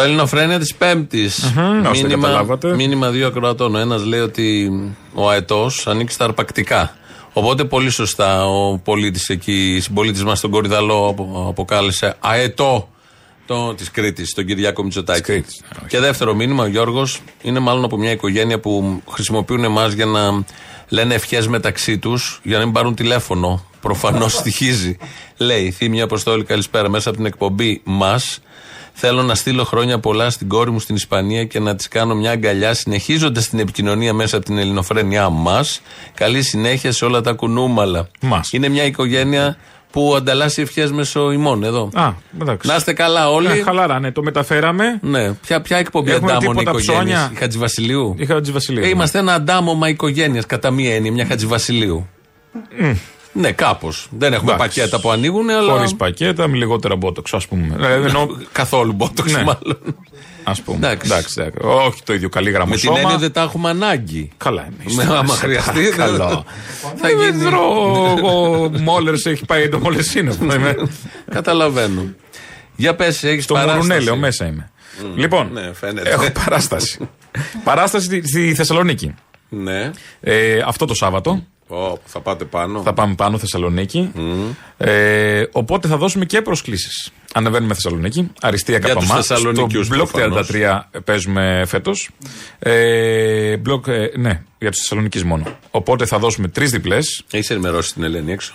Ελληνοφρένια 0.02 0.58
της 0.58 0.74
Πέμπτης. 0.74 1.52
Μμμ, 1.56 1.86
ώστε 1.90 2.08
καταλάβατε. 2.08 2.74
μήνυμα 2.74 3.10
δύο 3.10 3.26
ακροατών. 3.26 3.74
Ο 3.74 3.78
ένας 3.78 4.04
λέει 4.04 4.20
ότι 4.20 4.70
ο 5.14 5.30
αετός 5.30 5.86
ανήκει 5.86 6.12
στα 6.12 6.24
αρπακτικά. 6.24 6.96
Οπότε 7.32 7.64
πολύ 7.64 7.90
σωστά 7.90 8.46
ο 8.46 8.78
πολίτης 8.78 9.28
εκεί, 9.28 9.78
συμπολίτης 9.82 10.24
μας 10.24 10.38
στον 10.38 10.50
Κορυδαλό 10.50 11.08
απο- 11.08 11.46
αποκάλεσε 11.48 12.16
αετό 12.20 12.88
το, 13.46 13.74
της 13.74 13.90
Κρήτης, 13.90 14.34
τον 14.34 14.46
Κυριάκο 14.46 14.82
Μητσοτάκη. 14.82 15.44
Και 15.86 15.98
δεύτερο 16.00 16.34
μήνυμα, 16.34 16.62
ο 16.62 16.66
Γιώργος 16.66 17.20
είναι 17.42 17.58
μάλλον 17.58 17.84
από 17.84 17.96
μια 17.96 18.10
οικογένεια 18.10 18.60
που 18.60 19.02
χρησιμοποιούν 19.10 19.64
εμάς 19.64 19.92
για 19.92 20.06
να 20.06 20.44
λένε 20.88 21.14
ευχές 21.14 21.46
μεταξύ 21.48 21.98
τους, 21.98 22.40
για 22.42 22.58
να 22.58 22.64
μην 22.64 22.72
πάρουν 22.72 22.94
τηλέφωνο. 22.94 23.64
Προφανώς 23.80 24.32
στοιχίζει. 24.32 24.96
Λέει, 25.36 25.70
Θύμια 25.70 26.04
Αποστόλη, 26.04 26.44
καλησπέρα. 26.44 26.88
Μέσα 26.88 27.08
από 27.08 27.18
την 27.18 27.26
εκπομπή 27.26 27.80
μας 27.84 28.38
Θέλω 28.92 29.22
να 29.22 29.34
στείλω 29.34 29.64
χρόνια 29.64 29.98
πολλά 29.98 30.30
στην 30.30 30.48
κόρη 30.48 30.70
μου 30.70 30.80
στην 30.80 30.94
Ισπανία 30.94 31.44
και 31.44 31.60
να 31.60 31.76
της 31.76 31.88
κάνω 31.88 32.14
μια 32.14 32.30
αγκαλιά 32.30 32.74
συνεχίζοντας 32.74 33.48
την 33.48 33.58
επικοινωνία 33.58 34.12
μέσα 34.12 34.36
από 34.36 34.44
την 34.44 34.58
ελληνοφρένειά 34.58 35.28
μας. 35.28 35.80
Καλή 36.14 36.42
συνέχεια 36.42 36.92
σε 36.92 37.04
όλα 37.04 37.20
τα 37.20 37.32
κουνούμαλα. 37.32 38.08
Είναι 38.50 38.68
μια 38.68 38.84
οικογένεια 38.84 39.56
που 39.90 40.14
ανταλλάσσει 40.16 40.62
ευχές 40.62 40.92
μέσω 40.92 41.32
ημών 41.32 41.64
εδώ. 41.64 41.90
Α, 41.94 42.12
εντάξει. 42.40 42.68
Να 42.68 42.74
είστε 42.76 42.92
καλά 42.92 43.30
όλοι. 43.30 43.46
Ε, 43.46 43.62
χαλαρά, 43.62 44.00
ναι, 44.00 44.12
το 44.12 44.22
μεταφέραμε. 44.22 44.98
Ναι. 45.02 45.32
Ποια, 45.32 45.60
ποια 45.60 45.76
εκπομπή 45.76 46.10
Έχουμε 46.10 46.32
αντάμων 46.32 46.56
τίποτα 46.56 46.70
οικογένειας; 46.70 47.04
ψώνια. 47.04 47.30
Η 47.34 47.36
Χατζηβασιλείου. 47.36 48.14
Η 48.18 48.26
Χατζηβασιλείου. 48.26 48.82
Ε, 48.82 48.86
ναι. 48.86 48.92
είμαστε 48.92 49.18
ένα 49.18 49.34
αντάμωμα 49.34 49.88
οικογένειας 49.88 50.46
κατά 50.46 50.70
μία 50.70 50.94
έννοια, 50.94 51.12
μια 51.12 51.26
Χατζηβασιλείου. 51.26 52.08
Ναι, 53.32 53.52
κάπως. 53.52 54.08
Δεν 54.18 54.32
έχουμε 54.32 54.52
Εντάξει. 54.52 54.78
πακέτα 54.78 55.00
που 55.00 55.10
ανοίγουν, 55.10 55.50
αλλά. 55.50 55.72
Χωρίς 55.72 55.94
πακέτα, 55.94 56.48
με 56.48 56.56
λιγότερα 56.56 56.96
μπότοξ, 56.96 57.32
ας 57.34 57.46
πούμε. 57.46 57.76
Ε, 57.80 57.92
ενώ- 57.92 58.36
Καθόλου 58.52 58.92
μπότοξ, 58.92 59.32
Ναι. 59.32 59.38
μάλλον. 59.42 59.78
Α 60.44 60.52
πούμε. 60.64 60.76
Εντάξει. 60.76 61.10
Εντάξει, 61.12 61.34
εντάξει. 61.40 61.58
Όχι 61.86 62.02
το 62.02 62.12
ίδιο 62.14 62.28
καλή 62.28 62.50
Με 62.50 62.56
γραμμή. 62.56 62.76
την 62.76 62.96
έννοια 62.96 63.16
δεν 63.18 63.32
τα 63.32 63.42
έχουμε 63.42 63.68
ανάγκη. 63.68 64.30
Καλά 64.36 64.66
εμείς. 64.80 64.94
Με- 64.96 65.02
άμα 65.16 65.34
χρειαστεί, 65.34 65.80
δεν- 65.80 65.96
Καλό. 65.96 66.44
Θα 66.96 67.08
γίνει. 67.10 67.44
Ο 68.24 68.70
Μόλερς 68.82 69.26
έχει 69.26 69.44
πάει 69.44 69.68
το 69.68 69.78
Μολεσίνο. 69.78 70.34
Καταλαβαίνω. 71.30 72.02
Για 72.76 72.94
πες, 72.94 73.24
έχεις 73.24 73.46
Το 73.46 73.54
παράσταση. 73.54 73.80
Μουρουνέλαιο 73.82 74.16
μέσα 74.16 74.46
είμαι. 74.46 74.70
Λοιπόν, 75.16 75.50
Ναι, 75.52 75.70
φαίνεται. 75.72 76.10
έχω 76.10 76.30
παράσταση. 76.44 77.08
παράσταση 77.64 78.04
στη- 78.04 78.28
στη 78.28 78.54
Θεσσαλονίκη. 78.54 79.14
Ναι. 79.48 79.90
Ε, 80.20 80.58
αυτό 80.66 80.84
το 80.86 80.94
Σάββατο. 80.94 81.42
Ω, 81.68 81.98
θα 82.04 82.20
πάτε 82.20 82.44
πάνω. 82.44 82.82
Θα 82.82 82.92
πάμε 82.92 83.14
πάνω 83.14 83.38
Θεσσαλονίκη. 83.38 84.12
Ε, 84.76 85.42
οπότε 85.52 85.88
θα 85.88 85.96
δώσουμε 85.96 86.24
και 86.24 86.42
προσκλήσεις. 86.42 87.10
Ανεβαίνουμε 87.34 87.74
Θεσσαλονίκη. 87.74 88.30
Αριστεία 88.40 88.78
Για 88.78 88.94
τους 88.94 89.06
Καπαμά. 89.06 89.22
Στο 89.22 89.34
Θεσσαλονικιούς 89.34 89.88
μπλοκ 89.88 90.10
προφανώς. 90.10 90.50
33 90.52 90.80
παίζουμε 91.04 91.64
φέτος. 91.66 92.10
Ε, 92.58 93.56
μπλοκ, 93.56 93.86
ε, 93.86 94.10
ναι, 94.16 94.42
για 94.58 94.70
τους 94.70 94.80
Θεσσαλονίκης 94.80 95.24
μόνο. 95.24 95.44
Οπότε 95.70 96.06
θα 96.06 96.18
δώσουμε 96.18 96.48
τρεις 96.48 96.70
διπλές. 96.70 97.24
Έχεις 97.30 97.50
ενημερώσει 97.50 97.92
την 97.92 98.02
Ελένη 98.02 98.32
έξω; 98.32 98.54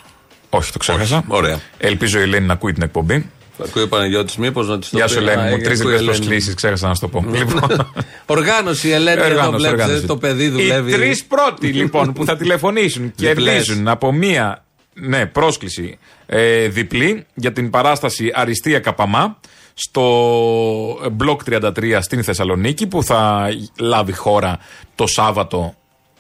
Όχι, 0.50 0.72
το 0.72 0.78
ξέχασα. 0.78 1.24
Ωραία. 1.28 1.60
Ελπίζω 1.78 2.20
η 2.20 2.22
Ελένη 2.22 2.46
να 2.46 2.54
ακούει 2.54 2.74
την 2.74 2.84
εκπομπή. 2.84 3.30
Θα 3.58 3.64
ακούει 3.64 3.84
ο 3.84 3.88
Παναγιώτης, 3.88 4.36
μήπως 4.38 4.68
να 4.68 4.80
της 4.80 4.90
το 4.90 4.98
Γεια 4.98 5.06
πει. 5.06 5.12
σου, 5.12 5.18
Α, 5.18 5.22
Ελένη 5.22 5.42
μου. 5.42 5.48
έχει 5.56 5.62
Τρεις 5.64 5.80
ακούει 5.80 5.92
διπλέ 5.92 5.92
η 5.92 5.96
Ελένη. 5.96 6.06
προσκλήσει, 6.18 6.54
ξέχασα 6.54 6.88
να 6.88 6.94
σου 6.94 7.02
το 7.02 7.08
πω. 7.08 7.26
λοιπόν, 7.32 7.94
Οργάνωση, 8.26 8.88
η 8.88 8.92
Ελένη, 8.92 9.22
εδώ 9.22 9.30
Οργάνωση, 9.30 9.56
βλέπετε, 9.58 9.82
οργάνωση. 9.82 10.06
το 10.08 10.18
παιδί 10.18 10.50
δουλεύει. 10.50 10.92
Οι 10.92 10.94
τρεις 10.96 11.26
πρώτοι 11.26 11.68
λοιπόν 11.68 12.14
που 12.14 12.26
θα 12.26 12.36
τηλεφωνήσουν 12.38 13.04
Διπλές. 13.16 13.34
κερδίζουν 13.56 13.88
από 13.88 14.12
μία 14.12 14.64
ναι, 14.94 15.26
πρόσκληση 15.26 15.98
ε, 16.26 16.68
διπλή 16.68 17.26
για 17.34 17.52
την 17.52 17.70
παράσταση 17.70 18.32
Αριστεία 18.36 18.80
Καπαμά 18.80 19.40
στο 19.74 21.10
μπλοκ 21.12 21.42
33 21.50 21.98
στην 22.02 22.24
Θεσσαλονίκη 22.24 22.88
που 22.88 23.04
θα 23.04 23.48
λάβει 23.80 24.14
χώρα 24.14 24.60
το 24.96 25.08
Σάββατο 25.08 25.76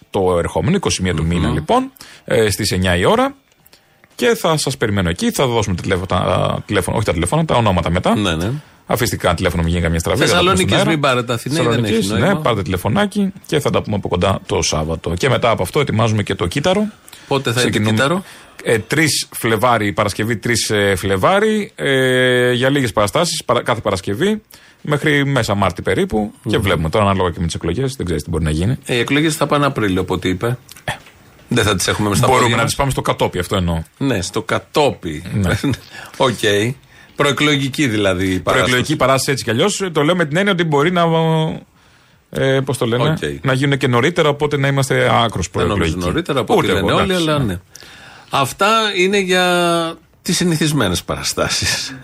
το 0.09 0.37
ερχόμενο, 0.37 0.77
21 0.81 1.13
του 1.15 1.25
μήνα 1.25 1.49
λοιπόν, 1.49 1.91
ε, 2.25 2.49
στις 2.49 2.73
9 2.93 2.97
η 2.99 3.05
ώρα. 3.05 3.35
Και 4.17 4.35
θα 4.35 4.57
σας 4.57 4.77
περιμένω 4.77 5.09
εκεί. 5.09 5.31
Θα 5.31 5.47
δώσουμε 5.47 5.75
τα 5.75 5.81
τηλέφωνα, 5.81 6.07
τα 6.07 6.63
τηλέφωνα, 6.65 6.97
όχι 6.97 7.05
τα 7.05 7.13
τηλέφωνα, 7.13 7.45
τα 7.45 7.55
ονόματα 7.55 7.89
μετά. 7.91 8.15
Ναι, 8.15 8.35
ναι. 8.35 8.51
Αφήστε 8.85 9.15
κανένα 9.15 9.35
τηλέφωνο, 9.35 9.61
μην 9.63 9.71
γίνει 9.71 9.83
καμιά 9.83 9.99
στραβή. 9.99 10.19
δεν 10.19 10.27
θα 10.27 10.37
πούμε 10.37 10.49
Θεσσαλονίκης, 10.49 10.73
στον 10.73 10.77
αέρα. 10.77 10.89
μην 10.89 10.99
πάρετε 10.99 11.33
Αθηναίοι, 11.33 11.65
δεν 11.65 11.71
έχεις 11.71 11.81
Θεσσαλονίκης, 11.83 12.09
νόημα. 12.09 12.33
Ναι, 12.33 12.41
πάρτε 12.41 12.61
τηλεφωνάκι 12.61 13.33
και 13.45 13.59
θα 13.59 13.69
τα 13.69 13.81
πούμε 13.81 13.95
από 13.95 14.07
κοντά 14.07 14.39
το 14.45 14.61
Σάββατο. 14.61 15.13
Και 15.13 15.29
μετά 15.29 15.49
από 15.49 15.63
αυτό 15.63 15.79
ετοιμάζουμε 15.79 16.23
και 16.23 16.35
το 16.35 16.47
κύτταρο. 16.47 16.87
Πότε 17.27 17.51
θα 17.51 17.61
είναι 17.61 17.71
το 17.71 17.79
κύτταρο; 17.79 18.23
Ε, 18.63 18.77
3 18.91 19.05
Φλεβάρι, 19.31 19.93
Παρασκευή 19.93 20.39
3 20.43 20.75
ε, 20.75 20.95
Φλεβάρι, 20.95 21.71
ε, 21.75 22.51
για 22.51 22.69
λίγες 22.69 22.91
παραστάσεις 22.91 23.43
κάθε 23.63 23.81
Παρασκευή. 23.81 24.41
Μέχρι 24.81 25.25
μέσα 25.25 25.55
Μάρτη 25.55 25.81
περίπου. 25.81 26.31
Και 26.49 26.57
βλέπουμε 26.57 26.89
τώρα 26.89 27.05
ανάλογα 27.05 27.29
και 27.29 27.39
με 27.39 27.45
τις 27.45 27.55
εκλογές. 27.55 27.93
Δεν 27.95 28.05
ξέρεις 28.05 28.23
τι 28.23 28.29
μπορεί 28.29 28.43
να 28.43 28.49
γίνει. 28.49 28.77
Ε, 28.85 28.95
οι 28.95 28.99
εκλογές 28.99 29.35
θα 29.35 29.47
πάνε 29.47 29.65
Απρίλιο, 29.65 30.01
από 30.01 30.13
ό,τι 30.13 30.29
είπε. 30.29 30.57
Δεν 31.47 31.63
θα 31.63 31.75
τις 31.75 31.87
έχουμε 31.87 32.09
με 32.09 32.15
στα 32.15 32.25
Μπορούμε 32.25 32.41
πόδια 32.43 32.55
να 32.55 32.61
μας. 32.61 32.71
τις 32.71 32.79
πάμε 32.79 32.91
στο 32.91 33.01
κατόπι, 33.01 33.39
αυτό 33.39 33.55
εννοώ. 33.55 33.81
Ναι, 33.97 34.21
στο 34.21 34.41
κατόπι. 34.41 35.23
Ναι. 35.33 35.59
Οκέι. 36.17 36.39
Προεκλογική 37.15 37.87
δηλαδή 37.87 38.23
η 38.25 38.27
παράσταση. 38.39 38.43
Προεκλογική 38.43 38.95
παράσταση 38.95 39.31
έτσι 39.31 39.43
κι 39.43 39.49
αλλιώς. 39.49 39.89
Το 39.91 40.03
λέω 40.03 40.15
με 40.15 40.25
την 40.25 40.37
έννοια 40.37 40.51
ότι 40.51 40.63
μπορεί 40.63 40.91
να. 40.91 41.03
Ε, 42.29 42.59
Πώς 42.59 42.77
το 42.77 42.85
λένε, 42.85 43.09
Οκέι. 43.09 43.17
να 43.45 43.53
γίνουν 43.53 43.77
και 43.77 43.87
νωρίτερα, 43.87 44.29
οπότε 44.29 44.57
να 44.57 44.67
είμαστε 44.67 44.95
άκρος 45.23 45.49
Δεν 45.51 45.61
νομίζω 45.67 45.75
προεκλογικοί. 45.75 45.99
νωρίτερα 46.05 46.39
από 46.39 46.53
ό,τι 46.53 46.63
Ούτε 46.65 46.73
λένε 46.73 46.87
εγώ, 46.91 46.97
όλοι, 47.01 47.11
εντάξει. 47.11 47.29
αλλά 47.29 47.39
ναι. 47.43 47.59
Αυτά 48.29 48.69
είναι 48.97 49.17
για 49.19 49.45
τις 50.21 50.35
συνηθισμένες 50.35 51.03
παραστάσεις. 51.03 51.95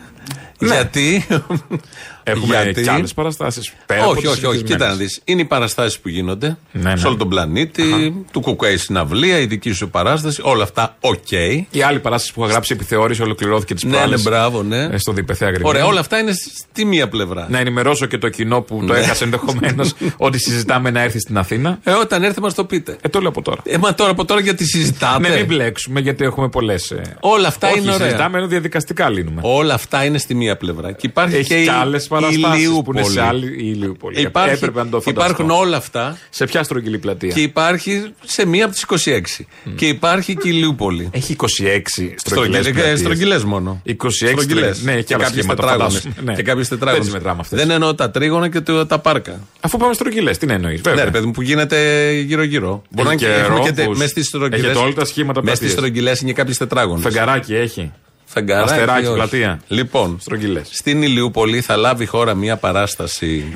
Γιατί; 0.60 1.28
Έχουμε 2.24 2.62
Γιατί- 2.62 2.82
και 2.84 2.92
άλλες 2.92 3.14
παραστάσεις. 3.14 3.74
όχι, 4.10 4.28
όχι, 4.28 4.46
όχι. 4.46 4.62
Κοίτα 4.64 4.88
να 4.88 4.94
δεις. 4.96 5.22
Είναι 5.24 5.42
οι 5.42 5.46
παραστάσεις 5.46 6.00
που 6.00 6.10
γίνονται 6.10 6.58
Ναι, 6.72 6.96
σε 6.98 7.08
όλο 7.08 7.16
τον 7.16 7.30
πλανήτη, 7.30 8.16
του 8.32 8.40
κουκουέ 8.42 8.76
συναυλία, 8.78 9.40
η 9.40 9.46
δική 9.46 9.72
σου 9.72 9.90
παράσταση, 9.90 10.42
όλα 10.44 10.64
αυτά 10.64 10.96
οκ. 11.00 11.32
Η 11.72 11.82
άλλη 11.82 12.00
παράσταση 12.00 12.34
που 12.34 12.42
είχα 12.44 12.52
γράψει 12.52 12.74
επιθεώρηση 12.74 13.22
ολοκληρώθηκε 13.22 13.74
τις 13.74 13.84
Ναι, 13.84 13.92
προάλλες. 13.92 14.24
ναι, 14.24 14.30
μπράβο, 14.30 14.64
ναι. 14.64 14.98
Στο 14.98 15.12
Διπεθέα 15.12 15.50
Γρηγόρη. 15.50 15.78
Ωραία, 15.78 15.90
όλα 15.90 16.00
αυτά 16.00 16.20
είναι 16.20 16.34
στη 16.34 16.86
μία 16.86 17.08
πλευρά. 17.10 17.48
Να 17.50 17.60
ενημερώσω 17.60 18.06
και 18.06 18.18
το 18.18 18.30
κοινό 18.30 18.62
που 18.62 18.84
το 18.88 18.94
Ναι. 18.94 19.00
έχασε 19.00 19.24
ενδεχομένως 19.24 19.94
ότι 20.18 20.40
συζητάμε 20.40 20.90
να 20.92 21.02
έρθει 21.02 21.20
στην 21.20 21.38
Αθήνα. 21.38 21.80
Ε, 21.84 21.92
όταν 21.92 22.24
έρθει, 22.24 22.42
μας 22.42 22.54
το 22.54 22.66
πείτε. 22.66 22.98
Ε, 23.02 23.10
το 23.10 23.20
λέω 23.20 23.30
από 23.30 23.42
τώρα. 23.42 23.62
Ε, 23.64 23.78
μα 23.78 23.94
τώρα 23.94 24.12
από 24.12 24.26
τώρα 24.26 24.42
γιατί 24.42 24.66
συζητάτε; 24.66 25.30
Ναι, 25.30 25.36
μην 25.36 25.46
μπλέξουμε 25.46 26.00
γιατί 26.00 26.24
έχουμε 26.24 26.50
πολλές. 26.50 26.94
Όλα 27.20 27.48
αυτά 27.48 27.68
Όχι, 27.70 27.80
είναι 27.80 27.92
ωραία. 27.94 28.06
συζητάμε 28.08 28.38
ενώ 28.38 28.48
διαδικαστικά 28.48 29.10
λύνουμε. 29.10 29.42
Όλα 29.44 29.74
αυτά 29.74 30.06
είναι 30.06 30.18
στη 30.18 30.36
μία 30.36 30.58
πλευρά. 30.58 30.92
Και 30.92 31.08
υπάρχει 31.08 31.36
Έχει 31.36 31.48
και 31.48 31.62
η 31.62 31.64
και 31.64 31.72
άλλες 31.72 32.08
παραστάσεις 32.22 32.40
που 32.42 32.48
είναι 32.48 32.58
Ηλιούπολη. 32.58 33.06
σε 33.06 33.22
άλλη 33.22 33.46
η 33.48 33.56
Ηλιούπολη. 33.76 34.22
Υπάρχει, 34.22 34.54
Έπρεπε 34.54 34.84
να 34.84 34.90
το 34.90 35.02
φανταστώ. 35.02 35.10
υπάρχουν 35.34 35.50
όλα 35.50 35.78
αυτά 35.78 36.18
Σε 36.30 36.46
ποια 36.46 36.64
στρογγυλή 36.64 36.98
πλατεία; 36.98 37.34
και 37.34 37.42
υπάρχει 37.42 38.06
σε 38.26 38.46
μία 38.46 38.66
από 38.66 38.74
τις 38.74 38.84
26. 38.84 39.46
Και 39.76 39.86
υπάρχει 39.88 40.36
και 40.36 40.48
η 40.48 40.52
Ηλιούπολη. 40.54 41.10
Έχει 41.12 41.36
26 41.40 42.14
στρογγυλές 42.16 43.00
Στρογγυλέ 43.00 43.40
μόνο. 43.46 43.82
26 43.86 43.94
Στρογγυλές. 44.10 44.82
Ναι, 44.84 44.92
έχει 44.92 45.04
και 45.04 45.14
άλλα 45.14 45.24
κάποιες 45.24 45.44
σχήματα, 45.44 45.62
τετράγωνες. 45.68 45.94
φαντάζομαι. 46.02 46.32
Ναι. 46.32 46.36
Και 46.36 46.44
κάποιες 46.44 46.68
Δεν 46.68 46.78
τετράγωνες. 46.78 47.06
τις 47.06 47.16
μετράμε 47.16 47.40
αυτές. 47.42 47.60
Δεν 47.60 47.70
εννοώ 47.70 47.96
τα 47.96 48.12
τρίγωνα 48.12 48.50
και 48.50 48.62
το- 48.62 48.86
τα 48.86 49.00
πάρκα. 49.00 49.40
Αφού 49.62 49.78
πάμε 49.78 49.94
στρογγυλές, 49.94 50.38
τι 50.38 50.46
να 50.46 50.54
εννοείς. 50.54 50.82
Ναι, 50.96 51.04
ρε 51.04 51.12
παιδί 51.12 51.26
μου, 51.26 51.32
που 51.32 51.42
γίνεται 51.42 52.12
γύρω-γύρω. 52.26 52.82
Μπορεί 52.90 53.08
να 53.08 53.16
και 53.16 53.28
έχουμε 53.28 53.60
και 53.60 53.82
ρόμπους. 53.82 53.98
μέσα 53.98 54.10
στις 54.10 54.28
στρογγυλέ. 54.28 54.56
Έχετε 54.68 54.80
όλα 54.80 54.94
τα 54.94 55.06
σχήματα 55.06 55.44
Μέσα 55.44 55.56
στις 55.56 55.68
πλατείας. 55.68 55.72
στρογγυλές 55.92 56.20
είναι 56.22 56.34
κάποιες 56.34 56.58
τετράγωνες. 56.58 57.04
Φεγγαράκι 57.04 57.56
έχει. 57.56 57.92
Φεγγαράκι, 58.34 58.72
Αστεράκι, 58.72 59.06
όχι. 59.06 59.16
πλατεία. 59.16 59.62
Λοιπόν, 59.68 60.18
Στρογγυλές. 60.22 60.70
στην 60.72 61.02
Ηλιούπολη 61.02 61.62
θα 61.62 61.76
λάβει 61.76 62.04
η 62.04 62.06
χώρα 62.06 62.34
μια 62.34 62.58
παράσταση 62.58 63.54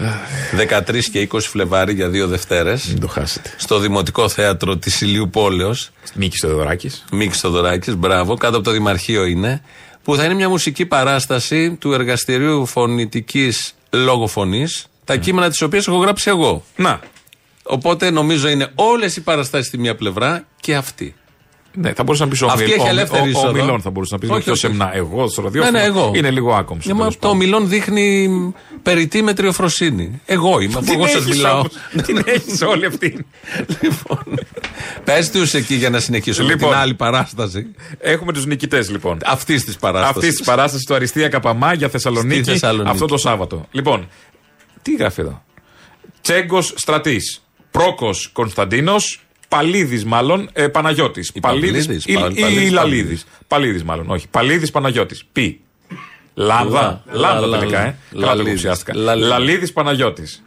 13 0.57 1.09
και 1.11 1.27
20 1.31 1.39
Φλεβάρι 1.39 1.93
για 1.93 2.09
δύο 2.09 2.27
Δευτέρες. 2.27 2.85
Μην 2.85 2.99
το 2.99 3.07
χάσετε. 3.07 3.53
Στο 3.57 3.79
Δημοτικό 3.79 4.29
Θέατρο 4.29 4.77
της 4.77 5.01
Ηλιούπολεως. 5.01 5.89
Μίκης 6.13 6.39
Θεοδωράκης. 6.39 7.03
Μίξ 7.11 7.39
Θοδωράκη, 7.39 7.91
μπράβο, 7.91 8.35
κάτω 8.35 8.55
από 8.55 8.65
το 8.65 8.71
Δημαρχείο 8.71 9.25
είναι. 9.25 9.61
Που 10.03 10.15
θα 10.15 10.23
είναι 10.23 10.33
μια 10.33 10.49
μουσική 10.49 10.85
παράσταση 10.85 11.75
του 11.75 11.93
εργαστηρίου 11.93 12.65
φωνητικής 12.65 13.73
λόγοφωνή, 13.89 14.65
τα 15.03 15.15
κείμενα 15.15 15.49
τη 15.49 15.63
οποία 15.63 15.81
έχω 15.87 15.97
γράψει 15.97 16.29
εγώ. 16.29 16.63
Να. 16.75 16.99
Οπότε 17.63 18.09
νομίζω 18.11 18.47
είναι 18.47 18.71
όλες 18.75 19.15
οι 19.15 19.21
παραστάσεις 19.21 19.67
στη 19.67 19.77
μία 19.77 19.95
πλευρά 19.95 20.45
και 20.59 20.75
αυτή. 20.75 21.15
Ναι, 21.81 21.93
θα 21.93 22.03
μπορούσε 22.03 22.23
να 22.23 22.29
πεις 22.29 22.41
ο 22.41 22.45
Αυτή 22.45 22.63
Μιλ- 22.63 22.73
έχει 22.75 22.85
ο- 22.85 22.89
ελεύθερη 22.89 23.21
ο- 23.21 23.25
Ο 23.25 23.27
είσοδο. 23.29 23.51
Μιλών 23.51 23.81
θα 23.81 23.89
μπορούσε 23.89 24.13
να 24.13 24.19
πεις. 24.19 24.29
Όχι, 24.29 24.39
Όχι, 24.39 24.49
όχι, 24.49 24.59
σεμνά. 24.59 24.95
Εγώ 24.95 25.27
στο 25.27 25.41
ραδιόφωνο. 25.41 25.71
Ναι, 25.77 25.79
ναι, 25.79 25.85
εγώ. 25.85 26.11
Είναι 26.15 26.31
λίγο 26.31 26.53
άκομψο. 26.55 26.83
Για 26.85 26.93
μα 26.93 26.99
τέλος 26.99 27.13
το 27.13 27.19
πάντων. 27.27 27.37
μιλών 27.37 27.69
δείχνει 27.69 28.29
περιττή 28.83 29.21
μετριοφροσύνη. 29.21 30.21
Εγώ 30.25 30.59
είμαι, 30.59 30.73
αφού 30.77 30.85
Την 30.85 30.93
εγώ 30.93 31.05
σας 31.07 31.15
έχεις 31.15 31.35
μιλάω. 31.35 31.57
όμως. 31.59 31.71
Την 32.05 32.23
έχεις 32.25 32.61
όλη 32.61 32.85
αυτή. 32.85 33.25
Πες 35.03 35.31
τους 35.31 35.53
εκεί 35.53 35.75
για 35.75 35.89
να 35.89 35.99
συνεχίσω 35.99 36.43
με 36.43 36.49
Λοιπόν. 36.49 36.69
την 36.69 36.77
άλλη 36.79 36.93
παράσταση. 36.93 37.65
Έχουμε 37.99 38.33
τους 38.33 38.45
νικητές 38.45 38.89
λοιπόν. 38.89 39.17
Αυτής 39.25 39.63
της 39.65 39.75
παράστασης. 39.75 40.17
Αυτής 40.17 40.35
της 40.35 40.45
παράστασης 40.45 40.85
του 40.85 40.93
Αριστεία 40.95 41.27
Καπαμά 41.29 41.73
για 41.73 41.89
Θεσσαλονίκη, 41.89 42.41
Στη 42.41 42.51
Θεσσαλονίκη. 42.51 42.89
αυτό 42.89 43.05
το 43.05 43.17
Σάββατο. 43.17 43.65
Λοιπόν, 43.71 44.07
τι 44.81 44.95
γράφει 44.95 45.21
εδώ; 45.21 45.43
Τσέγκος 46.21 46.73
Στρατής. 46.75 47.41
Πρόκος 47.71 48.29
Κωνσταντίνος. 48.33 49.21
Παλίδης 49.47 50.05
μάλλον. 50.05 50.49
Ε, 50.53 50.67
Παναγιώτης. 50.67 51.31
Παυλίδης, 51.41 51.85
ή, 52.05 52.13
Πα- 52.13 52.29
ή 52.33 52.41
Παλίδης, 52.41 52.71
Λαλίδης. 52.71 53.25
Παλίδης 53.47 53.83
μάλλον. 53.83 54.09
Όχι. 54.09 54.27
Παλίδης 54.31 54.71
Παναγιώτης. 54.71 55.23
Πι. 55.31 55.59
Λάμδα. 56.33 57.03
Λα- 57.11 57.19
Λάμδα 57.31 57.47
λα- 57.47 57.57
τελικά, 57.59 57.79
ε. 57.81 57.85
λα- 57.85 57.95
Καλά 58.11 58.21
το 58.21 58.27
Λαλίδης. 58.27 58.47
υποψιάστηκα. 58.51 58.93
Λαλίδης. 58.95 59.29
Λαλίδης 59.29 59.73
Παναγιώτης. 59.73 60.43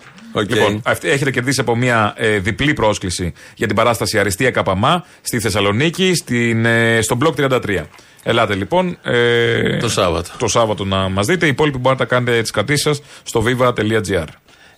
Λοιπόν, 0.49 0.81
αυτή- 0.85 1.09
έχετε 1.09 1.31
κερδίσει 1.31 1.61
από 1.61 1.77
μια 1.77 2.15
ε, 2.17 2.39
διπλή 2.39 2.73
πρόσκληση 2.75 3.33
για 3.55 3.67
την 3.67 3.77
παράσταση 3.77 4.19
Αριστεία 4.19 4.51
Καπαμά 4.51 5.05
στη 5.23 5.41
Θεσσαλονίκη, 5.41 6.15
στην, 6.15 6.65
ε, 6.65 7.01
στο 7.03 7.19
Block 7.25 7.35
33. 7.35 7.87
Ελάτε 8.23 8.55
λοιπόν. 8.55 8.99
ε, 9.03 9.77
Το 9.77 9.89
Σάββατο. 9.89 10.31
Το 10.39 10.49
Σάββατο 10.49 10.85
να 10.85 11.09
μας 11.09 11.27
δείτε. 11.27 11.47
Οι 11.47 11.49
υπόλοιποι 11.49 11.79
μπορείτε 11.79 12.03
να 12.03 12.09
κάνετε 12.09 12.43
τι 12.43 12.51
κρατήσει 12.51 12.83
σα 12.83 12.95
στο 13.29 13.45
viva.gr. 13.47 14.25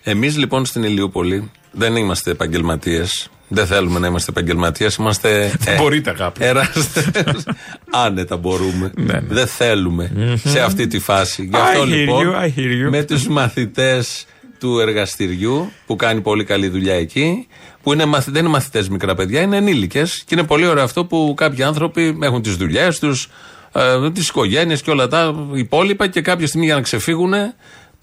Εμείς 0.02 0.36
λοιπόν 0.36 0.64
στην 0.66 0.82
Ηλιούπολη 0.82 1.50
δεν 1.72 1.96
είμαστε 1.96 2.30
επαγγελματίες. 2.30 3.28
Δεν 3.48 3.66
θέλουμε 3.66 3.98
να 3.98 4.06
είμαστε 4.06 4.30
επαγγελματίες. 4.30 4.94
Είμαστε. 4.94 5.52
Δεν 5.64 5.76
μπορείτε, 5.76 6.10
αγάπη. 6.10 6.44
Εράστες. 6.44 7.04
Άνετα 8.04 8.36
μπορούμε. 8.36 8.92
Δεν 9.28 9.46
θέλουμε 9.46 10.38
σε 10.44 10.60
αυτή 10.60 10.86
τη 10.86 10.98
φάση. 10.98 11.42
Γι' 11.42 11.50
I 11.54 11.58
αυτό 11.58 11.82
hear 11.82 11.86
λοιπόν 11.86 12.32
you, 12.32 12.40
I 12.42 12.58
hear 12.58 12.86
you. 12.86 12.90
με 12.90 13.02
τους 13.02 13.28
μαθητές 13.28 14.24
του 14.58 14.78
εργαστηριού 14.78 15.72
που 15.86 15.96
κάνει 15.96 16.20
πολύ 16.20 16.44
καλή 16.44 16.68
δουλειά 16.68 16.94
εκεί. 16.94 17.46
Που 17.82 17.92
είναι, 17.92 18.04
μαθ- 18.04 18.30
δεν 18.30 18.40
είναι 18.40 18.50
μαθητές 18.52 18.88
μικρά 18.88 19.14
παιδιά, 19.14 19.40
είναι 19.40 19.56
ενήλικες. 19.56 20.22
Και 20.26 20.34
είναι 20.34 20.46
πολύ 20.46 20.66
ωραίο 20.66 20.84
αυτό 20.84 21.04
που 21.04 21.34
κάποιοι 21.36 21.62
άνθρωποι 21.62 22.18
έχουν 22.22 22.42
τις 22.42 22.56
δουλειές 22.56 22.98
τους, 22.98 23.28
ε, 23.74 24.10
τις 24.10 24.28
οικογένειες 24.28 24.82
και 24.82 24.90
όλα 24.90 25.08
τα 25.08 25.34
υπόλοιπα 25.54 26.06
και 26.08 26.20
κάποια 26.20 26.46
στιγμή 26.46 26.66
για 26.66 26.74
να 26.74 26.80
ξεφύγουν 26.80 27.32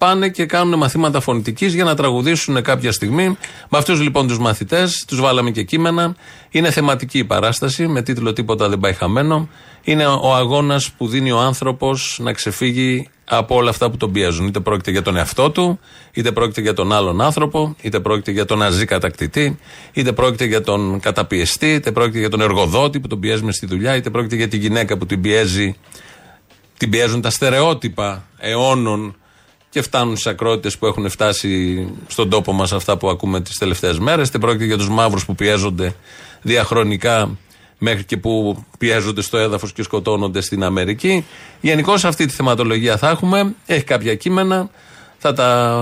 πάνε 0.00 0.28
και 0.28 0.46
κάνουν 0.46 0.78
μαθήματα 0.78 1.20
φωνητικής 1.20 1.74
για 1.74 1.84
να 1.84 1.94
τραγουδήσουν 1.94 2.62
κάποια 2.62 2.92
στιγμή. 2.92 3.28
Με 3.68 3.78
αυτούς 3.78 4.00
λοιπόν 4.00 4.26
τους 4.28 4.38
μαθητές, 4.38 5.04
τους 5.06 5.20
βάλαμε 5.20 5.50
και 5.50 5.62
κείμενα. 5.62 6.14
Είναι 6.50 6.70
θεματική 6.70 7.18
η 7.18 7.24
παράσταση 7.24 7.86
με 7.86 8.02
τίτλο 8.02 8.32
Τίποτα 8.32 8.68
δεν 8.68 8.78
πάει 8.78 8.92
χαμένο. 8.92 9.48
Είναι 9.82 10.06
ο 10.06 10.34
αγώνας 10.34 10.90
που 10.90 11.08
δίνει 11.08 11.30
ο 11.30 11.38
άνθρωπος 11.38 12.18
να 12.22 12.32
ξεφύγει 12.32 13.08
από 13.24 13.54
όλα 13.54 13.70
αυτά 13.70 13.90
που 13.90 13.96
τον 13.96 14.12
πιέζουν. 14.12 14.46
Είτε 14.46 14.60
πρόκειται 14.60 14.90
για 14.90 15.02
τον 15.02 15.16
εαυτό 15.16 15.50
του, 15.50 15.80
είτε 16.12 16.32
πρόκειται 16.32 16.60
για 16.60 16.74
τον 16.74 16.92
άλλον 16.92 17.20
άνθρωπο, 17.20 17.76
είτε 17.80 18.00
πρόκειται 18.00 18.30
για 18.30 18.44
τον 18.44 18.58
ναζί 18.58 18.84
κατακτητή, 18.84 19.58
είτε 19.92 20.12
πρόκειται 20.12 20.44
για 20.44 20.62
τον 20.62 21.00
καταπιεστή, 21.00 21.72
είτε 21.74 21.92
πρόκειται 21.92 22.18
για 22.18 22.30
τον 22.30 22.40
εργοδότη 22.40 23.00
που 23.00 23.06
τον 23.06 23.20
πιέζει 23.20 23.42
μες 23.42 23.56
στη 23.56 23.66
δουλειά, 23.66 23.96
είτε 23.96 24.10
πρόκειται 24.10 24.36
για 24.36 24.48
τη 24.48 24.56
γυναίκα 24.56 24.98
που 24.98 25.06
την 25.06 25.20
πιέζει 25.20 25.74
την 26.76 26.90
πιέζουν 26.90 27.20
τα 27.20 27.30
στερεότυπα 27.30 28.28
αιώνων 28.38 29.14
και 29.70 29.82
φτάνουν 29.82 30.16
στι 30.16 30.28
ακρότητε 30.28 30.76
που 30.78 30.86
έχουν 30.86 31.10
φτάσει 31.10 31.86
στον 32.06 32.30
τόπο 32.30 32.52
μας 32.52 32.72
αυτά 32.72 32.96
που 32.96 33.08
ακούμε 33.08 33.40
τις 33.40 33.58
τελευταίες 33.58 33.98
μέρες. 33.98 34.28
Είτε 34.28 34.38
πρόκειται 34.38 34.64
για 34.64 34.76
τους 34.76 34.88
μαύρους 34.88 35.24
που 35.24 35.34
πιέζονται 35.34 35.94
διαχρονικά 36.42 37.38
μέχρι 37.78 38.04
και 38.04 38.16
που 38.16 38.64
πιέζονται 38.78 39.22
στο 39.22 39.36
έδαφος 39.38 39.72
και 39.72 39.82
σκοτώνονται 39.82 40.40
στην 40.40 40.64
Αμερική. 40.64 41.26
Γενικώ 41.60 41.92
αυτή 41.92 42.26
τη 42.26 42.32
θεματολογία 42.32 42.96
θα 42.96 43.08
έχουμε. 43.08 43.54
Έχει 43.66 43.84
κάποια 43.84 44.14
κείμενα. 44.14 44.70
Θα 45.22 45.32
τα 45.32 45.80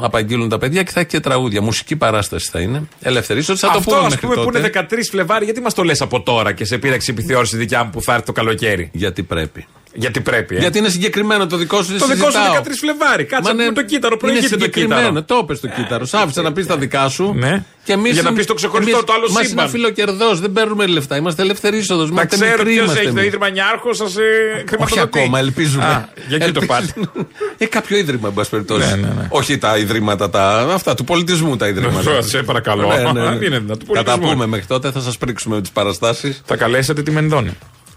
απαγγείλουν 0.00 0.48
τα 0.48 0.58
παιδιά 0.58 0.82
και 0.82 0.90
θα 0.90 1.00
έχει 1.00 1.08
και 1.08 1.20
τραγούδια. 1.20 1.62
Μουσική 1.62 1.96
παράσταση 1.96 2.50
θα 2.50 2.60
είναι. 2.60 2.88
Ελευθερή. 3.00 3.42
Θα 3.42 3.54
το 3.54 3.66
Αυτό 3.66 3.90
πούμε 3.90 3.96
ας 3.96 4.02
μέχρι 4.02 4.20
πούμε 4.20 4.34
που 4.34 4.44
τότε. 4.44 4.58
είναι 4.58 4.70
13 4.74 5.08
Φλεβάρι, 5.10 5.44
γιατί 5.44 5.60
μας 5.60 5.74
το 5.74 5.82
λες 5.82 6.00
από 6.00 6.22
τώρα 6.22 6.52
και 6.52 6.64
σε 6.64 6.78
πήραξε 6.78 7.10
επιθεώρηση 7.10 7.56
δικιά 7.56 7.84
μου 7.84 7.90
που 7.90 8.02
θα 8.02 8.12
έρθει 8.12 8.26
το 8.26 8.32
καλοκαίρι; 8.32 8.90
Γιατί 8.92 9.22
πρέπει. 9.22 9.66
Γιατί 9.94 10.20
πρέπει, 10.20 10.56
ε; 10.56 10.58
Γιατί 10.58 10.78
είναι 10.78 10.88
συγκεκριμένο 10.88 11.46
το 11.46 11.56
δικό 11.56 11.82
σου. 11.82 11.98
Το 11.98 12.06
δικό 12.06 12.30
σου 12.30 12.36
συζητάω. 12.38 12.62
13 12.62 12.66
Φλεβάρι. 12.80 13.24
Κάτσε 13.24 13.48
Μα 13.50 13.56
με 13.56 13.64
ναι, 13.64 13.72
το 13.72 13.82
κύτταρο, 13.84 14.16
είναι 14.20 14.20
προηγείται 14.32 14.56
το 14.56 14.62
συγκεκριμένο. 14.62 15.00
κύτταρο. 15.00 15.22
Το 15.22 15.46
έπε 15.50 15.54
το 15.54 15.68
κύτταρο. 15.68 16.04
Σ' 16.04 16.14
άφησα 16.14 16.42
να 16.42 16.52
πεις 16.52 16.66
τα 16.66 16.76
δικά 16.76 17.08
σου. 17.08 17.34
Ναι. 17.38 17.64
Και 17.84 17.92
εμείς, 17.92 18.12
Για 18.12 18.22
να 18.22 18.32
πεις 18.32 18.46
το 18.46 18.54
ξεχωριστό, 18.54 19.04
το 19.04 19.12
άλλο 19.12 19.22
Μας 19.30 19.38
είναι 19.38 19.48
σύμπαν. 19.48 19.64
αφιλοκερδός. 19.64 20.40
Δεν 20.40 20.52
παίρνουμε 20.52 20.86
λεφτά. 20.86 21.16
Είμαστε 21.16 21.42
ελεύθερη 21.42 21.78
είσοδο. 21.78 22.02
Να 22.02 22.08
Είμαστε 22.08 22.26
ξέρω 22.36 22.50
μικροί. 22.56 22.64
ποιος 22.64 22.76
είμαστε 22.84 22.98
έχεις 23.00 23.12
το 23.12 23.18
εμείς. 23.18 23.28
ίδρυμα 23.28 23.48
Νιάρχος, 23.50 23.96
σας 23.96 24.16
ε, 24.16 24.20
Όχι 24.56 24.64
χρηματοδοτεί. 24.68 25.18
ακόμα, 25.18 25.38
ελπίζουμε. 25.38 25.84
Α, 25.84 26.08
για 26.28 26.36
εκεί 26.40 26.52
το 26.52 26.60
πάτε. 26.66 26.82
Ελπίζουμε. 26.96 27.26
Ε, 27.58 27.66
κάποιο 27.66 27.96
ίδρυμα, 27.96 28.28
εν 28.28 28.34
πάση 28.34 28.50
περιπτώσει. 28.50 28.88
Ναι, 28.88 28.94
ναι, 28.96 29.08
ναι. 29.16 29.26
Όχι 29.28 29.58
τα 29.58 29.76
ιδρύματα, 29.78 30.30
τα, 30.30 30.68
αυτά 30.74 30.94
του 30.94 31.04
πολιτισμού 31.04 31.56
τα 31.56 31.68
ιδρύματα. 31.68 32.10
Ναι, 32.12 32.20
σε 32.20 32.42
παρακαλώ. 32.42 32.88
Ναι, 32.88 32.96
ναι, 32.96 33.12
ναι. 33.12 33.26
Αν 33.26 33.34
είναι 33.42 33.58
δυνατόν, 33.58 33.78
του 33.78 33.84
Θα 33.86 33.92
τα 33.92 34.02
πολιτισμού. 34.02 34.32
πούμε 34.32 34.46
μέχρι 34.46 34.66
τότε, 34.66 34.90
θα 34.90 35.00
σας 35.00 35.18
πρίξουμε 35.18 35.54
με 35.54 35.60
τις 35.60 35.70
παραστάσεις. 35.70 36.40
Θα 36.44 36.56
καλέσετε 36.56 37.02
τη 37.02 37.10
Μενδώνη. 37.10 37.50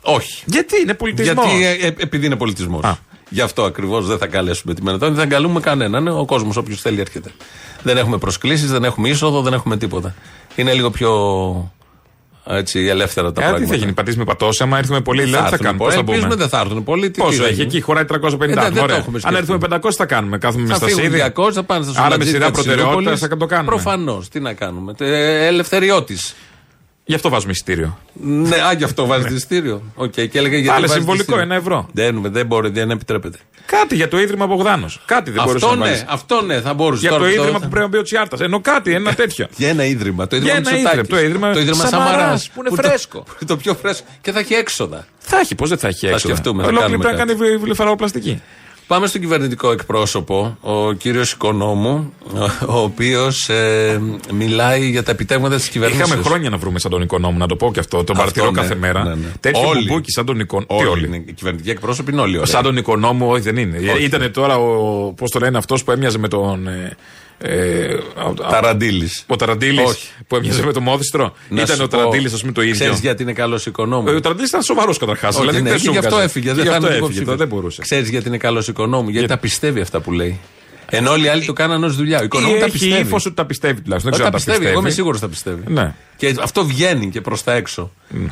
Όχι. 0.03 0.43
Γιατί 0.45 0.81
είναι 0.81 0.93
πολιτισμός; 0.93 1.45
Γιατί, 1.45 1.65
ε, 1.83 1.87
ε, 1.87 1.93
επειδή 1.97 2.25
είναι 2.25 2.35
πολιτισμός. 2.35 2.95
Γι' 3.29 3.41
αυτό 3.41 3.63
ακριβώς 3.63 4.07
δεν 4.07 4.17
θα 4.17 4.27
καλέσουμε 4.27 4.73
τη 4.73 4.83
Μενετώνη, 4.83 5.11
δεν 5.15 5.23
θα 5.23 5.29
καλούμε 5.29 5.59
κανέναν. 5.59 6.07
Ο 6.07 6.25
κόσμος, 6.25 6.57
όποιος 6.57 6.81
θέλει, 6.81 6.99
έρχεται. 6.99 7.31
Δεν 7.83 7.97
έχουμε 7.97 8.17
προσκλήσεις, 8.17 8.71
δεν 8.71 8.83
έχουμε 8.83 9.09
είσοδο, 9.09 9.41
δεν 9.41 9.53
έχουμε 9.53 9.77
τίποτα. 9.77 10.15
Είναι 10.55 10.73
λίγο 10.73 10.89
πιο 10.91 11.11
έτσι, 12.47 12.79
ελεύθερα 12.79 13.31
τα 13.31 13.41
Ε, 13.41 13.43
πράγματα. 13.43 13.63
τι 13.65 13.71
θα 13.71 13.75
γίνει, 13.77 13.93
πατήσουμε 13.93 14.23
πατώσα, 14.23 14.63
άμα 14.63 14.77
έρθουμε 14.77 15.01
πολύ, 15.01 15.21
Δεν 15.21 15.29
λέει, 15.29 15.39
θα 15.39 15.43
τι 15.43 15.49
θα 15.49 15.55
έρθουν 15.55 15.65
κάνουμε. 15.65 15.83
πολλοί. 15.83 15.95
Πώς 15.95 16.05
θα 16.05 16.11
Ελπίζουμε 16.11 16.33
πούμε. 16.35 16.41
δεν 16.49 16.59
θα 16.59 16.59
έρθουν 16.65 16.83
πολλοί. 16.83 17.05
Τι- 17.05 17.11
τι 17.11 17.19
Πόσο 17.21 17.37
θα 17.41 17.43
έχει, 17.45 17.53
γίνει. 17.53 17.65
εκεί 17.67 17.81
χωράει 17.81 18.05
350. 18.05 18.61
Ε, 18.61 18.63
δεν- 18.63 18.73
δεν 18.73 18.83
Ωραία. 18.83 18.95
το 18.95 19.01
έχουμε 19.01 19.19
Αν 19.23 19.35
έρθουμε 19.35 19.57
σκεφτεί. 19.57 19.75
500 19.87 19.95
θα 19.95 20.05
κάνουμε, 20.05 20.37
κάθομαι 20.37 20.63
με 20.63 20.69
Θα 20.69 20.75
στα 20.75 20.85
φύγουν 20.85 21.01
σίδη. 21.03 21.15
200, 21.17 21.53
θα 21.53 21.63
πάνε 21.63 21.83
στα 21.83 21.91
Άρα 21.91 22.01
με 22.01 22.11
σουβλατζίδια 22.11 22.39
σειρά 22.39 22.51
της 22.51 22.55
προτεραιότητας 22.63 22.95
Ηλιούπολης. 22.97 23.19
θα 23.19 23.37
το 23.37 23.45
κάνουμε. 23.45 23.69
Προφανώς. 23.69 24.27
Τι 24.29 24.39
να 24.39 24.53
κάνουμε. 24.53 24.93
Ε, 24.99 25.45
Ελευθεριώτης. 25.47 26.35
Γι' 27.05 27.15
αυτό 27.15 27.29
βάζουμε 27.29 27.51
εισιτήριο. 27.51 27.97
Ναι, 28.13 28.55
α, 28.55 28.73
γι' 28.73 28.83
αυτό 28.83 29.05
βάζεις 29.05 29.31
εισιτήριο. 29.31 29.83
Οκ, 29.95 30.11
και 30.11 30.29
έλεγε 30.33 30.55
γιατί. 30.55 30.67
Βάλε 30.67 30.79
βάζεις 30.79 30.93
συμβολικό, 30.93 31.13
εισιτήριο. 31.13 31.41
ένα 31.41 31.55
ευρώ. 31.55 31.89
Δεν, 31.91 32.21
δεν 32.31 32.45
μπορεί, 32.45 32.69
δεν 32.69 32.89
επιτρέπεται. 32.91 33.37
Κάτι 33.65 33.95
για 33.95 34.07
το 34.07 34.19
ίδρυμα 34.19 34.45
Μπογδάνος. 34.45 35.01
Κάτι 35.05 35.31
δεν 35.31 35.43
μπορούσες 35.43 35.63
Αυτό 35.63 35.75
να 35.75 35.85
ναι, 35.85 35.89
βάλεις. 35.91 36.05
αυτό 36.07 36.41
ναι, 36.41 36.61
θα 36.61 36.73
μπορούσες. 36.73 37.01
Για 37.01 37.09
Τώρα 37.09 37.23
το 37.23 37.29
που 37.29 37.41
ίδρυμα 37.41 37.59
που 37.59 37.67
πρέπει 37.67 37.79
να 37.83 37.87
μπει 37.87 37.97
ο 37.97 38.01
Τσιάρτας. 38.01 38.39
Ενώ 38.39 38.61
κάτι, 38.61 38.93
ένα 38.93 39.13
τέτοιο. 39.13 39.47
Για 39.55 39.69
ένα 39.69 39.85
ίδρυμα. 39.85 40.27
Το 40.27 40.35
ίδρυμα 40.35 40.53
Για 40.53 40.61
ένα 40.65 40.77
Μητσοτάκης. 40.77 41.09
ίδρυμα, 41.09 41.17
το 41.19 41.25
ίδρυμα 41.25 41.53
το 41.53 41.59
ίδρυμα 41.59 41.85
Σαμαράς, 41.85 42.11
Σαμαράς, 42.15 42.49
που 42.53 42.61
είναι 42.65 42.81
φρέσκο. 42.81 43.23
Το, 43.39 43.45
το 43.45 43.57
πιο 43.57 43.73
φρέσκο. 43.73 44.05
Και 44.21 44.31
θα 44.31 44.39
έχει 44.39 44.53
έξοδα. 44.53 45.05
Θα 45.17 45.37
έχει, 45.39 45.55
πώς 45.55 45.69
δεν 45.69 45.77
θα 45.77 45.87
έχει 45.87 46.05
Θα 46.05 46.13
έξοδα; 46.13 46.33
σκεφτούμε, 46.33 46.63
θα 46.63 46.67
Ολόκληρη 46.69 46.97
κάνουμε 47.01 47.15
πρέπει 47.15 47.37
να 47.37 47.45
κάνει 47.47 47.57
βλεφαροπλαστική. 47.57 48.41
Πάμε 48.93 49.07
στον 49.07 49.21
κυβερνητικό 49.21 49.71
εκπρόσωπο, 49.71 50.57
ο 50.61 50.91
κύριος 50.93 51.31
Οικονόμου, 51.31 52.13
ο 52.67 52.77
οποίος 52.77 53.49
ε, 53.49 54.01
μιλάει 54.33 54.89
για 54.89 55.03
τα 55.03 55.11
επιτεύγματα 55.11 55.55
της 55.55 55.69
κυβέρνησης. 55.69 56.05
Είχαμε 56.05 56.23
χρόνια 56.23 56.49
να 56.49 56.57
βρούμε 56.57 56.79
σαν 56.79 56.91
τον 56.91 57.01
Οικονόμου, 57.01 57.37
να 57.37 57.47
το 57.47 57.55
πω 57.55 57.71
και 57.71 57.79
αυτό. 57.79 58.03
Τον 58.03 58.17
Αυτό, 58.17 58.19
παρατηρώ 58.19 58.51
ναι, 58.51 58.61
κάθε 58.61 58.75
μέρα. 58.75 59.03
ναι, 59.03 59.09
ναι. 59.09 59.27
Τέτοιο 59.39 59.67
Όλοι. 59.67 59.87
μπουμπούκι 59.87 60.11
σαν 60.11 60.25
τον 60.25 60.39
Οικονόμου. 60.39 60.67
Τι 60.67 60.75
Όλοι. 60.75 60.87
όλοι; 60.87 61.05
είναι. 61.05 61.23
Οι 61.25 61.33
κυβερνητικοί 61.33 61.69
εκπρόσωποι 61.69 62.11
είναι 62.11 62.21
όλοι. 62.21 62.35
ωραίοι. 62.37 62.47
Σαν 62.49 62.63
τον 62.63 62.77
Οικονόμου, 62.77 63.27
όχι 63.29 63.41
δεν 63.41 63.57
είναι. 63.57 63.77
Όχι. 63.91 64.03
Ήταν 64.03 64.31
τώρα 64.31 64.57
ο. 64.57 65.13
Πώς 65.13 65.31
το 65.31 65.39
λένε 65.39 65.57
αυτός 65.57 65.83
που 65.83 65.91
έμοιαζε 65.91 66.17
με 66.17 66.27
τον. 66.27 66.67
Ε, 66.67 66.97
ε, 67.37 67.93
α- 68.15 68.45
α- 68.47 68.49
Ταραντήλης. 68.49 69.23
Ο 69.27 69.35
Ταραντήλη 69.35 69.81
Όχι. 69.81 70.07
που 70.27 70.35
έμοιαζε 70.35 70.65
με 70.65 70.71
το 70.73 70.81
μόδιστρο. 70.81 71.33
Να 71.49 71.61
Ήταν 71.61 71.75
σου 71.75 71.81
ο 71.83 71.87
πω, 71.87 71.97
Ταραντήλη, 71.97 72.27
ας 72.33 72.39
πούμε, 72.39 72.51
το 72.51 72.61
ίδιο. 72.61 72.73
Ξέρεις 72.73 72.99
γιατί 72.99 73.23
είναι 73.23 73.33
καλός 73.33 73.65
οικονόμου. 73.65 74.07
Ε, 74.07 74.11
Ο 74.11 74.19
Ταραντήλη 74.19 74.47
ήταν 74.47 74.61
σοβαρός 74.63 74.97
καταρχάς. 74.97 75.35
Όχι, 75.35 75.39
Δηλαδή 75.41 75.61
ναι, 75.61 75.69
δεν 75.69 75.77
και 75.77 75.83
σου 75.85 75.91
γι' 75.91 75.97
αυτό 75.97 76.09
βγάζει. 76.09 76.25
έφυγε. 76.25 76.47
Και 76.47 76.53
Δεν 76.53 76.63
γι' 76.63 76.69
θα 76.69 76.75
αυτό 76.75 76.87
είναι 76.87 76.95
έφυγε. 76.95 77.11
υποψήφιος. 77.11 77.25
τώρα 77.37 77.37
Δεν 77.37 77.47
μπορούσε. 77.57 77.81
Ξέρεις 77.81 78.09
γιατί 78.09 78.27
είναι 78.27 78.37
καλός 78.37 78.67
οικονόμου. 78.67 79.09
Γιατί 79.09 79.27
τα 79.27 79.37
πιστεύει 79.37 79.81
αυτά 79.81 79.99
που 79.99 80.11
λέει. 80.11 80.39
Ενώ 80.89 81.11
όλοι 81.11 81.25
οι 81.25 81.27
άλλοι 81.27 81.45
το 81.45 81.53
κάνανε 81.53 81.85
ως 81.85 81.95
δουλειά. 81.95 82.17
Ο 82.19 82.21
Ή 82.21 82.25
οικονόμου 82.25 82.57
τα 82.57 82.65
έχει 82.65 82.71
πιστεύει. 82.71 83.01
ύφος 83.01 83.25
ότι 83.25 83.35
τα 83.35 83.45
πιστεύει 83.45 83.81
τουλάχιστον. 83.81 84.11
Δεν 84.13 84.21
Όχι, 84.21 84.29
ξέρω 84.29 84.29
τα 84.29 84.37
αν 84.37 84.43
τα 84.45 84.51
πιστεύει. 84.51 84.65
Εγώ 84.71 84.79
είμαι 84.79 84.87
πιστεύει. 84.89 84.93
σίγουρο 84.93 85.19
τα 85.19 85.27
πιστεύει. 85.27 85.73
Ναι. 85.73 85.93
Και 86.17 86.35
αυτό 86.43 86.65
βγαίνει 86.65 87.09
και 87.09 87.21
προς 87.21 87.43
τα 87.43 87.53
έξω. 87.53 87.91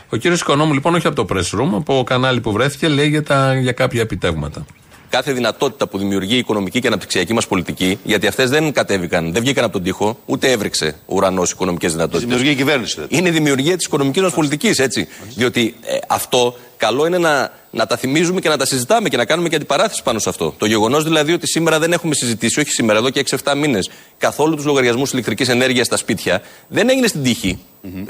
Ο 0.10 0.16
κύριος 0.18 0.42
Οικονόμου, 0.42 0.74
λοιπόν, 0.74 0.96
όχι 0.96 1.08
από 1.08 1.16
το 1.16 1.36
press 1.36 1.60
room, 1.60 1.70
από 1.74 2.04
κανάλι 2.06 2.42
που 2.42 2.52
βρέθηκε, 2.52 2.88
λέει 2.88 3.08
για, 3.10 3.24
τα, 3.24 3.54
για 3.60 3.72
κάποια 3.72 4.02
επιτεύγματα. 4.02 4.66
Κάθε 5.12 5.32
δυνατότητα 5.32 5.88
που 5.88 5.98
δημιουργεί 5.98 6.36
η 6.36 6.38
οικονομική 6.38 6.80
και 6.80 6.88
αναπτυξιακή 6.88 7.34
μας 7.34 7.48
πολιτική, 7.48 8.00
γιατί 8.04 8.28
αυτές 8.28 8.50
δεν 8.50 8.72
κατέβηκαν, 8.72 9.34
δεν 9.34 9.42
βγήκαν 9.42 9.64
από 9.64 9.74
τον 9.74 9.84
τοίχο, 9.84 10.18
ούτε 10.26 10.52
έβρεξε 10.52 10.96
ο 11.06 11.16
ουρανός 11.16 11.52
οικονομικές 11.52 11.92
δυνατότητες. 11.92 12.24
Δημιουργεί 12.24 12.50
η 12.50 12.56
κυβέρνηση. 12.56 12.94
δηλαδή. 12.94 13.18
Είναι 13.18 13.30
η 13.30 13.32
δημιουργία 13.32 13.78
της 13.78 13.86
οικονομικής 13.86 14.22
μας 14.22 14.34
πολιτικής, 14.34 14.80
έτσι. 14.80 15.08
Διότι 15.36 15.76
ε, 15.82 15.98
αυτό 16.08 16.56
καλό 16.78 17.06
είναι 17.06 17.18
να, 17.18 17.52
να 17.72 17.86
τα 17.86 17.98
θυμίζουμε 17.98 18.40
και 18.40 18.50
να 18.50 18.58
τα 18.58 18.66
συζητάμε 18.66 19.10
και 19.10 19.18
να 19.18 19.26
κάνουμε 19.26 19.50
και 19.50 19.56
αντιπαράθεση 19.56 20.04
πάνω 20.04 20.20
σε 20.20 20.30
αυτό. 20.30 20.54
Το 20.58 20.66
γεγονός 20.66 21.04
δηλαδή 21.04 21.34
ότι 21.34 21.48
σήμερα 21.48 21.80
δεν 21.80 21.94
έχουμε 21.94 22.14
συζητήσει, 22.16 22.60
όχι 22.60 22.70
σήμερα, 22.70 23.00
εδώ 23.00 23.10
και 23.10 23.24
6-7 23.44 23.56
μήνες, 23.58 23.90
καθόλου 24.18 24.56
τους 24.56 24.66
λογαριασμούς 24.66 25.12
ηλεκτρικής 25.12 25.50
ενέργειας 25.50 25.86
στα 25.86 25.98
σπίτια, 25.98 26.42
δεν 26.68 26.90
έγινε 26.90 27.08
στην 27.08 27.24
τύχη. 27.24 27.60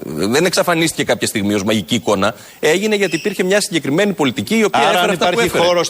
Δεν 0.05 0.45
εξαφανίστηκε 0.45 1.03
κάποια 1.03 1.27
στιγμή 1.27 1.53
ως 1.53 1.63
μαγική 1.63 1.95
εικόνα. 1.95 2.35
Έγινε 2.59 2.95
γιατί 2.95 3.15
υπήρχε 3.15 3.43
μια 3.43 3.61
συγκεκριμένη 3.61 4.13
πολιτική 4.13 4.57
η 4.57 4.63
οποία 4.63 4.79
Άρα, 4.79 4.89
έφερε 4.89 5.03
αν 5.03 5.09
αυτά 5.09 5.25
που 5.25 5.33
υπάρχει 5.33 5.57
έφερε. 5.57 5.81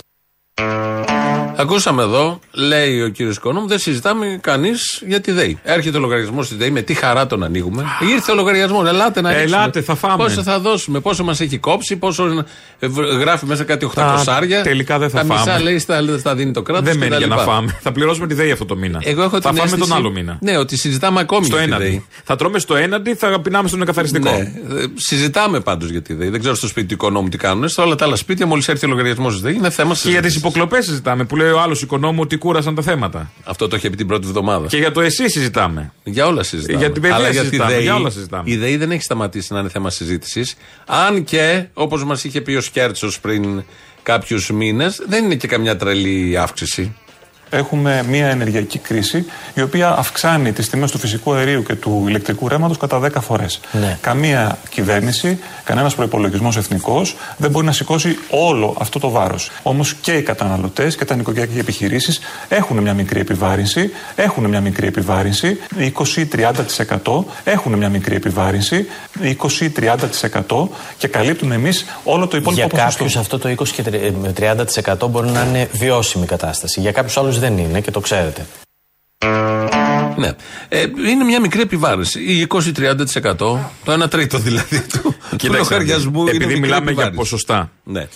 Música 0.58 1.21
Ακούσαμε 1.62 2.02
εδώ, 2.04 2.40
λέει 2.52 3.02
ο 3.02 3.08
κύριος 3.10 3.36
Οικονόμου, 3.36 3.68
δεν 3.68 3.80
συζητάμε 3.80 4.40
κανείς 4.42 5.04
για 5.08 5.22
τη 5.22 5.32
ΔΕΗ. 5.32 5.60
Έρχεται 5.64 5.98
ο 5.98 6.00
λογαριασμός 6.00 6.48
τη 6.48 6.56
ΔΕΗ, 6.56 6.72
με 6.72 6.82
τι 6.82 6.94
χαρά 6.94 7.28
τον 7.28 7.44
ανοίγουμε. 7.44 7.84
Ήρθε 8.14 8.32
ο 8.32 8.36
λογαριασμός, 8.36 8.88
ελάτε 8.90 9.22
να 9.22 9.30
ρίξουμε. 9.34 9.56
Ελάτε, 9.58 9.82
θα 9.82 9.96
φάμε. 9.96 10.24
Πόσο 10.24 10.44
θα 10.44 10.60
δώσουμε, 10.60 11.00
πόσο 11.00 11.24
μας 11.24 11.40
έχει 11.40 11.58
κόψει, 11.58 11.96
πόσο 11.96 12.46
ε, 12.80 12.88
β- 12.88 13.00
γράφει 13.00 13.46
μέσα 13.46 13.64
κάτι 13.64 13.90
800 13.96 14.24
άρια. 14.28 14.62
τελικά 14.62 15.00
δεν 15.00 15.10
θα 15.10 15.18
Τα 15.18 15.24
μισά 15.24 15.38
φάμε. 15.44 15.60
λέει 15.60 15.80
στα, 15.80 16.18
στα 16.20 16.36
δίνει 16.36 16.52
το 16.52 16.62
κράτος. 16.62 16.84
Δεν 16.86 16.98
μένει 16.98 17.16
για 17.16 17.28
να 17.28 17.38
φάμε. 17.38 17.78
Θα 17.82 17.92
πληρώσουμε 17.92 18.28
τη 18.28 18.34
ΔΕΗ 18.34 18.52
αυτό 18.52 18.66
το 18.66 18.76
μήνα. 18.76 19.00
Εγώ 19.04 19.22
έχω 19.22 19.30
θα 19.32 19.40
την 19.40 19.50
φάμε 19.50 19.62
αίσθηση- 19.64 19.88
τον 19.88 19.98
άλλο 19.98 20.12
μήνα. 20.12 20.38
Ναι, 20.42 20.58
ότι 20.58 20.78
συζητάμε 20.78 21.20
ακόμη 21.20 21.46
Στο 21.46 21.56
για 21.56 21.66
τη 21.66 21.72
έναντι. 21.72 21.84
ΔΕΗ. 21.90 22.06
Θα 22.24 22.36
τρώμε 22.36 22.60
στο 22.60 22.76
έναντι, 22.76 23.14
θα 23.14 23.40
πεινάμε 23.42 23.68
στον 23.68 23.82
εκαθαριστικό. 23.82 24.32
Ναι, 24.32 24.38
ε, 24.38 24.86
συζητάμε 24.96 25.60
πάντως 25.60 25.90
για 25.90 26.02
τη 26.02 26.14
ΔΕΗ. 26.14 26.30
Δεν 26.30 26.40
ξέρω 26.40 26.56
στο 26.56 26.68
σπίτι 26.68 26.88
του 26.88 26.94
οικονόμου 26.94 27.30
τι 27.30 27.38
κάνουν. 27.38 27.70
Σε 27.70 27.82
όλα 27.82 27.96
τα 27.96 28.06
άλλα 28.06 28.16
σπίτια, 28.16 28.46
μόλις 28.46 28.68
έρθει 28.68 28.86
ο 28.86 28.90
λογαριασμός 28.90 29.34
της 29.34 29.42
ΔΕΗ, 29.42 29.54
είναι 29.56 29.70
θέμα 29.70 29.90
Και 29.90 29.94
για 29.94 29.94
τις 29.94 30.02
συζήτησης. 30.12 30.36
υποκλοπές 30.38 30.86
συζητάμε 30.86 31.24
που 31.24 31.36
λέει 31.36 31.51
ο 31.52 31.60
άλλος 31.62 31.82
οικονόμου 31.82 32.22
ότι 32.22 32.38
κούρασαν 32.38 32.76
τα 32.76 32.82
θέματα. 32.82 33.32
Αυτό 33.44 33.68
το 33.68 33.76
είχε 33.76 33.90
πει 33.90 33.96
την 33.96 34.08
πρώτη 34.08 34.28
εβδομάδα. 34.28 34.68
Και 34.68 34.78
για 34.78 34.92
το 34.92 35.02
εσύ 35.02 35.30
συζητάμε. 35.30 35.94
Για 36.04 36.28
όλα 36.28 36.44
συζητάμε. 36.44 36.80
Για 36.80 36.92
την 36.92 37.02
παιδεία 37.02 37.18
Αλλά 37.18 37.30
για 37.30 37.42
τη 37.42 37.48
συζητάμε, 37.48 37.74
ΔΕΗ, 37.74 37.82
για 37.84 37.96
όλα 37.96 38.10
συζητάμε. 38.10 38.44
Η 38.46 38.58
ΔΕΗ 38.58 38.78
δεν 38.78 38.92
έχει 38.92 39.02
σταματήσει 39.02 39.54
να 39.54 39.60
είναι 39.60 39.70
θέμα 39.70 39.90
συζήτησης. 39.90 40.56
Αν 40.86 41.24
και, 41.24 41.66
όπως 41.74 42.04
μας 42.04 42.24
είχε 42.24 42.42
πει 42.42 42.54
ο 42.54 42.62
Σκέρτσος 42.62 43.20
πριν 43.20 43.64
κάποιους 44.04 44.52
μήνες. 44.52 45.02
Δεν 45.08 45.24
είναι 45.24 45.36
και 45.36 45.48
καμιά 45.48 45.76
τρελή 45.76 46.38
αύξηση. 46.38 46.96
Έχουμε 47.54 48.04
μια 48.08 48.28
ενεργειακή 48.28 48.80
κρίση 48.80 49.26
η 49.54 49.62
οποία 49.62 49.90
αυξάνει 49.98 50.52
τις 50.52 50.70
τιμές 50.70 50.92
του 50.92 50.98
φυσικού 50.98 51.34
αερίου 51.34 51.64
και 51.64 51.76
του 51.76 52.04
ηλεκτρικού 52.08 52.48
ρεύματος 52.48 52.78
κατά 52.78 53.00
10 53.00 53.10
φορές. 53.22 53.60
Ναι. 53.72 53.98
Καμία 54.02 54.58
κυβέρνηση, 54.70 55.40
κανένας 55.64 55.96
προϋπολογισμός 55.96 56.58
εθνικός 56.58 57.16
δεν 57.38 57.52
μπορεί 57.52 57.66
να 57.66 57.72
σηκώσει 57.72 58.18
όλο 58.30 58.76
αυτό 58.80 59.00
το 59.00 59.10
βάρος. 59.10 59.52
Όμως 59.64 59.94
και 59.94 60.12
οι 60.12 60.22
καταναλωτές 60.22 60.96
και 60.96 61.06
τα 61.06 61.16
νοικοκυριά 61.16 61.46
και 61.46 61.56
οι 61.56 61.60
επιχειρήσεις 61.60 62.20
έχουν 62.50 62.78
μια 62.78 62.94
μικρή 62.94 63.20
επιβάρυνση, 63.20 63.92
έχουν 64.16 64.46
μια 64.46 64.62
μικρή 64.62 64.88
επιβάρυνση, 64.88 65.58
20-30% 65.80 67.26
έχουν 67.44 67.74
μια 67.74 67.90
μικρή 67.90 68.16
επιβάρυνση, 68.16 68.86
20-30% 69.22 70.70
και 70.98 71.08
καλύπτουμε 71.08 71.56
εμείς 71.56 71.86
όλο 72.04 72.28
το 72.28 72.38
υπόλοιπο 72.38 72.52
Για 72.62 72.68
ποσοστό. 72.68 72.92
κάποιους 72.92 73.16
αυτό 73.16 73.40
το 73.40 73.50
20 73.50 73.70
και 73.70 73.84
30% 75.04 75.08
μπορεί 75.10 75.30
να 75.30 75.46
είναι 75.50 75.68
βιώσιμη 75.72 76.26
κατάσταση. 76.26 76.80
Για 76.80 76.92
κάποιους 76.92 77.18
άλλους 77.18 77.40
δεν 77.42 77.58
είναι 77.58 77.82
και 77.82 77.92
το 77.92 78.00
ξέρετε. 78.00 78.46
Ναι. 80.18 80.32
Ε, 80.70 80.82
είναι 81.10 81.24
μια 81.24 81.40
μικρή 81.42 81.62
επιβάρυνση. 81.62 82.20
Ή 82.24 82.48
20-30%, 82.50 83.36
το 83.38 83.60
1 83.86 84.10
τρίτο 84.10 84.38
δηλαδή 84.38 84.82
του, 84.82 85.02
του 85.30 85.36
Κοίταξε, 85.36 85.62
λογαριασμού. 85.74 86.22
είναι 86.22 86.30
Επειδή 86.30 86.46
μικρή 86.46 86.60
μιλάμε 86.60 86.82
για 86.84 86.92
επιβάρυνση. 86.92 87.18
ποσοστά. 87.20 87.72
Ναι. 87.84 88.08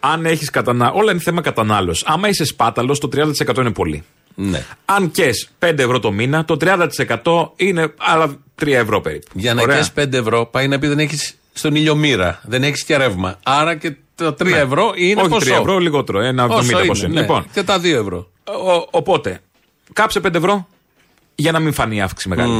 Αν 0.00 0.26
έχεις 0.26 0.50
κατανά... 0.50 0.90
Όλα 0.92 1.10
είναι 1.12 1.20
θέμα 1.20 1.40
κατανάλωσης. 1.40 2.04
Άμα 2.06 2.28
είσαι 2.28 2.44
σπάταλος, 2.44 2.98
το 2.98 3.08
30% 3.46 3.56
είναι 3.58 3.70
πολύ. 3.72 4.04
Ναι. 4.34 4.64
Αν 4.84 5.10
κες 5.10 5.48
5 5.58 5.78
ευρώ 5.78 5.98
το 5.98 6.12
μήνα, 6.12 6.44
το 6.44 6.56
30% 6.60 7.50
είναι 7.56 7.94
άλλα 7.98 8.36
3 8.62 8.66
ευρώ 8.68 9.00
περίπου. 9.00 9.26
Για 9.32 9.54
να 9.54 9.62
Ωραία. 9.62 9.76
καίς 9.76 9.92
5 9.98 10.12
ευρώ 10.12 10.46
πάει 10.46 10.68
να 10.68 10.78
πει 10.78 10.86
δεν 10.86 10.98
έχεις 10.98 11.34
στον 11.52 11.74
ήλιο 11.74 11.94
μοίρα. 11.94 12.40
Δεν 12.44 12.62
έχεις 12.62 12.84
και 12.84 12.96
ρεύμα. 12.96 13.38
Άρα 13.42 13.74
και 13.76 13.94
τα 14.14 14.34
3 14.34 14.44
Ναι. 14.50 14.56
ευρώ 14.58 14.92
είναι 14.96 15.20
Όχι 15.20 15.30
ποσό. 15.30 15.54
3 15.54 15.58
ευρώ, 15.60 15.78
λιγότερο. 15.78 16.20
Ένα 16.20 16.44
70 16.44 16.48
Όσο 16.56 16.78
πόσο 16.86 17.04
είναι. 17.06 17.14
ναι. 17.14 17.20
Λοιπόν, 17.20 17.46
Και 17.52 17.62
τα 17.62 17.78
2 17.78 17.84
ευρώ. 17.84 18.30
Ο- 18.44 18.88
οπότε, 18.90 19.40
κάψε 19.92 20.20
5 20.20 20.34
ευρώ 20.34 20.66
για 21.34 21.52
να 21.52 21.58
μην 21.58 21.72
φανεί 21.72 21.96
η 21.96 22.00
αύξηση 22.00 22.28
μεγάλη. 22.28 22.52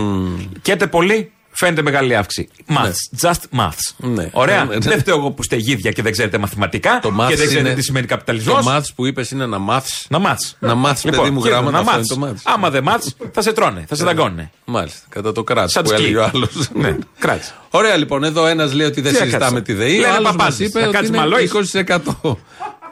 Καίτε 0.62 0.86
πολύ, 0.86 1.32
φαίνεται 1.50 1.82
μεγάλη 1.82 2.16
αύξηση. 2.16 2.48
Maths. 2.68 3.20
Just 3.28 3.58
maths. 3.60 3.94
Ναι. 3.96 4.30
Ωραία. 4.32 4.64
Ναι, 4.64 4.74
ναι. 4.74 4.78
Δεν 4.78 4.98
φταίω 4.98 5.16
εγώ 5.16 5.30
που 5.30 5.42
είστε 5.42 5.56
γίδια 5.56 5.90
και 5.90 6.02
δεν 6.02 6.12
ξέρετε 6.12 6.38
μαθηματικά 6.38 6.98
Το 7.02 7.08
και 7.08 7.14
maths 7.14 7.26
δεν 7.26 7.36
ξέρετε 7.46 7.58
είναι- 7.58 7.74
τι 7.74 7.82
σημαίνει 7.82 8.06
καπιταλισμός. 8.06 8.64
Το 8.64 8.72
maths 8.76 8.86
που 8.94 9.06
είπες 9.06 9.30
είναι 9.30 9.46
να 9.46 9.58
μάθεις. 9.58 10.06
Να 10.08 10.18
μάθεις. 10.18 10.56
Να 10.58 10.74
μάθεις, 10.74 11.02
παιδί 11.10 11.30
μου, 11.30 11.44
γράμματα. 11.44 11.70
να 11.70 11.78
Αυτό 11.78 11.90
είναι 11.90 11.96
μάθεις. 11.96 12.08
το 12.08 12.16
μάθει. 12.18 12.40
Άμα 12.44 12.70
δεν 12.70 12.82
μάθεις, 12.82 13.16
θα 13.32 13.42
σε 13.42 13.52
τρώνε, 13.52 13.84
θα 13.88 13.94
σε 13.94 14.04
δαγκώνε. 14.04 14.50
Μάλιστα. 14.64 15.00
Κατά 15.08 15.32
το 15.32 15.44
κράτος 15.44 15.72
Σαν 15.72 15.82
που 15.82 15.88
τσκι. 15.90 16.02
έλεγε 16.02 16.16
ο 16.18 16.24
άλλος. 16.34 16.68
Ναι, 16.74 16.96
κράτησε. 17.18 17.54
Ωραία 17.70 17.96
λοιπόν, 17.96 18.24
εδώ 18.24 18.46
ένας 18.46 18.72
λέει 18.72 18.86
ότι 18.86 19.00
δεν 19.00 19.12
Τι 19.12 19.18
συζητάμε 19.18 19.44
έκατσε. 19.46 19.60
τη 19.62 19.72
ΔΕΗ. 19.74 19.96
Ο 19.96 20.00
Λένε 20.00 20.06
άλλος 20.12 20.22
μας 20.22 20.32
παπάντες. 20.36 20.58
είπε 20.58 20.78
Να 20.80 20.84
ότι 20.86 20.94
κάτσεις 20.94 21.10
είναι 21.10 21.18
μαλόι. 21.18 21.42
20%. 21.42 22.38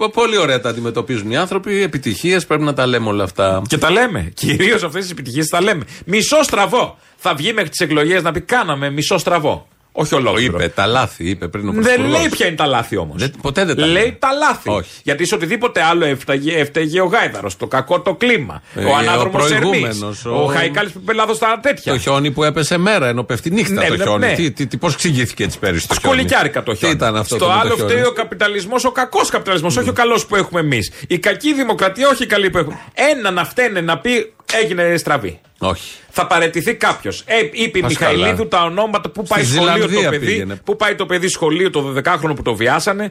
Πολύ 0.08 0.36
ωραία 0.36 0.60
τα 0.60 0.68
αντιμετωπίζουν 0.68 1.30
οι 1.30 1.36
άνθρωποι. 1.36 1.82
Επιτυχίες 1.82 2.46
πρέπει 2.46 2.62
να 2.62 2.72
τα 2.72 2.86
λέμε 2.86 3.08
όλα 3.08 3.24
αυτά. 3.24 3.62
Και 3.68 3.78
τα 3.78 3.90
λέμε. 3.90 4.30
Κυρίως 4.34 4.82
αυτές 4.82 5.02
τις 5.02 5.10
επιτυχίες 5.10 5.46
τα 5.46 5.62
λέμε. 5.62 5.84
Μισό 6.06 6.42
στραβό. 6.42 6.98
Θα 7.16 7.34
βγει 7.34 7.52
μέχρι 7.52 7.70
τις 7.70 7.80
εκλογές 7.80 8.22
να 8.22 8.32
πει 8.32 8.40
κάναμε 8.40 8.90
μισό 8.90 9.18
στραβό. 9.18 9.68
Όχι 9.92 10.14
ολόκληρο. 10.14 10.56
Είπε 10.58 10.68
τα 10.68 10.86
λάθη, 10.86 11.28
είπε 11.30 11.48
πριν 11.48 11.68
ο 11.68 11.72
Δεν 11.72 11.82
Πρωθυπουργός. 11.82 12.18
λέει 12.18 12.28
ποια 12.28 12.46
είναι 12.46 12.56
τα 12.56 12.66
λάθη 12.66 12.96
όμως. 12.96 13.28
Ποτέ 13.42 13.64
δεν 13.64 13.76
τα 13.76 13.86
λέει. 13.86 13.92
λέει. 13.92 14.16
τα 14.18 14.28
λάθη. 14.32 14.70
Όχι. 14.70 14.90
Γιατί 15.02 15.26
σε 15.26 15.34
οτιδήποτε 15.34 15.82
άλλο 15.82 16.04
έφταγε, 16.04 16.56
έφταιγε 16.56 17.00
ο 17.00 17.04
Γάιδαρος, 17.04 17.56
το 17.56 17.66
κακό 17.66 18.00
το 18.00 18.14
κλίμα, 18.14 18.62
Ε, 18.74 18.84
ο 18.84 18.90
ο 18.90 18.94
ανάδρομο 18.96 19.38
Ερμή, 19.44 19.58
προηγούμενος, 19.60 20.24
ο, 20.24 20.42
ο- 20.42 20.46
Χαϊκάλης 20.46 20.92
που 20.92 20.98
είπε 21.02 21.12
λάθο 21.12 21.34
στα 21.34 21.58
τέτοια. 21.62 21.92
Το 21.92 21.98
χιόνι 21.98 22.30
που 22.30 22.44
έπεσε 22.44 22.76
μέρα, 22.78 23.08
ενώ 23.08 23.22
πέφτει 23.24 23.50
νύχτα 23.50 23.72
Ναι, 23.74 23.86
το 23.88 23.96
ναι, 23.96 24.02
χιόνι. 24.02 24.26
ναι. 24.26 24.34
Τι, 24.34 24.50
τι, 24.50 24.66
τι, 24.66 24.76
πώς 24.76 24.94
εξηγήθηκε 24.94 25.44
έτσι 25.44 25.58
πέρυσι 25.58 25.88
το 25.88 25.94
χιόνι; 26.00 26.16
Σκολικιάρικα 26.16 26.62
το 26.62 26.74
χιόνι. 26.74 26.94
Τι 26.96 27.00
ήταν 27.04 27.16
αυτό 27.16 27.34
Στο 27.36 27.44
το, 27.44 27.50
με 27.50 27.56
το 27.56 27.60
άλλο 27.60 27.74
χιόνι; 27.74 27.90
φταίει 27.92 28.04
ο 28.04 28.12
καπιταλισμός, 28.12 28.84
ο 28.84 28.90
κακός 28.92 29.28
καπιταλισμός, 29.30 29.76
όχι 29.76 29.88
ο 29.88 29.92
καλός 29.92 30.26
που 30.26 30.36
έχουμε 30.36 30.60
εμείς. 30.60 30.92
Η 31.08 31.18
κακή 31.18 31.54
δημοκρατία, 31.54 32.08
όχι 32.08 32.22
η 32.22 32.26
καλή 32.26 32.50
που 32.50 32.58
έχουμε. 32.58 32.78
Ένα 32.94 33.30
να 33.30 33.44
φταίνε 33.44 33.80
να 33.80 33.98
πει 33.98 34.32
έγινε 34.56 34.96
στραβή. 34.96 35.40
Όχι. 35.58 35.98
Θα 36.10 36.26
παρετηθεί 36.26 36.74
κάποιος. 36.74 37.22
Ε, 37.26 37.34
είπε 37.52 37.78
η 37.78 37.82
Μας 37.82 37.90
Μιχαηλίδου 37.90 38.36
καλά. 38.36 38.48
τα 38.48 38.62
ονόματα 38.62 39.10
που 39.10 39.22
πάει 39.22 39.44
Στη 39.44 39.52
σχολείο 39.54 39.72
Ζηλανδία 39.74 40.04
το 40.04 40.10
παιδί. 40.10 40.26
πήγαινε. 40.26 40.60
Πού 40.64 40.76
πάει 40.76 40.94
το 40.94 41.06
παιδί 41.06 41.28
σχολείο 41.28 41.70
το 41.70 41.94
12χρονο 41.96 42.32
που 42.36 42.42
το 42.42 42.54
βιάσανε. 42.54 43.10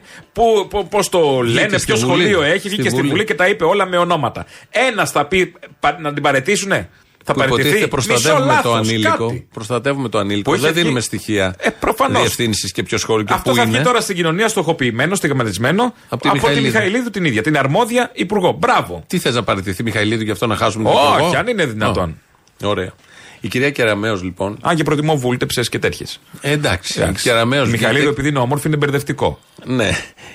Πώς 0.90 1.08
το 1.08 1.40
λένε, 1.40 1.78
στη 1.78 1.86
ποιο 1.92 1.96
Βουλή. 2.06 2.22
σχολείο 2.22 2.42
έχει. 2.42 2.58
Στη 2.58 2.68
Βγήκε 2.68 2.88
στη 2.88 2.98
Βουλή. 2.98 3.10
Βουλή 3.10 3.24
και 3.24 3.34
τα 3.34 3.48
είπε 3.48 3.64
όλα 3.64 3.86
με 3.86 3.96
ονόματα. 3.96 4.46
Ένας 4.70 5.10
θα 5.10 5.26
πει 5.26 5.54
πα- 5.80 5.98
να 6.00 6.12
την 6.12 6.22
παρετήσουνε; 6.22 6.88
Θα 7.24 7.32
Που 7.32 7.38
παραιτηθεί. 7.38 7.68
υποτίθεται 7.68 7.96
Μισό 7.96 8.08
προστατεύουμε 8.08 8.60
το 8.62 8.68
λάθος, 8.70 8.88
ανήλικο. 8.88 9.26
κάτι. 9.26 9.46
Προστατεύουμε 9.52 10.08
το 10.08 10.18
ανήλικο. 10.18 10.50
Που 10.50 10.56
είχε 10.56 10.64
Δεν 10.64 10.72
βγει- 10.72 10.82
δίνουμε 10.82 11.00
στοιχεία. 11.00 11.54
Ε, 11.58 11.70
προφανώς. 11.70 12.20
Διευθύνσει 12.20 12.70
και 12.72 12.82
ποιο 12.82 12.98
σχόλιο 12.98 13.24
και 13.24 13.32
Αυτό 13.32 13.50
πού 13.50 13.56
θα 13.56 13.62
είναι. 13.62 13.72
βγει 13.74 13.82
τώρα 13.84 14.00
στην 14.00 14.16
κοινωνία 14.16 14.48
στοχοποιημένο, 14.48 15.14
στιγματισμένο 15.14 15.94
Από 16.08 16.22
τη 16.22 16.28
από 16.28 16.36
τη 16.38 16.42
Μιχαηλίδου. 16.44 16.66
Μιχαηλίδου 16.66 17.10
την 17.10 17.24
ίδια. 17.24 17.42
Την 17.42 17.58
αρμόδια 17.58 18.10
υπουργό. 18.14 18.52
Μπράβο. 18.52 19.04
Τι 19.06 19.18
θες 19.18 19.34
να 19.34 19.42
παραιτηθεί 19.42 19.82
Μιχαηλίδου 19.82 20.22
γι' 20.22 20.30
αυτό 20.30 20.46
να 20.46 20.56
χάσουμε 20.56 20.84
τον 20.84 20.92
Όχι, 20.92 21.12
υπουργό; 21.14 21.36
αν 21.38 21.46
είναι 21.46 21.66
δυνατόν. 21.66 22.08
Α, 22.64 22.68
Ωραία. 22.68 22.92
Η 23.40 23.48
κυρία 23.48 23.70
Κεραμέο 23.70 24.16
λοιπόν. 24.22 24.58
Αν 24.62 24.76
και 24.76 24.82
προτιμώ 24.82 25.16
βούλτεψες 25.16 25.68
και 25.68 25.78
τέτοιες. 25.78 26.20
Ε, 26.40 26.50
εντάξει. 26.50 27.02
Η 27.02 27.12
Κεραμέως 27.22 27.68
Η 27.68 27.70
Μιχαηλίδου, 27.70 27.96
βγήκε- 27.98 28.12
επειδή 28.12 28.28
είναι 28.28 28.38
όμορφη, 28.38 28.66
είναι 28.68 28.76
μπερδευτικό. 28.76 29.38
Ναι. 29.64 29.90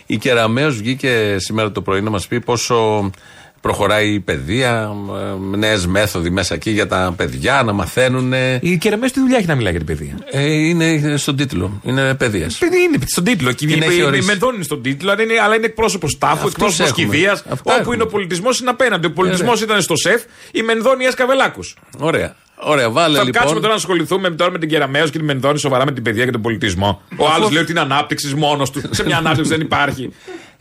Η 0.06 0.18
Κεραμέο 0.18 0.70
βγήκε 0.72 1.36
σήμερα 1.40 1.72
το 1.72 1.82
πρωί 1.82 2.02
να 2.02 2.10
μας 2.10 2.28
πει 2.28 2.40
πόσο 2.42 3.10
προχωράει 3.66 4.10
η 4.14 4.20
παιδεία, 4.20 4.92
νέες 5.58 5.86
μέθοδοι 5.88 6.30
μέσα 6.30 6.54
εκεί 6.54 6.72
για 6.72 6.88
τα 6.88 7.14
παιδιά 7.18 7.62
να 7.66 7.74
μαθαίνουν. 7.74 8.34
Η 8.60 8.78
Κεραμέο 8.78 9.10
τι 9.12 9.20
δουλειά 9.20 9.38
έχει 9.38 9.48
να 9.48 9.56
μιλάει 9.56 9.72
για 9.76 9.84
την 9.86 9.98
παιδεία. 9.98 10.18
Ε, 10.32 10.52
είναι 10.52 11.18
στον 11.18 11.36
τίτλο. 11.36 11.82
Είναι 11.84 12.14
παιδείας. 12.16 12.58
Παιδί 12.58 12.82
είναι 12.82 12.98
στον 13.06 13.24
τίτλο. 13.24 13.52
Και 13.52 13.66
Την 13.66 13.82
έχει 13.82 13.98
η 14.00 14.04
ορίσει. 14.04 14.26
Μενδώνη 14.26 14.56
είναι 14.56 14.64
στον 14.64 14.82
τίτλο, 14.82 15.12
αλλά 15.12 15.22
είναι, 15.24 15.34
αλλά 15.44 15.56
είναι 15.56 15.66
εκπρόσωπος 15.66 16.18
τάφου, 16.18 16.34
Αυτούς 16.34 16.52
εκπρόσωπος 16.52 16.90
έχουμε. 16.90 17.06
κηδείας. 17.06 17.40
Αυτά 17.50 17.54
Όπου 17.72 17.80
έχουμε. 17.80 17.94
είναι 17.96 18.04
ο 18.04 18.08
πολιτισμός 18.08 18.60
είναι 18.60 18.70
απέναντι. 18.70 19.06
Ο 19.06 19.12
πολιτισμός 19.12 19.54
Ωραία. 19.62 19.64
ήταν 19.66 19.82
στο 19.82 19.96
σεφ, 19.96 20.22
η 20.52 20.62
Μενδώνη 20.62 21.06
έσκαβε 21.06 21.34
λάκου. 21.36 21.60
Ωραία. 22.00 22.36
Ωραία, 22.58 22.90
βάλε 22.90 23.18
Θα 23.18 23.24
λοιπόν. 23.24 23.32
κάτσουμε 23.42 23.60
τώρα 23.60 23.72
να 23.74 23.80
ασχοληθούμε 23.80 24.30
τώρα 24.30 24.52
με 24.52 24.58
την 24.60 24.70
Κεραμέο 24.70 25.04
και 25.04 25.10
την 25.18 25.24
Μενδώνη 25.26 25.60
σοβαρά 25.60 25.86
με 25.86 25.92
την 25.92 26.04
παιδεία 26.04 26.26
και 26.26 26.32
τον 26.32 26.42
πολιτισμό. 26.42 27.02
Ο 27.18 27.26
Αφού- 27.26 27.36
άλλος 27.36 27.52
λέει 27.52 27.62
ότι 27.62 27.72
είναι 27.72 27.80
ανάπτυξης 27.80 28.34
μόνος 28.34 28.70
του. 28.72 28.82
Σε 28.92 29.04
μια 29.06 29.18
ανάπτυξη 29.18 29.50
δεν 29.52 29.62
υπάρχει. 29.62 30.10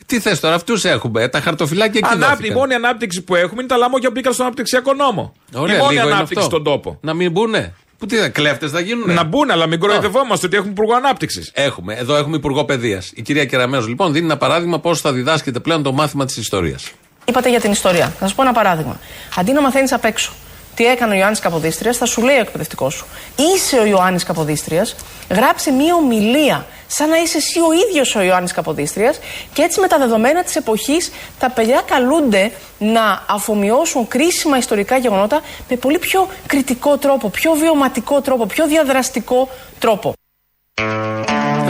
Τι 0.06 0.20
θες 0.20 0.40
τώρα, 0.40 0.54
αυτούς 0.54 0.84
έχουμε. 0.84 1.28
Τα 1.28 1.40
χαρτοφυλάκια 1.40 2.00
εκεί 2.04 2.08
Ανάπτυξη, 2.14 2.32
η 2.32 2.36
δόθηκαν. 2.36 2.56
μόνη 2.58 2.74
ανάπτυξη 2.74 3.22
που 3.22 3.34
έχουμε 3.34 3.62
είναι 3.62 3.68
τα 3.70 3.76
λαμόγια 3.76 4.08
που 4.08 4.14
μπήκαν 4.14 4.32
στον 4.32 4.44
αναπτυξιακό 4.46 4.94
νόμο. 4.94 5.32
Ωραία, 5.54 5.76
η 5.76 5.78
μόνη 5.78 5.92
λίγο 5.92 6.04
είναι 6.06 6.14
ανάπτυξη 6.14 6.44
αυτό. 6.44 6.50
στον 6.50 6.64
τόπο. 6.64 6.98
Να 7.00 7.14
μην 7.14 7.30
μπουνε. 7.30 7.74
Που 7.98 8.06
τι, 8.06 8.30
κλέφτες 8.30 8.70
θα 8.70 8.80
γίνουν. 8.80 9.12
Να 9.14 9.24
μπουν, 9.24 9.50
αλλά 9.50 9.66
μην 9.66 9.78
κοροϊδευόμαστε 9.78 10.46
ότι 10.46 10.56
έχουμε 10.56 10.70
υπουργό 10.72 10.94
ανάπτυξης. 10.94 11.50
Έχουμε. 11.54 11.94
Εδώ 11.94 12.16
έχουμε 12.16 12.36
υπουργό 12.36 12.64
παιδείας. 12.64 13.12
Η 13.14 13.22
κυρία 13.22 13.44
Κεραμέο 13.44 13.80
λοιπόν 13.80 14.12
δίνει 14.12 14.24
ένα 14.24 14.36
παράδειγμα 14.36 14.80
πώς 14.80 15.00
θα 15.00 15.12
διδάσκεται 15.12 15.60
πλέον 15.60 15.82
το 15.82 15.92
μάθημα 15.92 16.24
της 16.24 16.36
ιστορίας. 16.36 16.90
Είπατε 17.24 17.50
για 17.50 17.60
την 17.60 17.70
ιστορία. 17.70 18.06
Θα 18.18 18.26
σας 18.26 18.34
πω 18.34 18.42
ένα 18.42 18.52
παράδειγμα. 18.52 19.00
Αντί 19.36 19.52
να 19.52 19.60
μαθαίνεις 19.60 19.92
απ' 19.92 20.04
έξω 20.04 20.32
τι 20.74 20.86
έκανε 20.86 21.14
ο 21.14 21.16
Ιωάννης 21.16 21.40
Καποδίστριας, 21.40 21.96
θα 21.96 22.06
σου 22.06 22.22
λέει 22.22 22.36
ο 22.36 22.40
εκπαιδευτικός 22.40 22.94
σου. 22.94 23.06
Είσαι 23.36 23.78
ο 23.78 23.84
Ιωάννης 23.84 24.24
Καποδίστριας, 24.24 24.96
γράψε 25.30 25.70
μία 25.70 25.94
ομιλία, 25.94 26.66
σαν 26.86 27.08
να 27.08 27.16
είσαι 27.16 27.36
εσύ 27.36 27.58
ο 27.58 27.72
ίδιος 27.88 28.14
ο 28.14 28.22
Ιωάννης 28.22 28.52
Καποδίστριας, 28.52 29.18
και 29.52 29.62
έτσι 29.62 29.80
με 29.80 29.86
τα 29.86 29.98
δεδομένα 29.98 30.42
της 30.42 30.56
εποχής 30.56 31.12
τα 31.38 31.50
παιδιά 31.50 31.82
καλούνται 31.86 32.52
να 32.78 33.22
αφομοιώσουν 33.28 34.08
κρίσιμα 34.08 34.56
ιστορικά 34.58 34.96
γεγονότα 34.96 35.40
με 35.68 35.76
πολύ 35.76 35.98
πιο 35.98 36.28
κριτικό 36.46 36.96
τρόπο, 36.96 37.28
πιο 37.28 37.52
βιωματικό 37.52 38.20
τρόπο, 38.20 38.46
πιο 38.46 38.66
διαδραστικό 38.66 39.48
τρόπο. 39.78 40.12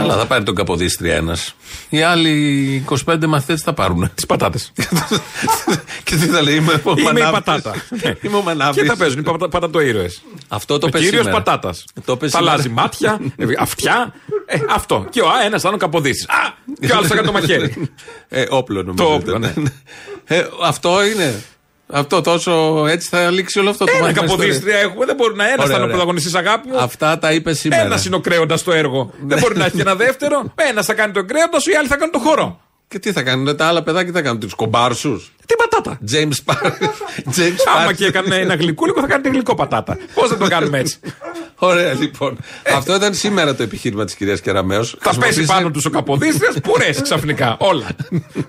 Καλά, 0.07 0.19
θα 0.19 0.25
πάρει 0.25 0.43
τον 0.43 0.55
Καποδίστρια 0.55 1.15
ένας. 1.15 1.55
Οι 1.89 2.01
άλλοι 2.01 2.85
25 3.05 3.25
μαθητές 3.27 3.61
θα 3.61 3.73
πάρουν. 3.73 4.11
Τις 4.15 4.25
πατάτες. 4.25 4.71
και 6.03 6.15
τι 6.15 6.25
θα 6.25 6.41
λέει, 6.41 6.55
είμαι 6.55 6.81
ο 6.83 6.91
Είμαι 6.91 7.01
η 7.01 7.03
Μανάβης. 7.03 7.31
πατάτα. 7.31 7.73
Είμαι 8.21 8.37
ο 8.37 8.41
Μανάβης. 8.41 8.81
Και 8.81 8.87
τα 8.87 8.95
παίζουν, 8.97 9.19
οι 9.19 9.23
πατα- 9.23 9.49
πατατοήρωε. 9.49 10.09
Αυτό 10.47 10.77
το 10.77 10.87
Ο 10.87 10.89
πες 10.89 11.01
κύριος 11.01 11.23
σήμερα. 11.25 11.43
πατάτας. 11.43 11.85
Το 12.05 12.17
πες 12.17 12.31
Θα 12.31 12.37
σήμερα. 12.37 12.53
αλλάζει 12.53 12.69
μάτια, 12.69 13.19
ε, 13.37 13.45
αυτιά. 13.59 14.13
ε, 14.45 14.57
αυτό. 14.69 15.07
Και 15.09 15.21
ο 15.21 15.27
ένας 15.45 15.61
θα 15.61 15.67
είναι 15.67 15.77
ο 15.77 15.79
Καποδίστρια. 15.79 16.35
Α! 16.37 16.53
Και 16.79 16.91
ο 16.93 16.95
άλλος 16.95 17.07
θα 17.07 17.15
κάνει 17.15 17.27
το 17.27 17.33
μαχαίρι. 17.33 17.89
Ε, 18.29 18.45
όπλο 18.49 18.83
νομίζω. 18.83 19.03
Το 19.03 19.13
όπλο, 19.13 19.37
ήταν. 19.37 19.53
ναι. 19.55 19.69
Ε, 20.37 20.47
αυτό 20.63 21.05
είναι. 21.05 21.43
Αυτό 21.87 22.21
τόσο 22.21 22.85
έτσι 22.89 23.07
θα 23.09 23.29
λήξει 23.31 23.59
όλο 23.59 23.69
αυτό 23.69 23.85
το 23.85 23.91
Ένα 23.95 24.01
μάθημα 24.05 24.23
ιστορίας. 24.25 24.55
καποδίστρια 24.55 24.77
έχουμε, 24.89 25.05
δεν 25.05 25.15
μπορεί 25.15 25.35
να 25.35 25.43
ένας 25.43 25.53
Ωραία, 25.57 25.65
θα 25.67 25.71
είναι 25.73 25.81
ο 25.81 25.83
ωραία. 25.83 25.95
πρωταγωνιστής 25.95 26.35
αγάπη 26.35 26.67
μου. 26.67 26.77
Αυτά 26.77 27.17
τα 27.19 27.31
είπε 27.31 27.53
σήμερα. 27.53 27.81
Ένας 27.81 28.05
είναι 28.05 28.15
ο 28.15 28.19
κρέοντας 28.19 28.59
στο 28.59 28.71
έργο. 28.71 29.11
δεν 29.21 29.39
μπορεί 29.39 29.57
να 29.57 29.65
έχει 29.65 29.75
και 29.75 29.81
ένα 29.81 29.95
δεύτερο. 29.95 30.53
Ένας 30.55 30.85
θα 30.85 30.93
κάνει 30.93 31.13
τον 31.13 31.27
κρέοντας 31.27 31.63
σου, 31.63 31.71
οι 31.71 31.75
άλλοι 31.75 31.87
θα 31.87 31.95
κάνουν 31.95 32.11
το 32.11 32.19
χώρο. 32.19 32.59
Και 32.87 32.99
τι 32.99 33.11
θα 33.11 33.21
κάνουν, 33.23 33.55
τα 33.57 33.65
άλλα 33.65 33.83
παιδάκια 33.83 34.11
τι 34.11 34.17
θα 34.17 34.21
κάνουν, 34.23 34.39
τους 34.39 34.53
κομπάρσους; 34.53 35.31
Τι 35.45 35.55
πατάτα. 35.55 35.99
James 36.11 36.53
Park. 36.53 36.71
James 37.37 37.57
Άμα 37.77 37.89
Park. 37.89 37.95
και 37.95 38.05
έκανε 38.05 38.35
ένα 38.35 38.55
γλυκούλικο, 38.55 39.01
θα 39.01 39.07
κάνετε 39.07 39.29
γλυκό 39.29 39.55
πατάτα. 39.55 39.97
Πώς 40.13 40.29
θα 40.29 40.37
το 40.37 40.47
κάνουμε 40.47 40.79
έτσι; 40.79 40.97
Ωραία, 41.57 41.93
λοιπόν. 41.93 42.37
Αυτό 42.75 42.95
ήταν 42.95 43.13
σήμερα 43.13 43.55
το 43.55 43.63
επιχείρημα 43.63 44.05
της 44.05 44.15
κυρίας 44.15 44.41
Κεραμέο. 44.41 44.83
Θα 44.83 45.15
πέσει 45.19 45.45
πάνω 45.45 45.71
τους 45.71 45.85
ο 45.85 45.89
Καποδίστρια, 45.89 46.53
πουρέ 46.63 46.89
ξαφνικά. 47.01 47.55
Όλα. 47.59 47.87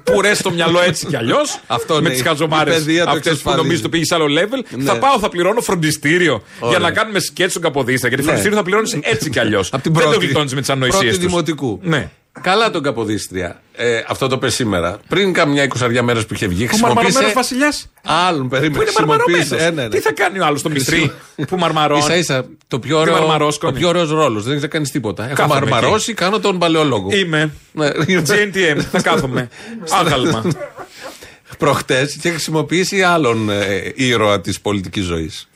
Πουρέ 0.05 0.35
στο 0.35 0.51
μυαλό 0.51 0.81
έτσι 0.81 1.07
κι 1.07 1.17
αλλιώς. 1.17 1.61
Αυτό 1.67 1.95
Με 1.95 2.01
ναι, 2.01 2.09
τις 2.11 2.21
η 2.21 2.23
χαζομάρες 2.23 2.75
παιδεία 2.75 3.05
το 3.05 3.11
αυτές 3.11 3.23
που 3.23 3.29
εξασφαλίζει. 3.29 3.63
νομίζει 3.63 3.83
το 3.83 3.89
πήγες 3.89 4.07
σε 4.07 4.15
άλλο 4.15 4.25
level. 4.27 4.65
Ναι. 4.77 4.85
Θα 4.85 4.99
πάω, 4.99 5.19
θα 5.19 5.29
πληρώνω 5.29 5.61
φροντιστήριο 5.61 6.43
για 6.59 6.67
Ωραία. 6.69 6.79
να 6.79 6.91
κάνουμε 6.91 7.19
σκέτς 7.19 7.51
στον 7.51 7.63
Καποδίστρια. 7.63 8.09
Γιατί 8.09 8.17
Ναι. 8.23 8.29
φροντιστήριο 8.29 8.57
θα 8.59 8.65
πληρώνεις 8.65 8.99
έτσι 9.03 9.31
κι 9.31 9.39
αλλιώς. 9.39 9.73
Απ' 9.73 9.83
την 9.83 9.93
Δεν 9.93 10.03
το 10.03 10.09
πρώτη. 10.09 10.25
γλιτώνεις 10.25 10.55
με 10.55 10.61
τις 10.61 10.69
Πρώτη 10.71 10.83
ανοησίε 10.85 11.11
τους. 11.11 11.19
δημοτικού. 11.19 11.81
Ναι. 11.83 12.11
Καλά 12.41 12.71
τον 12.71 12.83
Καποδίστρια. 12.83 13.61
Ε, 13.73 14.03
αυτό 14.09 14.29
το 14.29 14.39
πες 14.39 14.55
σήμερα. 14.55 14.99
Πριν 15.09 15.33
καμιά 15.33 15.63
εικοσαριά 15.63 16.03
μέρες 16.03 16.27
που 16.27 16.35
είχε 16.35 16.47
βγει, 16.47 16.65
Ο 16.65 16.67
μαρμαρωμένο 16.67 17.01
χρησιμοποίησε. 17.03 17.35
βασιλιάς; 17.35 17.91
Άλλον, 18.05 18.49
περίμενε. 18.49 18.75
Που 18.77 18.83
είναι 18.83 18.91
χρησιμοποίησε- 18.91 19.51
μαρμαρωμένος. 19.51 19.67
ε, 19.67 19.71
ναι, 19.71 19.83
ναι. 19.83 19.89
Τι 19.89 20.01
θα 20.01 20.13
κάνει 20.13 20.39
ο 20.39 20.45
άλλος 20.45 20.61
στο 20.61 20.71
μυστρή 20.71 21.13
που 21.49 21.57
μαρμαρώνει. 21.57 22.03
σα 22.03 22.17
ίσα 22.17 22.45
το 22.69 22.79
πιο 22.79 22.97
Τι 22.97 23.01
ωραίο, 23.03 23.15
μαρμαρόσκονη. 23.19 23.73
ο 23.77 23.79
πιο 23.79 23.89
ωραίος 23.89 24.11
ρόλος. 24.11 24.45
Δεν 24.45 24.57
έχεις 24.57 24.69
κάνει 24.69 24.89
τίποτα. 24.89 25.25
Έχω 25.25 25.35
Κάθομαι 25.35 25.61
μαρμαρώσει, 25.61 26.15
κάνω 26.15 26.39
τον 26.41 26.59
παλαιολόγο. 26.59 27.09
Είμαι. 27.13 27.51
Ναι. 27.73 27.89
GNTM. 28.07 28.79
Θα 28.93 29.01
κάθομαι. 29.03 29.49
Άγαλμα. 30.01 30.45
Προχτές 31.59 32.17
και 32.21 32.31
χρησιμοποιήσει 32.31 33.03
άλλον 33.03 33.51
ε, 33.51 33.93
ήρωα 33.95 34.41
της 34.41 34.61
πολιτικής 34.61 35.05
ζωής. 35.05 35.49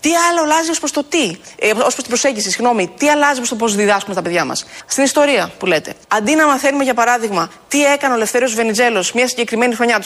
Τι 0.00 0.10
άλλο 0.30 0.42
αλλάζει 0.42 0.70
ως 0.70 0.78
προς 0.78 0.90
το 0.90 1.04
τι, 1.04 1.36
ε, 1.58 1.70
ως 1.70 1.76
προς 1.76 1.94
την 1.94 2.06
προσέγγιση, 2.08 2.50
συγγνώμη, 2.50 2.92
τι 2.98 3.08
αλλάζει 3.08 3.40
προ 3.40 3.48
το 3.48 3.54
πώς 3.54 3.74
διδάσκουμε 3.74 4.14
τα 4.14 4.22
παιδιά 4.22 4.44
μας; 4.44 4.66
Στην 4.86 5.04
ιστορία 5.04 5.50
που 5.58 5.66
λέτε. 5.66 5.94
Αντί 6.08 6.34
να 6.34 6.46
μαθαίνουμε, 6.46 6.84
για 6.84 6.94
παράδειγμα, 6.94 7.50
τι 7.68 7.84
έκανε 7.84 8.12
ο 8.12 8.16
Ελευθέρω 8.16 8.46
Βενιτζέλο 8.48 9.04
μια 9.14 9.28
συγκεκριμένη 9.28 9.74
χρονιά, 9.74 9.98
το 9.98 10.04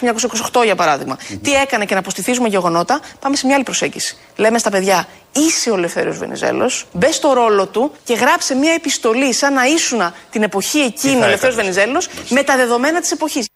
1928 0.61 0.65
για 0.65 0.75
παράδειγμα, 0.75 1.19
τι 1.43 1.55
έκανε 1.55 1.85
και 1.85 1.95
να 1.95 2.01
αποστηθίζουμε 2.01 2.49
γεγονότα, 2.49 3.01
πάμε 3.21 3.37
σε 3.37 3.47
μια 3.47 3.55
άλλη 3.55 3.65
προσέγγιση. 3.65 4.17
Λέμε 4.37 4.59
στα 4.59 4.71
παιδιά, 4.71 5.07
είσαι 5.33 5.71
ο 5.71 5.75
Ελευθέριος 5.75 6.13
Βενιζέλος, 6.13 6.87
μπες 6.93 7.15
στο 7.15 7.33
ρόλο 7.33 7.67
του 7.67 7.93
και 8.05 8.15
γράψε 8.15 8.55
μια 8.55 8.73
επιστολή 8.73 9.35
σαν 9.35 9.53
να 9.53 9.65
ήσουν 9.65 10.15
την 10.31 10.43
εποχή 10.43 10.79
εκείνη 10.79 11.23
ο 11.23 11.25
Ελευθέριος 11.25 11.55
Βενιζέλος 11.55 12.09
με 12.29 12.43
τα 12.43 12.57
δεδομένα 12.57 13.01
της 13.01 13.11
εποχής. 13.11 13.47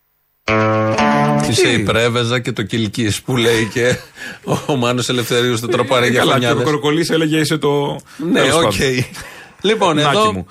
Είσαι 1.51 1.68
η 1.68 1.78
Πρέβεζα 1.78 2.38
και 2.40 2.53
το 2.53 2.62
Κιλκίς 2.62 3.22
που 3.22 3.36
λέει 3.36 3.68
και 3.72 3.97
ο, 4.45 4.59
ο 4.66 4.76
Μάνος 4.76 5.09
Ελευθερίου 5.09 5.57
στο 5.57 5.66
Τροπάριο 5.66 6.07
για 6.09 6.18
Καλά, 6.18 6.30
φονιάδες. 6.33 6.64
Κοροκολή 6.64 7.07
έλεγε 7.11 7.38
είσαι 7.38 7.59
το. 7.59 8.01
Ναι, 8.16 8.40
Τέλος 8.40 8.55
οκ. 8.55 8.61
πάντων. 8.62 9.05
λοιπόν, 9.61 9.97
Νάκι 9.97 10.09
εδώ. 10.16 10.32
μου. 10.32 10.47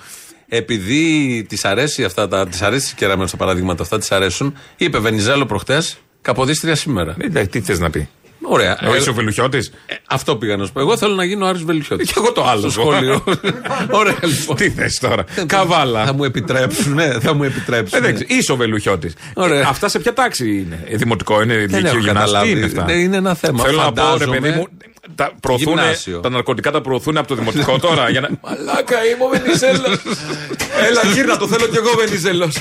Επειδή 0.48 1.44
της 1.48 1.64
αρέσει 1.64 2.04
αυτά 2.04 2.28
τα. 2.28 2.46
Της 2.48 2.62
αρέσει 2.62 2.90
η 2.92 2.96
κεραμένα 2.96 3.28
στα 3.28 3.36
παραδείγματα 3.36 3.82
αυτά, 3.82 3.98
της 3.98 4.12
αρέσουν. 4.12 4.56
Είπε 4.76 4.98
Βενιζέλο 4.98 5.46
προχτές, 5.46 5.96
Καποδίστρια 6.22 6.74
σήμερα. 6.74 7.16
Ε, 7.32 7.46
τι 7.46 7.60
θες 7.60 7.78
να 7.78 7.90
πει. 7.90 8.08
Ωραία. 8.46 8.78
Ο 8.88 8.94
Ε, 8.94 8.96
είσαι 8.96 9.10
ο 9.10 9.12
Βελουχιώτης; 9.14 9.72
ε, 9.86 9.94
αυτό 10.08 10.36
πήγα 10.36 10.56
να 10.56 10.64
σου 10.64 10.72
πω. 10.72 10.80
Εγώ 10.80 10.96
θέλω 10.96 11.14
να 11.14 11.24
γίνω 11.24 11.44
ο 11.44 11.48
Άρης 11.48 11.62
Βελουχιώτης. 11.62 12.06
Και 12.06 12.14
εγώ 12.16 12.32
το 12.32 12.44
άλλο. 12.44 12.60
Στο 12.60 12.70
σχολείο. 12.70 13.24
Ωραία, 14.00 14.18
λοιπόν. 14.22 14.56
Τι 14.56 14.70
θες 14.70 14.98
τώρα; 14.98 15.24
Καβάλα. 15.46 16.04
Θα 16.04 16.12
μου 16.12 16.24
επιτρέψουν, 16.24 16.94
ναι, 16.94 17.20
θα 17.20 17.34
μου 17.34 17.42
επιτρέψουν. 17.44 17.98
Ε, 17.98 18.00
δεν 18.00 18.14
ξέρω. 18.14 18.28
Είσαι 18.30 18.52
ο 18.52 18.56
Βελουχιώτης. 18.56 19.14
Ωραία. 19.34 19.66
Αυτά 19.68 19.88
σε 19.88 19.98
ποια 19.98 20.12
τάξη 20.12 20.50
είναι; 20.58 20.84
Ε, 20.88 20.96
Δημοτικό 20.96 21.42
είναι, 21.42 21.54
Δεν 21.54 21.62
λύκειο 21.62 21.78
έχω 21.88 21.98
γυμνάσιο. 21.98 22.04
Τι 22.04 22.06
καταλάβει. 22.06 22.50
είναι 22.50 22.64
αυτά. 22.64 22.84
Ναι, 22.84 22.92
είναι 22.92 23.16
ένα 23.16 23.34
θέμα. 23.34 23.62
Θέλω 23.64 23.76
να 23.76 23.92
πω, 23.92 24.02
ρε 24.02 24.06
Φαντάζομαι- 24.08 24.40
παιδί 24.40 24.56
μου, 24.58 24.66
τα, 25.14 25.32
προωθούν, 25.40 25.66
Γυμνάσιο. 25.74 26.20
τα 26.20 26.28
ναρκωτικά 26.30 26.70
τα 26.70 26.80
προωθούν 26.80 27.16
από 27.16 27.28
το 27.28 27.34
δημοτικό 27.34 27.78
τώρα. 27.78 28.10
για 28.10 28.20
να... 28.20 28.28
Μαλάκα 28.44 29.04
είμαι 29.04 29.24
ο 29.24 29.28
Βενιζέλος. 29.28 29.98
Έλα, 30.88 31.12
γύρνα, 31.14 31.36
το 31.36 31.46
θέλω 31.48 31.66
κι 31.66 31.76
εγώ 31.76 31.90
Βενιζέλος. 31.98 32.56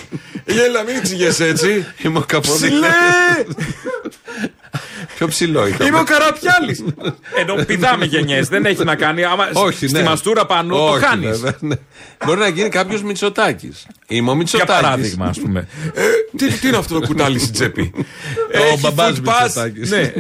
Έλα, 0.46 0.84
μην 0.84 0.96
εξηγέσαι 0.96 1.48
έτσι. 1.48 1.86
Είμαι 2.02 2.18
ο 2.18 2.24
Καποδίστρια. 2.28 2.94
Ψηλέ! 5.28 5.52
Πιο 5.52 5.68
ψηλό 5.68 5.68
είναι. 5.68 5.86
Είμαι 5.88 6.00
ο 6.00 6.04
Καραπιάλης. 6.04 6.84
Ενώ 7.40 7.56
πηδάμε 7.66 8.06
γενιές, 8.06 8.48
δεν 8.48 8.66
έχει 8.66 8.84
να 8.84 8.96
κάνει. 8.96 9.24
Άμα 9.24 9.50
Όχι, 9.54 9.88
στη 9.88 9.92
ναι. 9.98 10.04
μαστούρα 10.04 10.46
πάνω 10.46 10.86
Όχι, 10.90 11.00
το 11.00 11.06
χάνεις. 11.06 11.30
βέβαια, 11.30 11.56
ναι. 11.60 11.76
Μπορεί 12.26 12.40
να 12.40 12.48
γίνει 12.48 12.70
κάποιος 12.70 13.04
Μητσοτάκης. 13.04 13.88
Είμαι 14.08 14.22
ο 14.30 14.34
Για 14.34 14.36
Μητσοτάκη. 14.36 14.72
παράδειγμα, 14.82 15.26
ας 15.26 15.40
πούμε. 15.40 15.68
Ε, 15.94 16.02
τι, 16.38 16.48
τι 16.52 16.68
είναι 16.68 16.78
αυτό 16.78 17.00
το 17.00 17.08
κουτάλι 17.08 17.40
στην 17.40 17.54
τσέπη; 17.54 17.92
Ο 17.96 18.02
Έχει 18.52 18.80
μπαμπάς 18.80 19.12
food 19.24 19.30
pass; 19.30 19.42
Μητσοτάκης. 19.44 19.90
Ναι. 19.90 20.14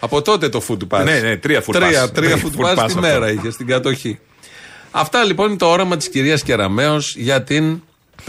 Από 0.00 0.22
τότε 0.22 0.48
το 0.48 0.62
food 0.68 0.98
pass. 0.98 1.04
Ναι, 1.04 1.18
ναι, 1.20 1.36
τρία 1.36 1.60
food 1.62 1.72
Τρία, 1.72 2.04
pass. 2.04 2.12
τρία 2.12 2.30
Τρία 2.32 2.36
food 2.36 2.60
food 2.60 2.64
pass 2.64 2.70
pass 2.72 2.74
τη 2.74 2.80
αυτό. 2.80 3.00
μέρα 3.00 3.30
είχε 3.32 3.50
στην 3.50 3.66
κατοχή. 3.66 4.18
Αυτά 4.90 5.24
λοιπόν 5.24 5.48
είναι 5.48 5.56
το 5.56 5.66
όραμα 5.66 5.96
της 5.96 6.08
κυρίας 6.08 6.42
Κεραμέως 6.42 7.14
για 7.16 7.42
την 7.42 7.82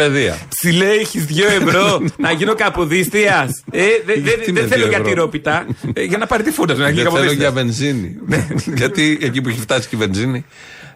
παιδεία. 0.04 0.38
Ψηλέ, 0.50 0.86
έχεις 0.90 1.26
δύο 1.26 1.48
ευρώ 1.48 2.02
να 2.26 2.32
γίνω 2.32 2.54
καποδίστρια. 2.56 3.50
Ε, 3.72 3.86
δεν 4.06 4.24
δε, 4.24 4.32
Τι 4.32 4.52
δεν 4.52 4.54
με 4.54 4.60
θέλω 4.60 4.76
δύο 4.76 4.88
για 4.88 4.98
ευρώ; 4.98 5.10
τυρόπιτα. 5.10 5.66
Ε, 5.94 6.04
για 6.04 6.18
να 6.18 6.26
πάρει 6.26 6.44
τη 6.44 6.52
φούντα 6.52 6.74
του, 6.74 6.80
να 6.82 6.90
γίνει 6.90 7.02
Δεν 7.04 7.12
θέλω 7.12 7.32
για 7.32 7.50
καποδίστρια. 7.50 7.52
βενζίνη. 7.52 8.16
Γιατί 8.82 9.18
εκεί 9.22 9.42
που 9.42 9.50
έχει 9.50 9.60
φτάσει 9.60 9.88
και 9.88 9.96
η 9.96 10.00
βενζίνη. 10.00 10.46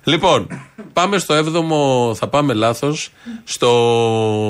Λοιπόν, 0.03 0.47
πάμε 0.93 1.17
στο 1.17 1.35
7ο, 1.37 2.15
θα 2.15 2.27
πάμε 2.27 2.53
λάθος. 2.53 3.11
Στο 3.43 3.69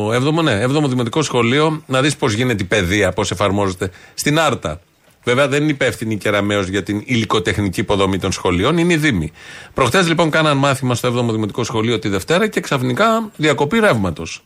7ο, 0.10 0.43
ναι, 0.43 0.64
7ο 0.66 0.89
Δημοτικό 0.89 1.22
Σχολείο, 1.22 1.84
να 1.88 2.01
δεις 2.01 2.16
πώς 2.16 2.34
γίνεται 2.34 2.64
η 2.64 2.66
παιδεία, 2.66 3.12
πώς 3.12 3.32
εφαρμόζεται. 3.32 3.89
Στην 4.14 4.39
Άρτα. 4.39 4.80
Βέβαια 5.24 5.48
δεν 5.48 5.62
είναι 5.62 5.72
υπεύθυνη 5.72 6.14
η 6.14 6.18
Κεραμέως 6.18 6.68
για 6.68 6.84
την 6.84 7.02
υλικοτεχνική 7.06 7.80
υποδομή 7.80 8.20
των 8.20 8.32
σχολείων, 8.32 8.78
είναι 8.78 8.94
η 8.94 8.98
Δήμη. 8.98 9.32
Προχτέ 9.74 10.02
λοιπόν 10.02 10.30
κάναν 10.30 10.58
μάθημα 10.58 10.96
στο 10.96 11.20
7ο 11.20 11.32
Δημοτικό 11.32 11.64
Σχολείο 11.64 12.00
τη 12.00 12.10
Δευτέρα 12.10 12.48
και 12.48 12.60
ξαφνικά 12.60 13.32
διακοπή 13.36 13.80
ρεύματος. 13.80 14.44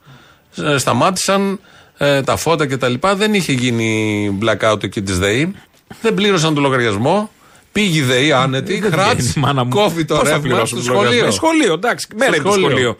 Σταμάτησαν 0.77 1.59
ε, 1.97 2.21
τα 2.21 2.35
φώτα 2.35 2.67
κτλ. 2.67 2.93
Δεν 3.15 3.33
είχε 3.33 3.53
γίνει 3.53 4.39
blackout 4.41 4.83
εκεί 4.83 5.01
της 5.01 5.19
ΔΕΗ. 5.19 5.55
Δεν 6.01 6.13
πλήρωσαν 6.13 6.53
το 6.53 6.61
λογαριασμό. 6.61 7.31
Πήγε 7.71 7.99
η 7.99 8.01
ΔΕΗ 8.01 8.31
άνετη, 8.31 8.81
χράτ, 8.91 9.15
βγαίνει, 9.15 9.33
μάνα 9.35 9.63
μου. 9.63 9.69
κόβει 9.69 10.05
το 10.05 10.15
Πώς 10.15 10.23
θα 10.23 10.33
ρεύμα 10.33 10.47
πληρώσουμε 10.47 10.81
στο 10.81 10.91
το 10.91 10.97
λογαριασμό; 10.97 11.31
σχολείο. 11.31 11.57
Σχολείο, 11.57 11.73
εντάξει. 11.73 12.07
Μέρα 12.15 12.35
είναι 12.35 12.43
το 12.43 12.51
σχολείο. 12.51 12.69
σχολείο. 12.69 12.97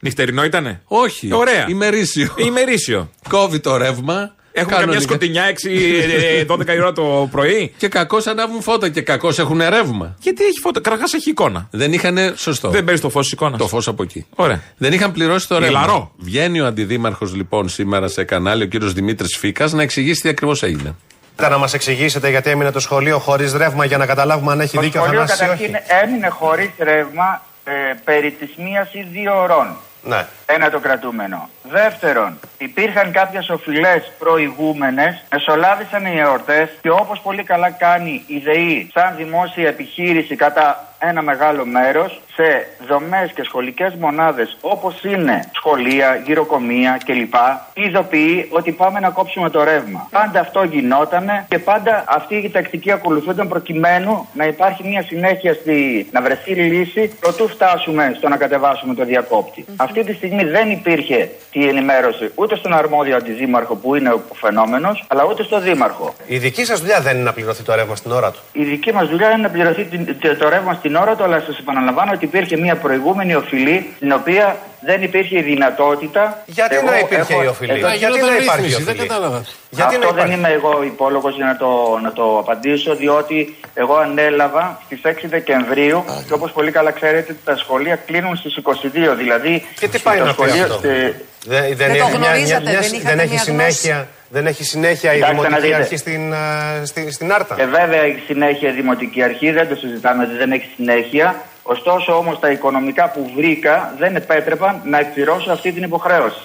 Νυχτερινό 0.00 0.44
ήτανε; 0.44 0.82
Όχι. 0.84 1.34
Ωραία. 1.34 1.66
Ημερήσιο. 1.68 2.34
Ημερήσιο. 2.36 3.10
Κόβει 3.28 3.60
το 3.60 3.76
ρεύμα. 3.76 4.34
Έχουμε 4.60 4.76
καμιά 4.76 4.86
κανονικά. 4.86 5.00
σκοτεινιά 5.00 5.44
6-12 6.46 6.74
η 6.74 6.80
ώρα 6.80 6.92
το 6.92 7.28
πρωί; 7.30 7.72
Και 7.76 7.88
κακώς 7.88 8.26
ανάβουν 8.26 8.62
φώτα 8.62 8.88
και 8.88 9.00
κακώς 9.02 9.38
έχουν 9.38 9.58
ρεύμα. 9.68 10.16
Γιατί 10.20 10.44
έχει 10.44 10.58
φώτα; 10.60 10.80
Καταρχάς 10.80 11.12
έχει 11.14 11.30
εικόνα. 11.30 11.68
Δεν 11.70 11.92
είχαν. 11.92 12.18
Σωστό. 12.36 12.68
Δεν 12.68 12.84
παίρνεις 12.84 13.00
το 13.00 13.10
φως 13.10 13.24
της 13.24 13.32
εικόνας. 13.32 13.58
Το 13.58 13.66
φως 13.68 13.88
από 13.88 14.02
εκεί. 14.02 14.26
Ωραία. 14.34 14.62
Δεν 14.76 14.92
είχαν 14.92 15.12
πληρώσει 15.12 15.48
το 15.48 15.58
ρεύμα. 15.58 15.78
Ηλαρό. 15.78 16.12
Βγαίνει 16.16 16.60
ο 16.60 16.66
αντιδήμαρχος 16.66 17.34
λοιπόν 17.34 17.68
σήμερα 17.68 18.08
σε 18.08 18.24
κανάλι, 18.24 18.62
ο 18.62 18.66
κύριος 18.66 18.92
Δημήτρης 18.92 19.36
Φίκα, 19.36 19.68
να 19.70 19.82
εξηγήσει 19.82 20.20
τι 20.20 20.28
ακριβώς 20.28 20.62
έγινε. 20.62 20.94
Να 21.50 21.58
μας 21.58 21.74
εξηγήσετε 21.74 22.30
γιατί 22.30 22.50
έμεινε 22.50 22.70
το 22.70 22.80
σχολείο 22.80 23.18
χωρίς 23.18 23.52
ρεύμα 23.52 23.84
για 23.84 23.98
να 23.98 24.06
καταλάβουμε 24.06 24.52
αν 24.52 24.60
έχει 24.60 24.74
Το 24.76 24.80
δίκιο 24.80 25.00
ο 25.00 25.04
σχολείο 25.04 25.26
Θανάσης 25.26 25.46
ή 25.46 25.50
όχι. 25.50 25.70
καταρχήν 25.70 26.08
έμεινε 26.08 26.28
χωρίς 26.28 26.70
ρεύμα 26.78 27.42
ε, 27.64 27.72
περί 28.04 28.30
της 28.30 28.50
μίας 28.56 28.92
ή 28.92 29.06
δύο 29.12 29.40
ωρών. 29.42 29.76
Ναι. 30.02 30.26
Ένα 30.46 30.70
το 30.70 30.78
κρατούμενο. 30.78 31.48
Δεύτερον, 31.62 32.38
υπήρχαν 32.58 33.12
κάποιες 33.12 33.48
οφειλές 33.48 34.12
προηγούμενες, 34.18 35.24
μεσολάβησαν 35.32 36.06
οι 36.06 36.18
εορτές 36.18 36.68
και 36.80 36.90
όπως 36.90 37.20
πολύ 37.20 37.42
καλά 37.42 37.70
κάνει 37.70 38.24
η 38.26 38.38
ΔΕΗ 38.38 38.90
σαν 38.94 39.16
δημόσια 39.16 39.68
επιχείρηση 39.68 40.36
κατά 40.36 40.89
ένα 41.02 41.22
μεγάλο 41.22 41.66
μέρος 41.66 42.20
σε 42.34 42.66
δομές 42.88 43.32
και 43.34 43.42
σχολικές 43.44 43.94
μονάδες 43.94 44.56
όπως 44.60 45.04
είναι 45.04 45.44
σχολεία, 45.54 46.22
γυροκομεία 46.26 46.98
κλπ. 47.04 47.34
ειδοποιεί 47.74 48.46
ότι 48.50 48.72
πάμε 48.72 49.00
να 49.00 49.10
κόψουμε 49.10 49.50
το 49.50 49.64
ρεύμα. 49.64 50.06
Πάντα 50.10 50.40
αυτό 50.40 50.62
γινότανε 50.62 51.44
και 51.48 51.58
πάντα 51.58 52.04
αυτή 52.06 52.34
η 52.36 52.50
τακτική 52.50 52.92
ακολουθούνταν 52.92 53.48
προκειμένου 53.48 54.28
να 54.34 54.44
υπάρχει 54.46 54.88
μια 54.88 55.02
συνέχεια 55.02 55.54
στη, 55.54 56.08
να 56.12 56.22
βρεθεί 56.22 56.52
λύση 56.54 57.08
προτού 57.20 57.48
φτάσουμε 57.48 58.14
στο 58.16 58.28
να 58.28 58.36
κατεβάσουμε 58.36 58.94
το 58.94 59.04
διακόπτη. 59.04 59.64
Αυτή 59.76 60.04
τη 60.04 60.12
στιγμή 60.12 60.44
δεν 60.44 60.70
υπήρχε 60.70 61.30
τη 61.50 61.68
ενημέρωση 61.68 62.30
ούτε 62.34 62.56
στον 62.56 62.72
αρμόδιο 62.74 63.16
αντιδήμαρχο 63.16 63.74
που 63.74 63.94
είναι 63.94 64.10
ο 64.10 64.20
φαινόμενος 64.34 65.04
αλλά 65.08 65.24
ούτε 65.24 65.42
στο 65.42 65.60
δήμαρχο. 65.60 66.14
Η 66.26 66.38
δική 66.38 66.64
σας 66.64 66.80
δουλειά 66.80 67.00
δεν 67.00 67.14
είναι 67.14 67.24
να 67.24 67.32
πληρωθεί 67.32 67.62
το 67.62 67.74
ρεύμα 67.74 67.96
στην 67.96 68.10
ώρα 68.10 68.30
του. 68.30 68.38
Η 68.52 68.64
δική 68.64 68.92
μας 68.92 69.08
δουλειά 69.08 69.30
είναι 69.30 69.42
να 69.42 69.48
πληρωθεί 69.50 69.84
την- 69.84 70.16
το- 70.20 70.36
το 70.36 70.48
ρεύμα 70.48 70.74
στην 70.74 70.89
ώρα 70.96 71.14
του, 71.16 71.24
αλλά 71.24 71.40
σας 71.46 71.58
επαναλαμβάνω 71.58 72.12
ότι 72.14 72.24
υπήρχε 72.24 72.56
μια 72.56 72.76
προηγούμενη 72.76 73.34
οφειλή, 73.34 73.94
την 73.98 74.12
οποία 74.12 74.56
δεν 74.80 75.02
υπήρχε 75.02 75.38
η 75.38 75.42
δυνατότητα. 75.42 76.42
Γιατί 76.46 76.74
Εγώ 76.74 76.84
να 76.90 76.98
υπήρχε 76.98 77.32
έχω- 77.32 77.42
η 77.42 77.46
οφειλή, 77.46 77.72
εδώ- 77.78 77.94
γιατί 77.94 78.20
να 78.20 78.36
υπάρχει 78.36 78.70
η 78.70 78.74
οφειλή. 78.74 79.06
Γιατί 79.70 79.94
Αυτό 79.94 79.98
να 79.98 80.04
δεν 80.06 80.10
υπάρχει; 80.16 80.34
είμαι 80.34 80.48
εγώ 80.48 80.82
υπόλογος 80.84 81.34
για 81.36 81.44
να 81.46 81.56
το, 81.56 81.98
να 82.02 82.12
το 82.12 82.38
απαντήσω, 82.38 82.94
διότι 82.94 83.56
εγώ 83.74 83.94
ανέλαβα 83.96 84.80
στις 84.84 85.00
6 85.02 85.26
Δεκεμβρίου 85.28 86.04
και 86.26 86.32
όπως 86.32 86.50
πολύ 86.52 86.70
καλά 86.70 86.90
ξέρετε, 86.90 87.36
τα 87.44 87.56
σχολεία 87.56 87.96
κλείνουν 87.96 88.36
στις 88.36 88.56
22. 88.56 89.14
Δηλαδή, 89.16 89.66
Και 89.80 89.88
τι 89.88 89.98
πάει 89.98 90.18
το 90.18 90.24
να 90.24 90.34
πει 90.34 90.42
σχολείο- 90.42 90.62
αυτό; 90.64 90.78
στε- 90.78 91.14
Δεν, 91.44 91.62
δεν, 91.62 91.76
Δεν 91.76 91.86
το 91.88 91.92
έχει 91.94 92.02
μια- 92.02 92.18
μια- 92.18 92.28
γνωρίζατε, 92.28 92.70
μια- 92.70 92.80
δεν 92.80 92.92
είχατε 92.92 93.08
δεν 93.08 93.18
έχει 93.18 93.28
μια 93.32 93.38
συνέχεια, 93.42 94.08
δεν 94.28 94.46
έχει 94.46 94.64
συνέχεια 94.64 95.12
η 95.12 95.14
Κοιτάξτε 95.14 95.36
να 95.36 95.42
Δημοτική 95.42 95.66
δείτε. 95.66 95.76
Αρχή 95.82 95.96
στην, 95.96 96.34
α, 96.34 96.82
στη- 96.84 97.12
στην 97.12 97.32
Άρτα. 97.32 97.54
Και 97.54 97.64
βέβαια 97.64 98.00
έχει 98.02 98.22
συνέχεια 98.26 98.68
η 98.68 98.72
Δημοτική 98.72 99.22
Αρχή, 99.22 99.50
δεν 99.50 99.68
το 99.68 99.74
συζητάμε 99.74 100.22
ότι 100.24 100.36
δεν 100.36 100.52
έχει 100.52 100.68
συνέχεια. 100.76 101.42
Ωστόσο 101.62 102.16
όμως 102.16 102.38
τα 102.40 102.50
οικονομικά 102.50 103.10
που 103.10 103.32
βρήκα 103.36 103.94
δεν 103.98 104.16
επέτρεπαν 104.16 104.80
να 104.84 104.98
εκπληρώσω 104.98 105.50
αυτή 105.52 105.72
την 105.72 105.82
υποχρέωση. 105.82 106.40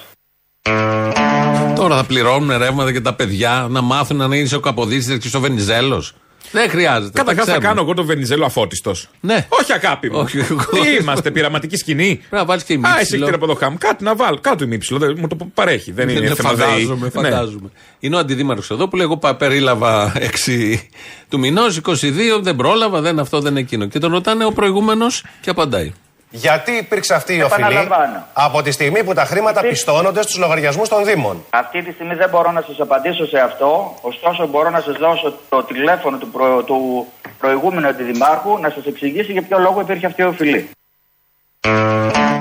Τώρα 1.74 1.96
θα 1.96 2.04
πληρώνουν 2.04 2.58
ρεύματα 2.58 2.92
και 2.92 3.00
τα 3.00 3.14
παιδιά 3.14 3.66
να 3.70 3.80
μάθουν 3.80 4.16
να 4.28 4.36
είσαι 4.36 4.56
ο 4.56 4.60
Καποδίστρια 4.60 5.16
και 5.16 5.36
ο 5.36 5.40
Βενιζέλος. 5.40 6.14
Δεν 6.52 6.70
χρειάζεται. 6.70 7.18
Καταρχάς 7.18 7.44
τα 7.46 7.52
θα 7.52 7.58
ξέρουμε. 7.58 7.66
κάνω 7.66 7.80
εγώ 7.80 7.94
τον 7.94 8.06
Βενιζέλο 8.06 8.44
αφώτιστος. 8.44 9.08
Ναι. 9.20 9.46
Όχι 9.48 9.72
αγάπη 9.72 10.10
μου. 10.10 10.18
Όχι, 10.18 10.38
εγώ. 10.38 10.64
Τι 10.82 10.94
είμαστε, 11.00 11.30
πειραματική 11.30 11.76
σκηνή. 11.76 12.16
Πρέπει 12.16 12.34
να 12.36 12.44
βάλεις 12.44 12.62
και 12.64 12.72
Α, 12.72 12.76
εσύ 12.76 12.86
ημίψιλο. 12.88 13.22
έχετε 13.26 13.36
από 13.44 13.46
το 13.46 13.54
χάμ. 13.54 13.76
Κάτι 13.78 14.04
να 14.04 14.14
βάλω. 14.16 14.38
Κάτω 14.40 14.64
ημίψιλο. 14.64 14.98
δεν- 14.98 15.16
Μου 15.18 15.26
το 15.28 15.36
παρέχει. 15.54 15.92
Δεν 15.92 16.08
είναι 16.08 16.34
θέμα 16.34 16.52
ΔΕΗ. 16.54 16.66
φαντάζομαι, 16.66 17.04
Ναι. 17.04 17.10
φαντάζομαι. 17.30 17.68
Είναι 17.98 18.16
ο 18.16 18.18
αντιδήμαρχος 18.18 18.70
εδώ 18.70 18.88
που 18.88 18.96
λέει: 18.96 19.06
Εγώ 19.06 19.16
πα- 19.16 19.34
περίλαβα 19.36 20.12
6 20.16 20.88
του 21.28 21.38
μηνός, 21.38 21.76
22, 21.76 22.40
δεν 22.40 22.56
πρόλαβα, 22.56 23.00
δεν 23.00 23.18
αυτό, 23.18 23.40
δεν 23.40 23.56
εκείνο. 23.56 23.86
Και 23.86 23.98
τον 23.98 24.12
ρωτάνε 24.12 24.44
ο 24.44 24.52
προηγούμενος 24.52 25.24
και 25.40 25.50
απαντάει. 25.50 25.92
Γιατί 26.30 26.72
υπήρξε 26.72 27.14
αυτή 27.14 27.34
η 27.36 27.42
οφειλή 27.42 27.66
Επαναλαμβάνω. 27.66 28.26
από 28.32 28.62
τη 28.62 28.70
στιγμή 28.70 29.04
που 29.04 29.12
τα 29.14 29.24
χρήματα 29.24 29.60
πιστώνονται 29.60 30.22
στους 30.22 30.36
λογαριασμούς 30.38 30.88
των 30.88 31.04
Δήμων; 31.04 31.44
Αυτή 31.50 31.82
τη 31.82 31.92
στιγμή 31.92 32.14
δεν 32.14 32.28
μπορώ 32.28 32.50
να 32.52 32.60
σας 32.66 32.80
απαντήσω 32.80 33.26
σε 33.26 33.38
αυτό, 33.38 33.94
ωστόσο 34.00 34.46
μπορώ 34.46 34.70
να 34.70 34.80
σας 34.80 34.96
δώσω 34.96 35.34
το 35.48 35.62
τηλέφωνο 35.62 36.16
του, 36.18 36.28
προ, 36.28 36.62
του 36.62 37.06
προηγούμενου 37.38 37.86
αντιδημάρχου 37.88 38.58
να 38.58 38.70
σας 38.70 38.84
εξηγήσει 38.86 39.32
για 39.32 39.42
ποιο 39.42 39.58
λόγο 39.58 39.80
υπήρχε 39.80 40.06
αυτή 40.06 40.22
η 40.22 40.24
οφειλή. 40.24 40.68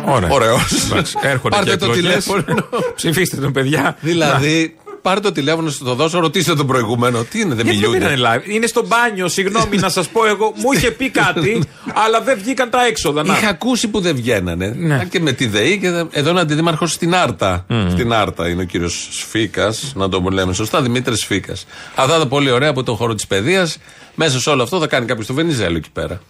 Ωραία. 0.08 0.30
Ωραίος. 0.32 0.90
Εντάξει, 0.92 1.18
Έρχονται 1.22 1.56
Πάρτε 1.56 1.70
και 1.72 1.78
το 1.78 1.86
εκλογές. 1.86 2.26
τηλέφωνο. 2.26 2.68
Ψηφίστε 2.96 3.38
τον 3.38 3.52
παιδιά. 3.52 3.96
Δηλαδή, 4.00 4.78
πάρε 5.06 5.20
το 5.20 5.32
τηλέφωνο, 5.32 5.70
σου 5.70 5.84
το 5.84 5.94
δώσω, 5.96 6.20
ρωτήστε 6.20 6.56
τον 6.56 6.68
προηγούμενο. 6.68 7.24
Τι 7.24 7.40
είναι, 7.40 7.54
δεν 7.56 7.66
Γιατί 7.66 7.80
δεν 7.82 7.90
μιλούνται. 7.92 8.14
είναι 8.14 8.22
live; 8.46 8.50
Είναι 8.50 8.68
στο 8.68 8.86
μπάνιο, 8.88 9.28
συγγνώμη 9.28 9.78
να 9.78 9.90
σας 9.90 10.08
πω 10.08 10.26
εγώ. 10.26 10.54
Μου 10.56 10.72
είχε 10.72 10.92
πει 10.92 11.10
κάτι, 11.10 11.64
αλλά 12.06 12.22
δεν 12.22 12.38
βγήκαν 12.38 12.70
τα 12.70 12.86
έξοδα. 12.86 13.24
Να. 13.24 13.38
Είχα 13.38 13.48
ακούσει 13.50 13.88
που 13.88 14.00
δεν 14.00 14.16
βγαίνανε. 14.16 15.08
Και 15.10 15.20
με 15.20 15.32
τη 15.32 15.48
ΔΕΗ 15.48 15.78
και 15.80 15.90
δε- 15.92 16.04
εδώ 16.12 16.30
είναι 16.30 16.40
αντιδήμαρχος 16.40 16.92
στην 16.92 17.16
Άρτα. 17.16 17.66
Στην 17.92 18.14
Άρτα 18.14 18.50
είναι 18.50 18.62
ο 18.62 18.66
κύριος 18.66 19.08
Σφίκας, 19.12 19.92
να 19.96 20.10
το 20.10 20.24
λέμε 20.32 20.54
σωστά, 20.54 20.82
Δημήτρης 20.82 21.20
Σφίκας. 21.20 21.66
Αυτά 21.96 22.18
τα 22.20 22.28
πολύ 22.28 22.52
ωραία 22.52 22.70
από 22.70 22.84
τον 22.84 22.96
χώρο 22.96 23.16
της 23.16 23.28
παιδείας. 23.28 23.78
Μέσα 24.16 24.40
σε 24.40 24.50
όλο 24.50 24.64
αυτό 24.64 24.80
θα 24.80 24.88
κάνει 24.88 25.06
κάποιος 25.06 25.28
το 25.28 25.34
Βενιζέλο 25.34 25.78
εκεί 25.78 25.90
πέρα. 25.94 26.22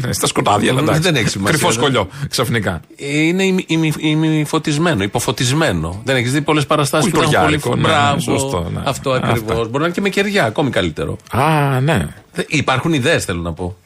Ναι, 0.00 0.12
Στα 0.12 0.26
σκοτάδια, 0.26 0.70
αλλά 0.70 0.80
εντάξει. 0.80 1.00
Δεν 1.00 1.14
έχει 1.16 1.28
σημασία. 1.28 1.56
Κρυφό 1.58 1.72
σκολιό, 1.72 2.08
ξαφνικά. 2.30 2.80
Είναι 2.96 3.44
ημι- 3.44 3.70
ημι- 3.70 3.94
ημιφωτισμένο, 4.02 5.02
υποφωτισμένο. 5.02 6.00
Δεν 6.04 6.16
έχεις 6.16 6.32
δει 6.32 6.40
πολλές 6.42 6.66
παραστάσεις 6.66 7.10
που 7.10 7.20
έχουν 7.20 7.32
πολύ 7.32 7.44
Κουλτουριάρικο, 7.46 7.76
ναι, 7.76 7.82
Μπράβο. 7.88 8.20
σωστό, 8.20 8.70
ναι. 8.74 8.80
Αυτό 8.84 9.10
Αυτά. 9.10 9.26
ακριβώς. 9.28 9.56
Μπορεί 9.68 9.78
να 9.78 9.84
είναι 9.84 9.94
και 9.94 10.00
με 10.00 10.08
κεριά, 10.08 10.44
ακόμη 10.44 10.70
καλύτερο. 10.70 11.16
Α, 11.30 11.80
ναι. 11.80 12.06
Δε- 12.32 12.42
Υπάρχουν 12.46 12.92
ιδέες, 12.92 13.24
θέλω 13.24 13.40
να 13.40 13.52
πω. 13.52 13.76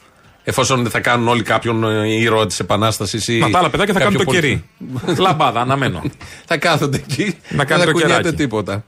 Εφόσον 0.43 0.81
δεν 0.81 0.91
θα 0.91 0.99
κάνουν 0.99 1.27
όλοι 1.27 1.41
κάποιον 1.43 1.83
ε, 1.83 2.07
ήρωα 2.13 2.45
της 2.45 2.59
Επανάστασης 2.59 3.27
ή. 3.27 3.37
Μα 3.37 3.49
τα 3.49 3.59
άλλα 3.59 3.69
παιδάκια 3.69 3.93
θα 3.93 3.99
κάνουν 3.99 4.17
κάποιο 4.17 4.33
το 4.33 4.39
πολι- 4.39 4.61
κερί. 5.05 5.17
Λαμπάδα, 5.21 5.61
αναμένω. 5.61 6.01
θα 6.49 6.57
κάθονται 6.57 6.97
εκεί. 6.97 7.37
Να 7.49 7.65
κάνουν 7.65 7.85
δεν 7.85 7.93
το 7.93 7.99
θα 7.99 8.05
κουνιέται 8.05 8.21
κεράκι. 8.21 8.35
τίποτα. 8.35 8.83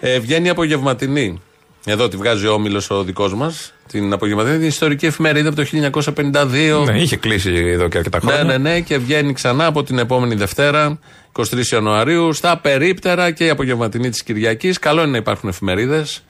Ε, 0.00 0.18
βγαίνει 0.18 0.46
η 0.46 0.50
απογευματινή. 0.50 1.40
Εδώ 1.84 2.08
τη 2.08 2.16
βγάζει 2.16 2.46
ο 2.46 2.52
Όμιλος 2.52 2.90
ο 2.90 3.02
δικός 3.04 3.34
μας. 3.34 3.72
Την 3.88 4.12
απογευματινή. 4.12 4.54
Είναι 4.56 4.66
ιστορική 4.66 5.06
εφημερίδα 5.06 5.48
από 5.48 5.56
το 5.56 5.64
1952. 5.64 6.84
Ναι, 6.84 7.00
είχε 7.00 7.16
κλείσει 7.16 7.52
εδώ 7.54 7.88
και 7.88 7.96
αρκετά 7.98 8.18
Ναι, 8.22 8.32
χρόνια. 8.32 8.58
ναι, 8.58 8.70
ναι, 8.70 8.80
και 8.80 8.98
βγαίνει 8.98 9.32
ξανά 9.32 9.66
από 9.66 9.82
την 9.82 9.98
επόμενη 9.98 10.34
Δευτέρα, 10.34 10.98
23 11.32 11.42
Ιανουαρίου, 11.72 12.32
στα 12.32 12.58
περίπτερα 12.58 13.30
και 13.30 13.44
η 13.44 13.48
απογευματινή 13.50 14.08
της 14.10 14.22
Κυριακής. 14.22 14.78
Καλό 14.78 15.02
είναι 15.02 15.10
να 15.10 15.16
υπάρχουν 15.16 15.48
εφημερίδες. 15.48 16.22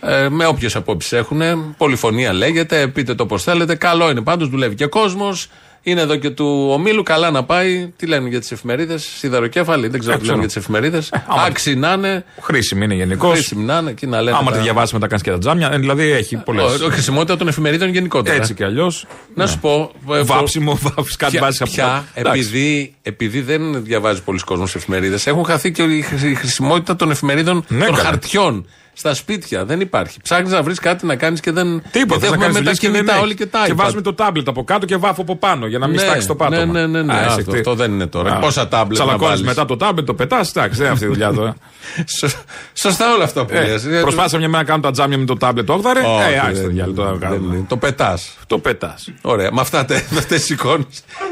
Ε, 0.00 0.28
με 0.28 0.46
όποιες 0.46 0.76
απόψεις 0.76 1.12
έχουν. 1.12 1.40
Πολυφωνία 1.76 2.32
λέγεται, 2.32 2.86
πείτε 2.86 3.14
το 3.14 3.26
πώς 3.26 3.42
θέλετε. 3.42 3.74
Καλό 3.74 4.10
είναι 4.10 4.20
πάντως, 4.22 4.48
δουλεύει 4.48 4.74
και 4.74 4.86
κόσμος. 4.86 5.48
Είναι 5.88 6.00
εδώ 6.00 6.16
και 6.16 6.30
του 6.30 6.68
ομίλου, 6.72 7.02
καλά 7.02 7.30
να 7.30 7.44
πάει. 7.44 7.92
Τι 7.96 8.06
λένε 8.06 8.28
για 8.28 8.40
τις 8.40 8.52
εφημερίδες, 8.52 9.02
Σιδεροκέφαλοι, 9.18 9.88
δεν 9.88 10.00
ξέρω 10.00 10.14
Ε, 10.14 10.18
τι 10.18 10.24
λένε 10.26 10.38
ξέρω. 10.38 10.38
για 10.38 10.46
τις 10.46 10.56
εφημερίδες. 10.56 11.12
άμα- 11.28 11.42
Άξι 11.42 11.74
να 11.74 11.92
είναι. 11.92 12.24
Χρήσιμη 12.40 12.84
είναι 12.84 12.94
γενικώς. 12.94 13.32
Χρήσιμη 13.32 13.64
να 13.64 13.78
είναι 13.78 13.92
και 13.92 14.06
να 14.06 14.22
λένε. 14.22 14.36
Άμα 14.36 14.50
τα- 14.50 14.56
τη 14.56 14.62
διαβάσει 14.62 14.94
μετά 14.94 15.06
κάνεις 15.06 15.22
και 15.24 15.30
τα 15.30 15.38
τζάμια. 15.38 15.70
ε, 15.72 15.78
Δηλαδή 15.78 16.10
έχει 16.10 16.36
πολλέ. 16.36 16.62
Ο- 16.62 16.64
ο- 16.66 16.88
Χρησιμότητα 16.90 17.36
των 17.36 17.48
εφημερίδων 17.48 17.88
γενικότερα. 17.88 18.36
Έτσι 18.36 18.54
κι 18.54 18.64
αλλιώς. 18.64 19.06
Να 19.34 19.46
σου 19.46 19.58
πω. 19.58 19.90
ε, 20.12 20.22
Βάψιμο, 20.22 20.78
βάψει 20.82 21.16
κάτι 21.16 21.32
Πια- 21.32 21.40
βάζει 21.40 21.58
από 21.62 21.70
πια, 21.70 21.84
κάτω. 21.84 22.04
Εντάξει. 22.14 22.40
επειδή, 22.40 22.94
επειδή 23.02 23.40
δεν 23.40 23.84
διαβάζει 23.84 24.22
πολλοί 24.22 24.38
κόσμος 24.38 24.74
εφημερίδες, 24.74 25.26
έχουν 25.26 25.44
χαθεί 25.44 25.70
και 25.72 25.82
η 25.82 26.02
χρη- 26.02 26.30
η 26.30 26.34
χρησιμότητα 26.34 26.96
των 26.96 27.10
εφημερίδων 27.10 27.64
Ναι, 27.68 27.84
των 27.84 27.94
καλά. 27.94 28.08
χαρτιών. 28.08 28.66
Στα 28.98 29.14
σπίτια 29.14 29.64
δεν 29.64 29.80
υπάρχει. 29.80 30.18
Ψάχνεις 30.22 30.50
να 30.52 30.62
βρεις 30.62 30.78
κάτι 30.78 31.06
να 31.06 31.16
κάνεις 31.16 31.40
και 31.40 31.52
δεν. 31.52 31.66
Τίποτα. 31.66 31.90
γιατί 31.90 32.20
θα 32.20 32.26
έχουμε 32.26 32.36
κάνεις 32.44 32.46
με 32.46 32.52
τα 32.52 32.58
δουλειές 32.58 32.78
και 32.78 32.86
δεν 32.88 32.94
κινητά 32.96 33.12
έχει. 33.14 33.22
όλοι 33.22 33.34
και 33.34 33.46
τα 33.46 33.62
Και 33.66 33.72
iPad. 33.72 33.76
βάζουμε 33.76 34.00
το 34.00 34.14
τάμπλετ 34.14 34.48
από 34.48 34.64
κάτω 34.64 34.86
και 34.86 34.96
βάφω 34.96 35.22
από 35.22 35.36
πάνω 35.36 35.66
για 35.66 35.78
να 35.78 35.86
μην 35.86 35.96
Ναι, 35.96 36.02
στάξει 36.02 36.26
το 36.26 36.34
πάτωμα. 36.34 36.64
ναι, 36.64 36.80
ναι, 36.80 36.86
ναι, 36.86 37.02
ναι. 37.02 37.12
Α, 37.12 37.16
Αυτό- 37.16 37.32
εσύ 37.40 37.50
τι. 37.50 37.56
αυτό 37.58 37.74
δεν 37.74 37.92
είναι 37.92 38.06
τώρα. 38.06 38.36
Πόσα 38.38 38.68
τάμπλετ 38.68 38.88
να 38.98 39.04
Τσαλακώνεις 39.04 39.28
βάλεις; 39.28 39.42
μετά 39.46 39.64
το 39.64 39.76
τάμπλετ, 39.76 40.06
το 40.06 40.14
πετάς. 40.14 40.50
Εντάξει, 40.50 40.74
δεν 40.76 40.84
είναι 40.84 40.92
αυτή 40.94 41.04
η 41.04 41.08
δουλειά 41.08 41.32
τώρα. 41.32 41.56
Σω- 42.18 42.28
Σωστά 42.74 43.14
όλα 43.14 43.24
αυτά 43.24 43.44
που 43.44 43.54
Ε, 43.54 43.66
λες. 43.66 43.84
Ε, 43.84 44.00
Προσπάθησα 44.00 44.38
μια 44.38 44.48
μέρα 44.48 44.62
να 44.62 44.68
κάνω 44.68 44.80
τα 44.82 44.90
τζάμια 44.90 45.18
με 45.18 45.24
το 45.24 45.36
τάμπλετ 45.36 45.70
8 45.70 45.74
όχι, 46.00 46.32
Ε, 46.32 46.38
άξιο 46.38 46.52
δεν- 46.54 46.62
το 46.62 46.68
διάλογο 46.68 46.96
τώρα. 46.96 47.10
δεν 47.10 47.18
κάνουμε. 47.20 47.54
είναι. 47.56 47.64
Το 47.68 47.76
πετάς. 47.76 48.36
Το 48.46 48.58
πετάς. 48.58 49.08
Ωραία. 49.22 49.52
Με 49.52 49.60
αυτά 49.60 49.78
αυτές 50.18 50.40
τις 50.40 50.50
εικόνες 50.50 50.86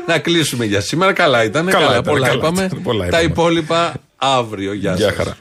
να 0.06 0.18
κλείσουμε 0.18 0.64
για 0.64 0.80
σήμερα. 0.80 1.12
Καλά 1.12 1.44
ήταν. 1.44 1.66
Καλά 1.66 1.78
Καλά, 1.84 1.98
ήταν, 1.98 2.12
πολλά 2.12 2.26
καλά 2.26 2.38
είπαμε. 2.38 2.64
ήταν, 2.64 2.82
πολλά 2.82 3.00
Τα 3.00 3.06
είπαμε. 3.20 3.22
υπόλοιπα 3.32 3.92
αύριο. 4.16 4.72
Γεια 4.72 4.94
Γεια 4.94 5.06
σας. 5.06 5.16
χαρά. 5.16 5.36